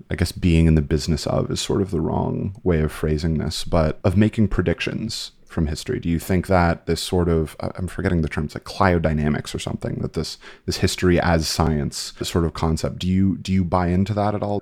I 0.10 0.16
guess 0.16 0.32
being 0.32 0.68
in 0.68 0.76
the 0.76 0.82
business 0.82 1.26
of 1.26 1.50
is 1.50 1.60
sort 1.60 1.82
of 1.82 1.92
the 1.92 2.02
wrong 2.02 2.56
way 2.64 2.82
of 2.82 2.92
phrasing 2.92 3.38
this, 3.38 3.64
but 3.64 4.00
of 4.04 4.16
making 4.16 4.50
predictions 4.50 5.32
from 5.56 5.66
history? 5.68 6.00
Do 6.00 6.10
you 6.10 6.20
think 6.20 6.46
that 6.48 6.86
this 6.86 7.02
sort 7.02 7.30
of 7.30 7.56
I'm 7.60 7.88
forgetting 7.88 8.22
the 8.22 8.30
terms 8.30 8.54
like 8.54 8.66
cliodynamics 8.66 9.56
or 9.56 9.60
something 9.60 9.96
that 10.02 10.14
this 10.14 10.38
this 10.68 10.78
history 10.78 11.20
as 11.20 11.48
science 11.48 12.14
sort 12.22 12.46
of 12.46 12.54
concept 12.54 13.00
do 13.00 13.08
you 13.08 13.38
do 13.38 13.52
you 13.52 13.64
buy 13.64 13.88
into 13.88 14.14
that 14.14 14.36
at 14.36 14.44
all? 14.44 14.62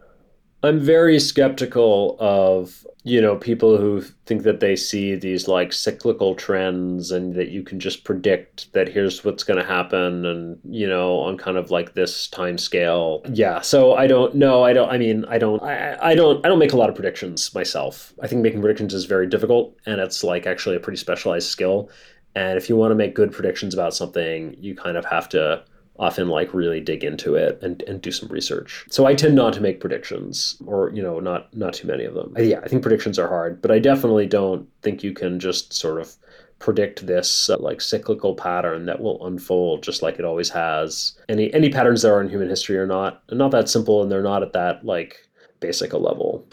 I'm 0.63 0.80
very 0.80 1.19
skeptical 1.19 2.15
of 2.19 2.88
you 3.06 3.19
know 3.19 3.36
people 3.36 3.78
who 3.78 4.02
think 4.26 4.43
that 4.43 4.62
they 4.62 4.78
see 4.78 5.15
these 5.15 5.49
like 5.49 5.73
cyclical 5.73 6.36
trends 6.36 7.12
and 7.12 7.36
that 7.36 7.49
you 7.49 7.62
can 7.62 7.78
just 7.78 8.06
predict 8.06 8.71
that 8.71 8.88
here's 8.88 9.26
what's 9.26 9.43
going 9.43 9.60
to 9.60 9.65
happen 9.65 10.26
and 10.26 10.58
you 10.63 10.88
know 10.88 11.19
on 11.19 11.38
kind 11.38 11.58
of 11.58 11.69
like 11.69 11.93
this 11.93 12.30
time 12.30 12.58
scale. 12.58 13.21
Yeah 13.34 13.60
so 13.60 13.93
i 13.95 14.08
don't 14.08 14.36
know 14.36 14.63
i 14.63 14.71
don't 14.71 14.89
i 14.89 14.97
mean 14.97 15.26
i 15.26 15.38
don't 15.38 15.62
I, 15.62 15.97
I 16.02 16.15
don't 16.15 16.45
i 16.45 16.49
don't 16.49 16.60
make 16.60 16.71
a 16.73 16.78
lot 16.78 16.89
of 16.89 16.95
predictions 16.95 17.54
myself. 17.54 18.13
I 18.21 18.28
think 18.28 18.41
making 18.41 18.62
predictions 18.62 18.93
is 18.93 19.04
very 19.04 19.28
difficult 19.28 19.78
and 19.86 19.99
it's 19.99 20.23
like 20.23 20.47
actually 20.47 20.78
a 20.78 20.80
pretty 20.80 20.97
specialized 20.97 21.49
skill. 21.49 21.89
And 22.36 22.58
if 22.58 22.67
you 22.67 22.76
want 22.76 22.91
to 22.91 22.95
make 22.95 23.13
good 23.13 23.34
predictions 23.34 23.73
about 23.73 23.93
something 23.93 24.56
you 24.60 24.76
kind 24.76 24.95
of 24.95 25.04
have 25.06 25.28
to 25.30 25.63
often 25.97 26.27
like 26.27 26.53
really 26.53 26.79
dig 26.79 27.03
into 27.03 27.36
it 27.36 27.60
and, 27.62 27.82
and 27.84 28.01
do 28.01 28.12
some 28.12 28.29
research. 28.29 28.86
So 28.89 29.06
I 29.06 29.13
tend 29.13 29.36
not 29.36 29.53
to 29.53 29.62
make 29.62 29.79
predictions 29.79 30.58
or, 30.65 30.91
you 30.93 31.03
know, 31.03 31.19
not 31.19 31.56
not 31.56 31.73
too 31.73 31.88
many 31.88 32.03
of 32.03 32.13
them. 32.13 32.34
Yeah, 32.38 32.60
I 32.63 32.67
think 32.67 32.82
predictions 32.82 33.19
are 33.19 33.27
hard, 33.27 33.62
but 33.62 33.71
I 33.71 33.79
definitely 33.79 34.25
don't 34.25 34.67
think 34.82 35.03
you 35.03 35.13
can 35.13 35.39
just 35.39 35.73
sort 35.73 36.01
of 36.01 36.15
predict 36.60 37.06
this 37.06 37.49
uh, 37.49 37.58
like 37.60 37.82
cyclical 37.82 38.36
pattern 38.36 38.86
that 38.86 39.01
will 39.01 39.25
unfold 39.27 39.84
just 39.84 40.01
like 40.01 40.17
it 40.17 40.25
always 40.25 40.49
has. 40.49 41.13
Any 41.29 41.53
any 41.53 41.69
patterns 41.69 42.01
that 42.01 42.12
are 42.12 42.21
in 42.21 42.29
human 42.29 42.49
history 42.49 42.77
are 42.77 42.88
not 42.88 43.21
not 43.32 43.51
that 43.51 43.69
simple 43.69 44.01
and 44.01 44.12
they're 44.12 44.23
not 44.23 44.43
at 44.43 44.53
that 44.53 44.86
like 44.86 45.17
basic 45.60 45.93
a 45.93 45.97
level. 45.97 46.47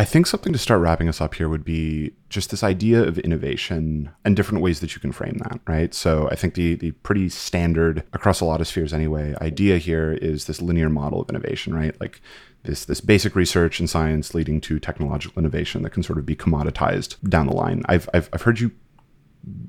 I 0.00 0.04
think 0.04 0.26
something 0.26 0.54
to 0.54 0.58
start 0.58 0.80
wrapping 0.80 1.10
us 1.10 1.20
up 1.20 1.34
here 1.34 1.46
would 1.46 1.62
be 1.62 2.14
just 2.30 2.50
this 2.50 2.62
idea 2.62 3.02
of 3.02 3.18
innovation 3.18 4.10
and 4.24 4.34
different 4.34 4.62
ways 4.62 4.80
that 4.80 4.94
you 4.94 5.00
can 5.00 5.12
frame 5.12 5.36
that, 5.42 5.60
right? 5.66 5.92
So 5.92 6.26
I 6.30 6.36
think 6.36 6.54
the 6.54 6.74
the 6.74 6.92
pretty 6.92 7.28
standard 7.28 8.04
across 8.14 8.40
a 8.40 8.46
lot 8.46 8.62
of 8.62 8.66
spheres 8.66 8.94
anyway 8.94 9.34
idea 9.42 9.76
here 9.76 10.12
is 10.12 10.46
this 10.46 10.62
linear 10.62 10.88
model 10.88 11.20
of 11.20 11.28
innovation, 11.28 11.74
right? 11.74 12.00
Like 12.00 12.22
this 12.62 12.86
this 12.86 13.02
basic 13.02 13.36
research 13.36 13.78
and 13.78 13.90
science 13.90 14.32
leading 14.32 14.58
to 14.62 14.80
technological 14.80 15.38
innovation 15.38 15.82
that 15.82 15.90
can 15.90 16.02
sort 16.02 16.18
of 16.18 16.24
be 16.24 16.34
commoditized 16.34 17.16
down 17.28 17.46
the 17.46 17.52
line. 17.54 17.82
I've 17.84 18.08
I've, 18.14 18.30
I've 18.32 18.40
heard 18.40 18.58
you 18.58 18.70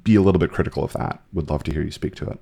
be 0.05 0.15
a 0.15 0.21
little 0.21 0.39
bit 0.39 0.53
critical 0.53 0.81
of 0.81 0.93
that. 0.93 1.21
Would 1.33 1.49
love 1.49 1.63
to 1.63 1.73
hear 1.73 1.83
you 1.83 1.91
speak 1.91 2.15
to 2.15 2.29
it. 2.29 2.39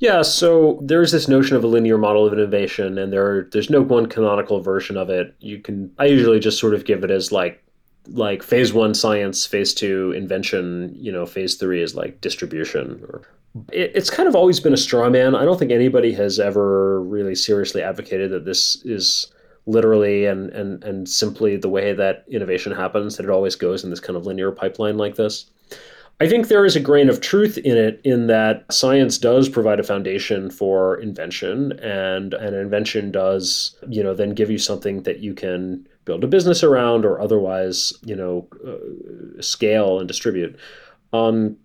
Yeah, 0.00 0.22
so 0.22 0.78
there's 0.80 1.10
this 1.10 1.26
notion 1.26 1.56
of 1.56 1.64
a 1.64 1.66
linear 1.66 1.98
model 1.98 2.24
of 2.24 2.32
innovation, 2.32 2.98
and 2.98 3.12
there 3.12 3.48
there's 3.52 3.70
no 3.70 3.82
one 3.82 4.06
canonical 4.06 4.60
version 4.60 4.96
of 4.96 5.10
it. 5.10 5.34
You 5.40 5.58
can 5.58 5.90
I 5.98 6.06
usually 6.06 6.38
just 6.38 6.60
sort 6.60 6.74
of 6.74 6.84
give 6.84 7.02
it 7.02 7.10
as 7.10 7.32
like 7.32 7.62
like 8.06 8.42
phase 8.42 8.72
one 8.72 8.94
science, 8.94 9.44
phase 9.44 9.74
two 9.74 10.12
invention, 10.12 10.94
you 10.94 11.10
know, 11.10 11.26
phase 11.26 11.56
three 11.56 11.82
is 11.82 11.96
like 11.96 12.20
distribution. 12.20 13.04
It, 13.72 13.92
it's 13.94 14.10
kind 14.10 14.28
of 14.28 14.36
always 14.36 14.60
been 14.60 14.72
a 14.72 14.78
straw 14.78 15.10
man. 15.10 15.34
I 15.34 15.44
don't 15.44 15.58
think 15.58 15.72
anybody 15.72 16.12
has 16.12 16.38
ever 16.38 17.02
really 17.02 17.34
seriously 17.34 17.82
advocated 17.82 18.30
that 18.30 18.44
this 18.44 18.76
is 18.84 19.32
literally 19.66 20.26
and 20.26 20.50
and 20.50 20.82
and 20.84 21.08
simply 21.08 21.56
the 21.56 21.68
way 21.68 21.92
that 21.92 22.24
innovation 22.28 22.70
happens. 22.72 23.16
That 23.16 23.24
it 23.24 23.30
always 23.30 23.56
goes 23.56 23.82
in 23.82 23.90
this 23.90 24.00
kind 24.00 24.16
of 24.16 24.26
linear 24.26 24.52
pipeline 24.52 24.96
like 24.96 25.16
this. 25.16 25.46
I 26.20 26.28
think 26.28 26.48
there 26.48 26.64
is 26.64 26.74
a 26.74 26.80
grain 26.80 27.08
of 27.08 27.20
truth 27.20 27.58
in 27.58 27.76
it 27.76 28.00
in 28.02 28.26
that 28.26 28.72
science 28.72 29.18
does 29.18 29.48
provide 29.48 29.78
a 29.78 29.84
foundation 29.84 30.50
for 30.50 30.96
invention 30.96 31.72
and 31.78 32.34
an 32.34 32.54
invention 32.54 33.12
does, 33.12 33.76
you 33.88 34.02
know, 34.02 34.14
then 34.14 34.30
give 34.30 34.50
you 34.50 34.58
something 34.58 35.04
that 35.04 35.20
you 35.20 35.32
can 35.32 35.86
build 36.04 36.24
a 36.24 36.26
business 36.26 36.64
around 36.64 37.04
or 37.04 37.20
otherwise, 37.20 37.92
you 38.04 38.16
know, 38.16 38.48
uh, 38.66 39.40
scale 39.40 40.00
and 40.00 40.08
distribute. 40.08 40.58
Um, 41.12 41.56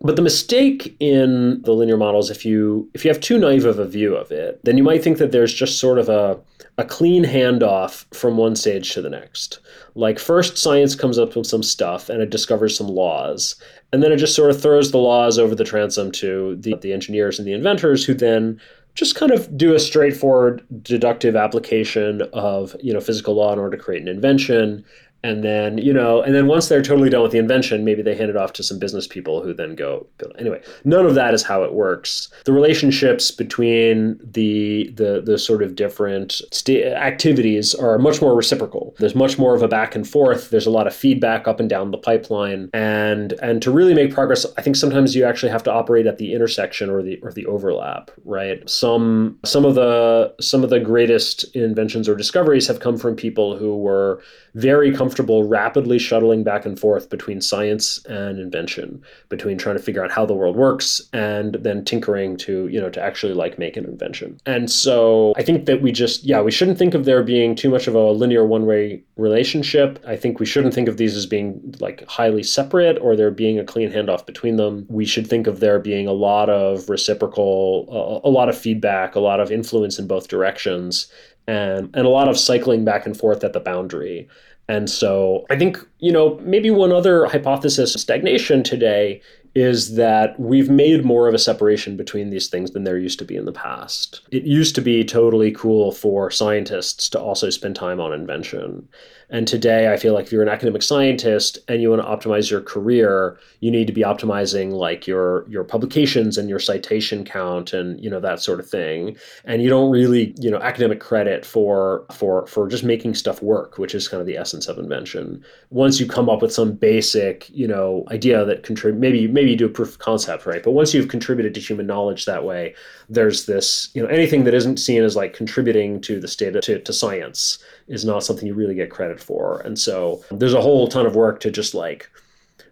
but 0.00 0.16
the 0.16 0.22
mistake 0.22 0.96
in 0.98 1.60
the 1.62 1.72
linear 1.72 1.98
models, 1.98 2.30
if 2.30 2.44
you 2.44 2.88
if 2.94 3.04
you 3.04 3.10
have 3.10 3.20
too 3.20 3.38
naive 3.38 3.66
of 3.66 3.78
a 3.78 3.86
view 3.86 4.16
of 4.16 4.30
it, 4.32 4.58
then 4.64 4.76
you 4.76 4.82
might 4.82 5.04
think 5.04 5.18
that 5.18 5.32
there's 5.32 5.52
just 5.52 5.78
sort 5.78 5.98
of 5.98 6.08
a 6.08 6.40
a 6.78 6.84
clean 6.84 7.24
handoff 7.24 8.06
from 8.14 8.38
one 8.38 8.56
stage 8.56 8.92
to 8.94 9.02
the 9.02 9.10
next. 9.10 9.58
Like 9.94 10.18
first 10.18 10.56
science 10.56 10.94
comes 10.94 11.18
up 11.18 11.36
with 11.36 11.46
some 11.46 11.62
stuff 11.62 12.08
and 12.08 12.22
it 12.22 12.30
discovers 12.30 12.76
some 12.76 12.88
laws, 12.88 13.56
and 13.92 14.02
then 14.02 14.10
it 14.10 14.16
just 14.16 14.34
sort 14.34 14.50
of 14.50 14.60
throws 14.60 14.90
the 14.90 14.98
laws 14.98 15.38
over 15.38 15.54
the 15.54 15.64
transom 15.64 16.10
to 16.12 16.56
the, 16.56 16.76
the 16.76 16.94
engineers 16.94 17.38
and 17.38 17.46
the 17.46 17.52
inventors 17.52 18.04
who 18.04 18.14
then 18.14 18.58
just 18.94 19.14
kind 19.14 19.32
of 19.32 19.56
do 19.56 19.74
a 19.74 19.78
straightforward 19.78 20.64
deductive 20.82 21.36
application 21.36 22.22
of 22.32 22.74
you 22.80 22.92
know 22.92 23.00
physical 23.00 23.34
law 23.34 23.52
in 23.52 23.58
order 23.58 23.76
to 23.76 23.82
create 23.82 24.00
an 24.00 24.08
invention 24.08 24.82
and 25.22 25.44
then 25.44 25.78
you 25.78 25.92
know 25.92 26.22
and 26.22 26.34
then 26.34 26.46
once 26.46 26.68
they're 26.68 26.82
totally 26.82 27.10
done 27.10 27.22
with 27.22 27.32
the 27.32 27.38
invention 27.38 27.84
maybe 27.84 28.02
they 28.02 28.14
hand 28.14 28.30
it 28.30 28.36
off 28.36 28.52
to 28.52 28.62
some 28.62 28.78
business 28.78 29.06
people 29.06 29.42
who 29.42 29.52
then 29.52 29.74
go 29.74 30.06
build. 30.18 30.34
Anyway 30.38 30.62
none 30.84 31.06
of 31.06 31.14
that 31.14 31.34
is 31.34 31.42
how 31.42 31.62
it 31.62 31.74
works. 31.74 32.28
The 32.44 32.52
relationships 32.52 33.30
between 33.30 34.18
the 34.22 34.90
the 34.94 35.20
the 35.24 35.38
sort 35.38 35.62
of 35.62 35.74
different 35.74 36.40
st- 36.52 36.86
activities 36.86 37.74
are 37.74 37.98
much 37.98 38.20
more 38.22 38.34
reciprocal. 38.34 38.94
There's 38.98 39.14
much 39.14 39.38
more 39.38 39.54
of 39.54 39.62
a 39.62 39.68
back 39.68 39.94
and 39.94 40.08
forth. 40.08 40.50
There's 40.50 40.66
a 40.66 40.70
lot 40.70 40.86
of 40.86 40.94
feedback 40.94 41.46
up 41.46 41.60
and 41.60 41.68
down 41.68 41.90
the 41.90 41.98
pipeline. 41.98 42.70
And 42.72 43.32
and 43.42 43.60
to 43.62 43.70
really 43.70 43.94
make 43.94 44.14
progress 44.14 44.46
i 44.56 44.62
think 44.62 44.76
sometimes 44.76 45.14
you 45.14 45.24
actually 45.24 45.50
have 45.50 45.62
to 45.62 45.72
operate 45.72 46.06
at 46.06 46.18
the 46.18 46.32
intersection 46.32 46.88
or 46.90 47.02
the 47.02 47.18
or 47.22 47.32
the 47.32 47.46
overlap 47.46 48.10
right? 48.24 48.68
Some 48.68 49.38
some 49.44 49.64
of 49.64 49.74
the 49.74 50.34
some 50.40 50.64
of 50.64 50.70
the 50.70 50.80
greatest 50.80 51.44
inventions 51.54 52.08
or 52.08 52.14
discoveries 52.14 52.66
have 52.68 52.80
come 52.80 52.96
from 52.96 53.16
people 53.16 53.56
who 53.56 53.76
were 53.76 54.22
very 54.54 54.92
comfortable 54.92 55.09
rapidly 55.18 55.98
shuttling 55.98 56.44
back 56.44 56.64
and 56.64 56.78
forth 56.78 57.10
between 57.10 57.40
science 57.40 58.04
and 58.06 58.38
invention, 58.38 59.02
between 59.28 59.58
trying 59.58 59.76
to 59.76 59.82
figure 59.82 60.04
out 60.04 60.10
how 60.10 60.26
the 60.26 60.34
world 60.34 60.56
works 60.56 61.00
and 61.12 61.54
then 61.60 61.84
tinkering 61.84 62.36
to, 62.36 62.68
you 62.68 62.80
know, 62.80 62.90
to 62.90 63.02
actually 63.02 63.34
like 63.34 63.58
make 63.58 63.76
an 63.76 63.84
invention. 63.84 64.38
And 64.46 64.70
so 64.70 65.32
I 65.36 65.42
think 65.42 65.66
that 65.66 65.82
we 65.82 65.92
just, 65.92 66.24
yeah, 66.24 66.40
we 66.40 66.50
shouldn't 66.50 66.78
think 66.78 66.94
of 66.94 67.04
there 67.04 67.22
being 67.22 67.54
too 67.54 67.70
much 67.70 67.86
of 67.86 67.94
a 67.94 68.10
linear 68.10 68.44
one 68.44 68.66
way 68.66 69.02
relationship. 69.16 70.02
I 70.06 70.16
think 70.16 70.40
we 70.40 70.46
shouldn't 70.46 70.74
think 70.74 70.88
of 70.88 70.96
these 70.96 71.16
as 71.16 71.26
being 71.26 71.74
like 71.80 72.06
highly 72.08 72.42
separate 72.42 72.98
or 72.98 73.16
there 73.16 73.30
being 73.30 73.58
a 73.58 73.64
clean 73.64 73.90
handoff 73.90 74.26
between 74.26 74.56
them. 74.56 74.86
We 74.88 75.04
should 75.04 75.26
think 75.26 75.46
of 75.46 75.60
there 75.60 75.78
being 75.78 76.06
a 76.06 76.12
lot 76.12 76.48
of 76.48 76.88
reciprocal, 76.88 78.20
a 78.24 78.30
lot 78.30 78.48
of 78.48 78.56
feedback, 78.56 79.14
a 79.14 79.20
lot 79.20 79.40
of 79.40 79.50
influence 79.50 79.98
in 79.98 80.06
both 80.06 80.28
directions 80.28 81.08
and 81.46 81.90
and 81.94 82.06
a 82.06 82.10
lot 82.10 82.28
of 82.28 82.38
cycling 82.38 82.84
back 82.84 83.06
and 83.06 83.16
forth 83.16 83.42
at 83.44 83.52
the 83.52 83.60
boundary. 83.60 84.28
And 84.70 84.88
so 84.88 85.46
I 85.50 85.58
think, 85.58 85.78
you 85.98 86.12
know, 86.12 86.38
maybe 86.42 86.70
one 86.70 86.92
other 86.92 87.26
hypothesis 87.26 87.96
of 87.96 88.00
stagnation 88.00 88.62
today 88.62 89.20
is 89.54 89.96
that 89.96 90.38
we've 90.38 90.70
made 90.70 91.04
more 91.04 91.26
of 91.26 91.34
a 91.34 91.38
separation 91.38 91.96
between 91.96 92.30
these 92.30 92.48
things 92.48 92.70
than 92.70 92.84
there 92.84 92.98
used 92.98 93.18
to 93.18 93.24
be 93.24 93.36
in 93.36 93.46
the 93.46 93.52
past. 93.52 94.20
It 94.30 94.44
used 94.44 94.74
to 94.76 94.80
be 94.80 95.04
totally 95.04 95.50
cool 95.50 95.92
for 95.92 96.30
scientists 96.30 97.08
to 97.10 97.20
also 97.20 97.50
spend 97.50 97.74
time 97.74 98.00
on 98.00 98.12
invention. 98.12 98.88
And 99.32 99.46
today, 99.46 99.92
I 99.92 99.96
feel 99.96 100.12
like 100.12 100.26
if 100.26 100.32
you're 100.32 100.42
an 100.42 100.48
academic 100.48 100.82
scientist 100.82 101.58
and 101.68 101.80
you 101.80 101.90
want 101.90 102.02
to 102.02 102.08
optimize 102.08 102.50
your 102.50 102.60
career, 102.60 103.38
you 103.60 103.70
need 103.70 103.86
to 103.86 103.92
be 103.92 104.02
optimizing 104.02 104.72
like 104.72 105.06
your 105.06 105.48
your 105.48 105.62
publications 105.62 106.36
and 106.36 106.48
your 106.48 106.58
citation 106.58 107.24
count 107.24 107.72
and 107.72 108.02
you 108.02 108.10
know 108.10 108.18
that 108.18 108.42
sort 108.42 108.58
of 108.58 108.68
thing. 108.68 109.16
And 109.44 109.62
you 109.62 109.68
don't 109.68 109.90
really 109.90 110.34
you 110.40 110.50
know 110.50 110.58
academic 110.58 110.98
credit 110.98 111.46
for 111.46 112.04
for 112.12 112.46
for 112.48 112.66
just 112.66 112.82
making 112.82 113.14
stuff 113.14 113.40
work, 113.40 113.78
which 113.78 113.94
is 113.94 114.08
kind 114.08 114.20
of 114.20 114.26
the 114.26 114.36
essence 114.36 114.66
of 114.66 114.78
invention. 114.78 115.44
Once 115.70 116.00
you 116.00 116.06
come 116.06 116.28
up 116.28 116.42
with 116.42 116.52
some 116.52 116.72
basic 116.72 117.48
you 117.50 117.68
know 117.68 118.04
idea 118.10 118.44
that 118.44 118.64
contribute, 118.64 118.98
maybe 118.98 119.28
maybe 119.40 119.52
you 119.52 119.56
do 119.56 119.66
a 119.66 119.70
proof 119.70 119.92
of 119.92 119.98
concept, 119.98 120.44
right? 120.44 120.62
But 120.62 120.72
once 120.72 120.92
you've 120.92 121.08
contributed 121.08 121.54
to 121.54 121.60
human 121.60 121.86
knowledge 121.86 122.26
that 122.26 122.44
way, 122.44 122.74
there's 123.08 123.46
this 123.46 123.88
you 123.94 124.02
know 124.02 124.08
anything 124.08 124.44
that 124.44 124.52
isn't 124.52 124.76
seen 124.76 125.02
as 125.02 125.16
like 125.16 125.32
contributing 125.32 125.98
to 126.02 126.20
the 126.20 126.28
state 126.28 126.54
of, 126.54 126.62
to, 126.64 126.78
to 126.78 126.92
science 126.92 127.58
is 127.88 128.04
not 128.04 128.22
something 128.22 128.46
you 128.46 128.52
really 128.52 128.74
get 128.74 128.90
credit 128.90 129.18
for. 129.18 129.60
And 129.60 129.78
so 129.78 130.22
there's 130.30 130.52
a 130.52 130.60
whole 130.60 130.88
ton 130.88 131.06
of 131.06 131.16
work 131.16 131.40
to 131.40 131.50
just 131.50 131.74
like 131.74 132.10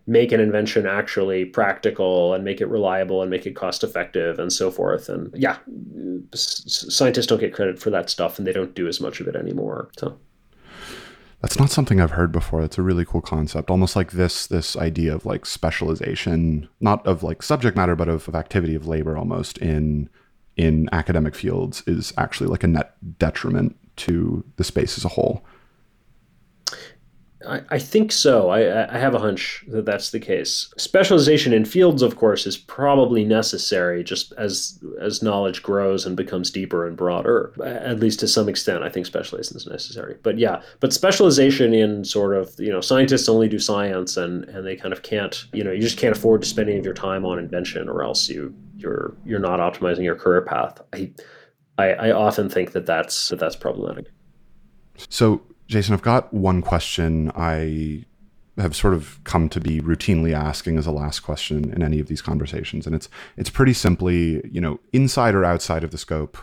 make 0.07 0.31
an 0.31 0.41
invention 0.41 0.87
actually 0.87 1.47
practical 1.47 2.35
and 2.35 2.45
make 2.45 2.61
it 2.61 2.66
reliable 2.66 3.23
and 3.23 3.31
make 3.31 3.47
it 3.47 3.57
cost 3.57 3.83
effective 3.83 4.39
and 4.39 4.53
so 4.53 4.71
forth. 4.71 5.09
And 5.09 5.31
yeah, 5.35 5.57
scientists 6.35 7.27
don't 7.27 7.41
get 7.41 7.55
credit 7.55 7.79
for 7.79 7.89
that 7.91 8.11
stuff 8.11 8.39
and 8.39 8.47
they 8.47 8.53
don't 8.53 8.75
do 8.75 8.89
as 8.89 9.01
much 9.01 9.21
of 9.21 9.29
it 9.29 9.37
anymore. 9.37 9.91
So 9.99 10.19
that's 11.41 11.59
not 11.59 11.70
something 11.70 12.01
I've 12.01 12.12
heard 12.12 12.32
before. 12.32 12.61
That's 12.62 12.78
a 12.78 12.82
really 12.82 13.05
cool 13.05 13.20
concept. 13.20 13.70
Almost 13.70 13.95
like 13.95 14.12
this 14.12 14.47
this 14.47 14.76
idea 14.76 15.14
of 15.14 15.24
like 15.24 15.47
specialization, 15.47 16.68
not 16.80 17.07
of 17.07 17.22
like 17.22 17.43
subject 17.43 17.76
matter, 17.76 17.95
but 17.95 18.09
of, 18.09 18.28
of 18.28 18.34
activity 18.34 18.74
of 18.74 18.86
labor 18.86 19.16
almost 19.16 19.59
in 19.59 20.09
in 20.57 20.89
academic 20.91 21.36
fields 21.36 21.84
is 21.86 22.12
actually 22.18 22.49
like 22.49 22.64
a 22.64 22.66
net 22.66 22.95
detriment 23.18 23.76
to 23.97 24.45
the 24.57 24.64
space 24.64 24.99
as 24.99 25.05
a 25.05 25.09
whole. 25.09 25.45
I, 27.47 27.62
I 27.70 27.78
think 27.78 28.11
so. 28.11 28.49
I, 28.49 28.93
I 28.93 28.99
have 28.99 29.14
a 29.14 29.18
hunch 29.18 29.64
that 29.68 29.84
that's 29.84 30.11
the 30.11 30.18
case. 30.18 30.72
Specialization 30.76 31.53
in 31.53 31.64
fields, 31.64 32.03
of 32.03 32.16
course, 32.16 32.47
is 32.47 32.57
probably 32.57 33.24
necessary 33.24 34.03
just 34.03 34.32
as 34.32 34.82
as 35.01 35.22
knowledge 35.22 35.62
grows 35.62 36.05
and 36.05 36.16
becomes 36.16 36.51
deeper 36.51 36.86
and 36.86 36.97
broader. 36.97 37.55
At 37.64 38.01
least 38.01 38.18
to 38.20 38.28
some 38.28 38.49
extent, 38.49 38.82
I 38.82 38.89
think 38.89 39.07
specialization 39.07 39.57
is 39.57 39.66
necessary. 39.66 40.16
But 40.22 40.39
yeah, 40.39 40.62
but 40.80 40.93
specialization 40.93 41.74
in 41.74 42.05
sort 42.05 42.34
of 42.34 42.59
you 42.59 42.72
know 42.72 42.80
scientists 42.80 43.28
only 43.28 43.49
do 43.49 43.61
science 43.61 44.16
and 44.16 44.45
and 44.47 44.66
they 44.66 44.74
kind 44.74 44.93
of 44.93 45.03
can't 45.03 45.45
you 45.53 45.62
know 45.62 45.70
you 45.70 45.80
just 45.80 45.99
can't 45.99 46.16
afford 46.16 46.43
to 46.43 46.49
spend 46.49 46.68
any 46.68 46.78
of 46.78 46.84
your 46.84 46.95
time 46.95 47.24
on 47.24 47.39
invention 47.39 47.89
or 47.89 48.03
else 48.03 48.28
you 48.28 48.53
you're 48.76 49.16
you're 49.24 49.39
not 49.39 49.61
optimizing 49.61 50.03
your 50.03 50.16
career 50.16 50.43
path. 50.43 50.80
I 50.93 51.12
I, 51.78 51.93
I 51.93 52.11
often 52.11 52.49
think 52.49 52.72
that 52.72 52.84
that's 52.84 53.28
that 53.28 53.39
that's 53.39 53.57
problematic. 53.57 54.07
So, 55.09 55.41
Jason, 55.69 55.93
I've 55.93 56.03
got 56.03 56.33
one 56.33 56.62
question 56.62 57.31
I 57.37 58.05
have 58.57 58.75
sort 58.75 58.95
of 58.95 59.23
come 59.25 59.49
to 59.51 59.61
be 59.61 59.81
routinely 59.81 60.33
asking 60.33 60.79
as 60.79 60.87
a 60.87 60.91
last 60.91 61.21
question 61.21 61.71
in 61.73 61.83
any 61.83 62.01
of 62.01 62.09
these 62.09 62.23
conversations, 62.23 62.87
and 62.87 62.95
it's 62.95 63.09
it's 63.37 63.51
pretty 63.51 63.75
simply, 63.75 64.47
you 64.51 64.61
know, 64.61 64.81
inside 64.93 65.35
or 65.35 65.45
outside 65.45 65.85
of 65.85 65.91
the 65.91 65.99
scope. 65.99 66.37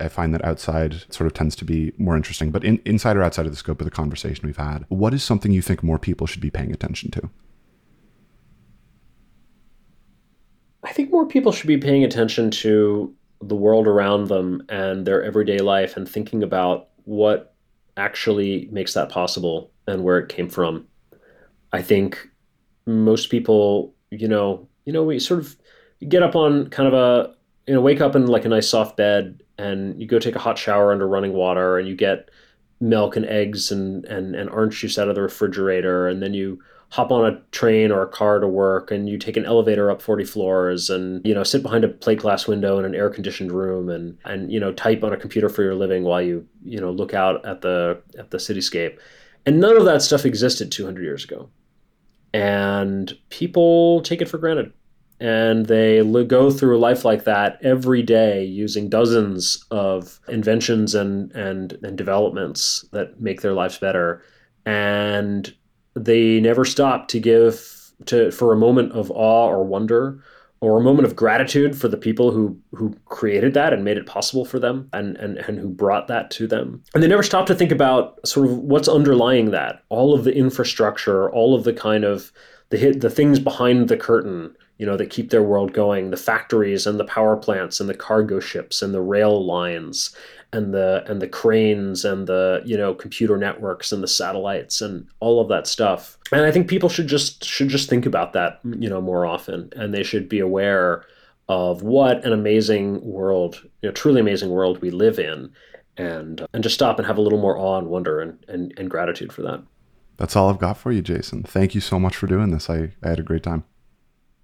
I, 0.00 0.06
find 0.06 0.32
that 0.32 0.44
outside 0.44 1.12
sort 1.12 1.26
of 1.26 1.34
tends 1.34 1.56
to 1.56 1.64
be 1.64 1.92
more 1.98 2.16
interesting, 2.16 2.52
but 2.52 2.62
in, 2.62 2.80
inside 2.84 3.16
or 3.16 3.22
outside 3.24 3.46
of 3.46 3.52
the 3.52 3.58
scope 3.58 3.80
of 3.80 3.84
the 3.84 3.90
conversation 3.90 4.46
we've 4.46 4.56
had, 4.56 4.84
what 4.88 5.12
is 5.12 5.24
something 5.24 5.50
you 5.50 5.60
think 5.60 5.82
more 5.82 5.98
people 5.98 6.24
should 6.28 6.40
be 6.40 6.50
paying 6.50 6.70
attention 6.70 7.10
to? 7.10 7.30
I 10.84 10.92
think 10.92 11.10
more 11.10 11.26
people 11.26 11.50
should 11.50 11.66
be 11.66 11.78
paying 11.78 12.04
attention 12.04 12.52
to 12.52 13.12
the 13.40 13.56
world 13.56 13.88
around 13.88 14.28
them 14.28 14.62
and 14.68 15.04
their 15.04 15.20
everyday 15.24 15.58
life 15.58 15.96
and 15.96 16.08
thinking 16.08 16.44
about 16.44 16.90
what 17.02 17.51
actually 17.96 18.68
makes 18.72 18.94
that 18.94 19.08
possible 19.08 19.70
and 19.86 20.02
where 20.02 20.18
it 20.18 20.28
came 20.28 20.48
from. 20.48 20.86
I 21.72 21.82
think 21.82 22.28
most 22.86 23.30
people, 23.30 23.94
you 24.10 24.28
know, 24.28 24.68
you 24.84 24.92
know, 24.92 25.04
we 25.04 25.18
sort 25.18 25.40
of 25.40 25.56
get 26.08 26.22
up 26.22 26.34
on 26.34 26.68
kind 26.70 26.92
of 26.92 26.94
a, 26.94 27.34
you 27.66 27.74
know, 27.74 27.80
wake 27.80 28.00
up 28.00 28.16
in 28.16 28.26
like 28.26 28.44
a 28.44 28.48
nice 28.48 28.68
soft 28.68 28.96
bed 28.96 29.42
and 29.58 30.00
you 30.00 30.06
go 30.06 30.18
take 30.18 30.34
a 30.34 30.40
hot 30.40 30.58
shower 30.58 30.92
under 30.92 31.06
running 31.06 31.32
water 31.32 31.78
and 31.78 31.88
you 31.88 31.94
get 31.94 32.30
milk 32.80 33.16
and 33.16 33.26
eggs 33.26 33.70
and, 33.70 34.04
and, 34.06 34.34
and 34.34 34.50
orange 34.50 34.80
juice 34.80 34.98
out 34.98 35.08
of 35.08 35.14
the 35.14 35.22
refrigerator 35.22 36.08
and 36.08 36.22
then 36.22 36.34
you 36.34 36.60
hop 36.92 37.10
on 37.10 37.24
a 37.24 37.40
train 37.52 37.90
or 37.90 38.02
a 38.02 38.06
car 38.06 38.38
to 38.38 38.46
work 38.46 38.90
and 38.90 39.08
you 39.08 39.16
take 39.16 39.38
an 39.38 39.46
elevator 39.46 39.90
up 39.90 40.02
40 40.02 40.24
floors 40.26 40.90
and 40.90 41.26
you 41.26 41.32
know 41.32 41.42
sit 41.42 41.62
behind 41.62 41.84
a 41.84 41.88
plate 41.88 42.18
glass 42.18 42.46
window 42.46 42.78
in 42.78 42.84
an 42.84 42.94
air 42.94 43.08
conditioned 43.08 43.50
room 43.50 43.88
and 43.88 44.18
and 44.26 44.52
you 44.52 44.60
know 44.60 44.74
type 44.74 45.02
on 45.02 45.10
a 45.10 45.16
computer 45.16 45.48
for 45.48 45.62
your 45.62 45.74
living 45.74 46.02
while 46.02 46.20
you 46.20 46.46
you 46.62 46.78
know 46.78 46.90
look 46.90 47.14
out 47.14 47.42
at 47.46 47.62
the 47.62 47.98
at 48.18 48.30
the 48.30 48.36
cityscape. 48.36 48.98
And 49.46 49.58
none 49.58 49.74
of 49.74 49.86
that 49.86 50.02
stuff 50.02 50.26
existed 50.26 50.70
200 50.70 51.02
years 51.02 51.24
ago. 51.24 51.48
And 52.34 53.16
people 53.30 54.02
take 54.02 54.20
it 54.20 54.28
for 54.28 54.36
granted. 54.36 54.74
And 55.18 55.66
they 55.66 56.04
go 56.24 56.50
through 56.50 56.76
a 56.76 56.78
life 56.78 57.06
like 57.06 57.24
that 57.24 57.58
every 57.62 58.02
day 58.02 58.44
using 58.44 58.90
dozens 58.90 59.64
of 59.70 60.20
inventions 60.28 60.94
and 60.94 61.32
and 61.32 61.72
and 61.82 61.96
developments 61.96 62.84
that 62.92 63.18
make 63.18 63.40
their 63.40 63.54
lives 63.54 63.78
better. 63.78 64.22
And 64.66 65.54
they 65.94 66.40
never 66.40 66.64
stop 66.64 67.08
to 67.08 67.20
give 67.20 67.92
to 68.06 68.30
for 68.30 68.52
a 68.52 68.56
moment 68.56 68.92
of 68.92 69.10
awe 69.10 69.48
or 69.48 69.64
wonder 69.64 70.22
or 70.60 70.78
a 70.78 70.82
moment 70.82 71.06
of 71.06 71.16
gratitude 71.16 71.76
for 71.76 71.88
the 71.88 71.96
people 71.96 72.30
who 72.30 72.56
who 72.72 72.94
created 73.06 73.52
that 73.54 73.72
and 73.72 73.84
made 73.84 73.96
it 73.96 74.06
possible 74.06 74.44
for 74.44 74.58
them 74.58 74.88
and 74.92 75.16
and, 75.16 75.38
and 75.38 75.58
who 75.58 75.68
brought 75.68 76.08
that 76.08 76.30
to 76.30 76.46
them. 76.46 76.82
And 76.94 77.02
they 77.02 77.08
never 77.08 77.22
stop 77.22 77.46
to 77.46 77.54
think 77.54 77.72
about 77.72 78.26
sort 78.26 78.46
of 78.46 78.58
what's 78.58 78.88
underlying 78.88 79.50
that 79.50 79.82
all 79.88 80.14
of 80.14 80.24
the 80.24 80.34
infrastructure 80.34 81.30
all 81.30 81.54
of 81.54 81.64
the 81.64 81.72
kind 81.72 82.04
of 82.04 82.32
the 82.70 82.78
hit 82.78 83.00
the 83.00 83.10
things 83.10 83.38
behind 83.38 83.88
the 83.88 83.96
curtain 83.96 84.54
you 84.78 84.86
know 84.86 84.96
that 84.96 85.10
keep 85.10 85.30
their 85.30 85.42
world 85.42 85.72
going 85.72 86.10
the 86.10 86.16
factories 86.16 86.86
and 86.86 86.98
the 86.98 87.04
power 87.04 87.36
plants 87.36 87.80
and 87.80 87.88
the 87.88 87.94
cargo 87.94 88.40
ships 88.40 88.82
and 88.82 88.94
the 88.94 89.00
rail 89.00 89.44
lines 89.44 90.14
and 90.52 90.74
the 90.74 91.04
and 91.06 91.22
the 91.22 91.28
cranes 91.28 92.04
and 92.04 92.26
the 92.26 92.62
you 92.64 92.76
know 92.76 92.94
computer 92.94 93.36
networks 93.36 93.90
and 93.90 94.02
the 94.02 94.08
satellites 94.08 94.80
and 94.80 95.06
all 95.20 95.40
of 95.40 95.48
that 95.48 95.66
stuff. 95.66 96.18
And 96.30 96.42
i 96.42 96.50
think 96.50 96.68
people 96.68 96.88
should 96.88 97.06
just 97.06 97.44
should 97.44 97.68
just 97.68 97.88
think 97.88 98.06
about 98.06 98.32
that 98.34 98.60
you 98.64 98.88
know 98.88 99.00
more 99.00 99.26
often. 99.26 99.72
And 99.76 99.94
they 99.94 100.02
should 100.02 100.28
be 100.28 100.40
aware 100.40 101.04
of 101.48 101.82
what 101.82 102.24
an 102.24 102.32
amazing 102.32 103.04
world 103.04 103.60
you 103.82 103.88
know 103.88 103.92
truly 103.92 104.20
amazing 104.20 104.50
world 104.50 104.80
we 104.80 104.90
live 104.90 105.18
in. 105.18 105.50
And 105.96 106.40
uh, 106.40 106.46
and 106.54 106.62
just 106.62 106.74
stop 106.74 106.98
and 106.98 107.06
have 107.06 107.18
a 107.18 107.22
little 107.22 107.40
more 107.40 107.58
awe 107.58 107.78
and 107.78 107.88
wonder 107.88 108.20
and 108.20 108.42
and, 108.48 108.74
and 108.76 108.90
gratitude 108.90 109.32
for 109.32 109.42
that. 109.42 109.62
That's 110.18 110.36
all 110.36 110.50
i've 110.50 110.58
got 110.58 110.76
for 110.76 110.92
you 110.92 111.02
jason. 111.02 111.42
Thank 111.42 111.74
you 111.74 111.80
so 111.80 111.98
much 111.98 112.16
for 112.16 112.26
doing 112.26 112.50
this. 112.50 112.68
I, 112.68 112.90
I 113.02 113.08
had 113.08 113.18
a 113.18 113.22
great 113.24 113.42
time. 113.42 113.64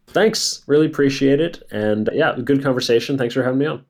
Thanks. 0.06 0.62
Really 0.66 0.86
appreciate 0.86 1.40
it. 1.40 1.62
And 1.70 2.08
yeah 2.12 2.36
good 2.42 2.62
conversation. 2.62 3.18
Thanks 3.18 3.34
for 3.34 3.42
having 3.42 3.58
me 3.58 3.66
on 3.66 3.84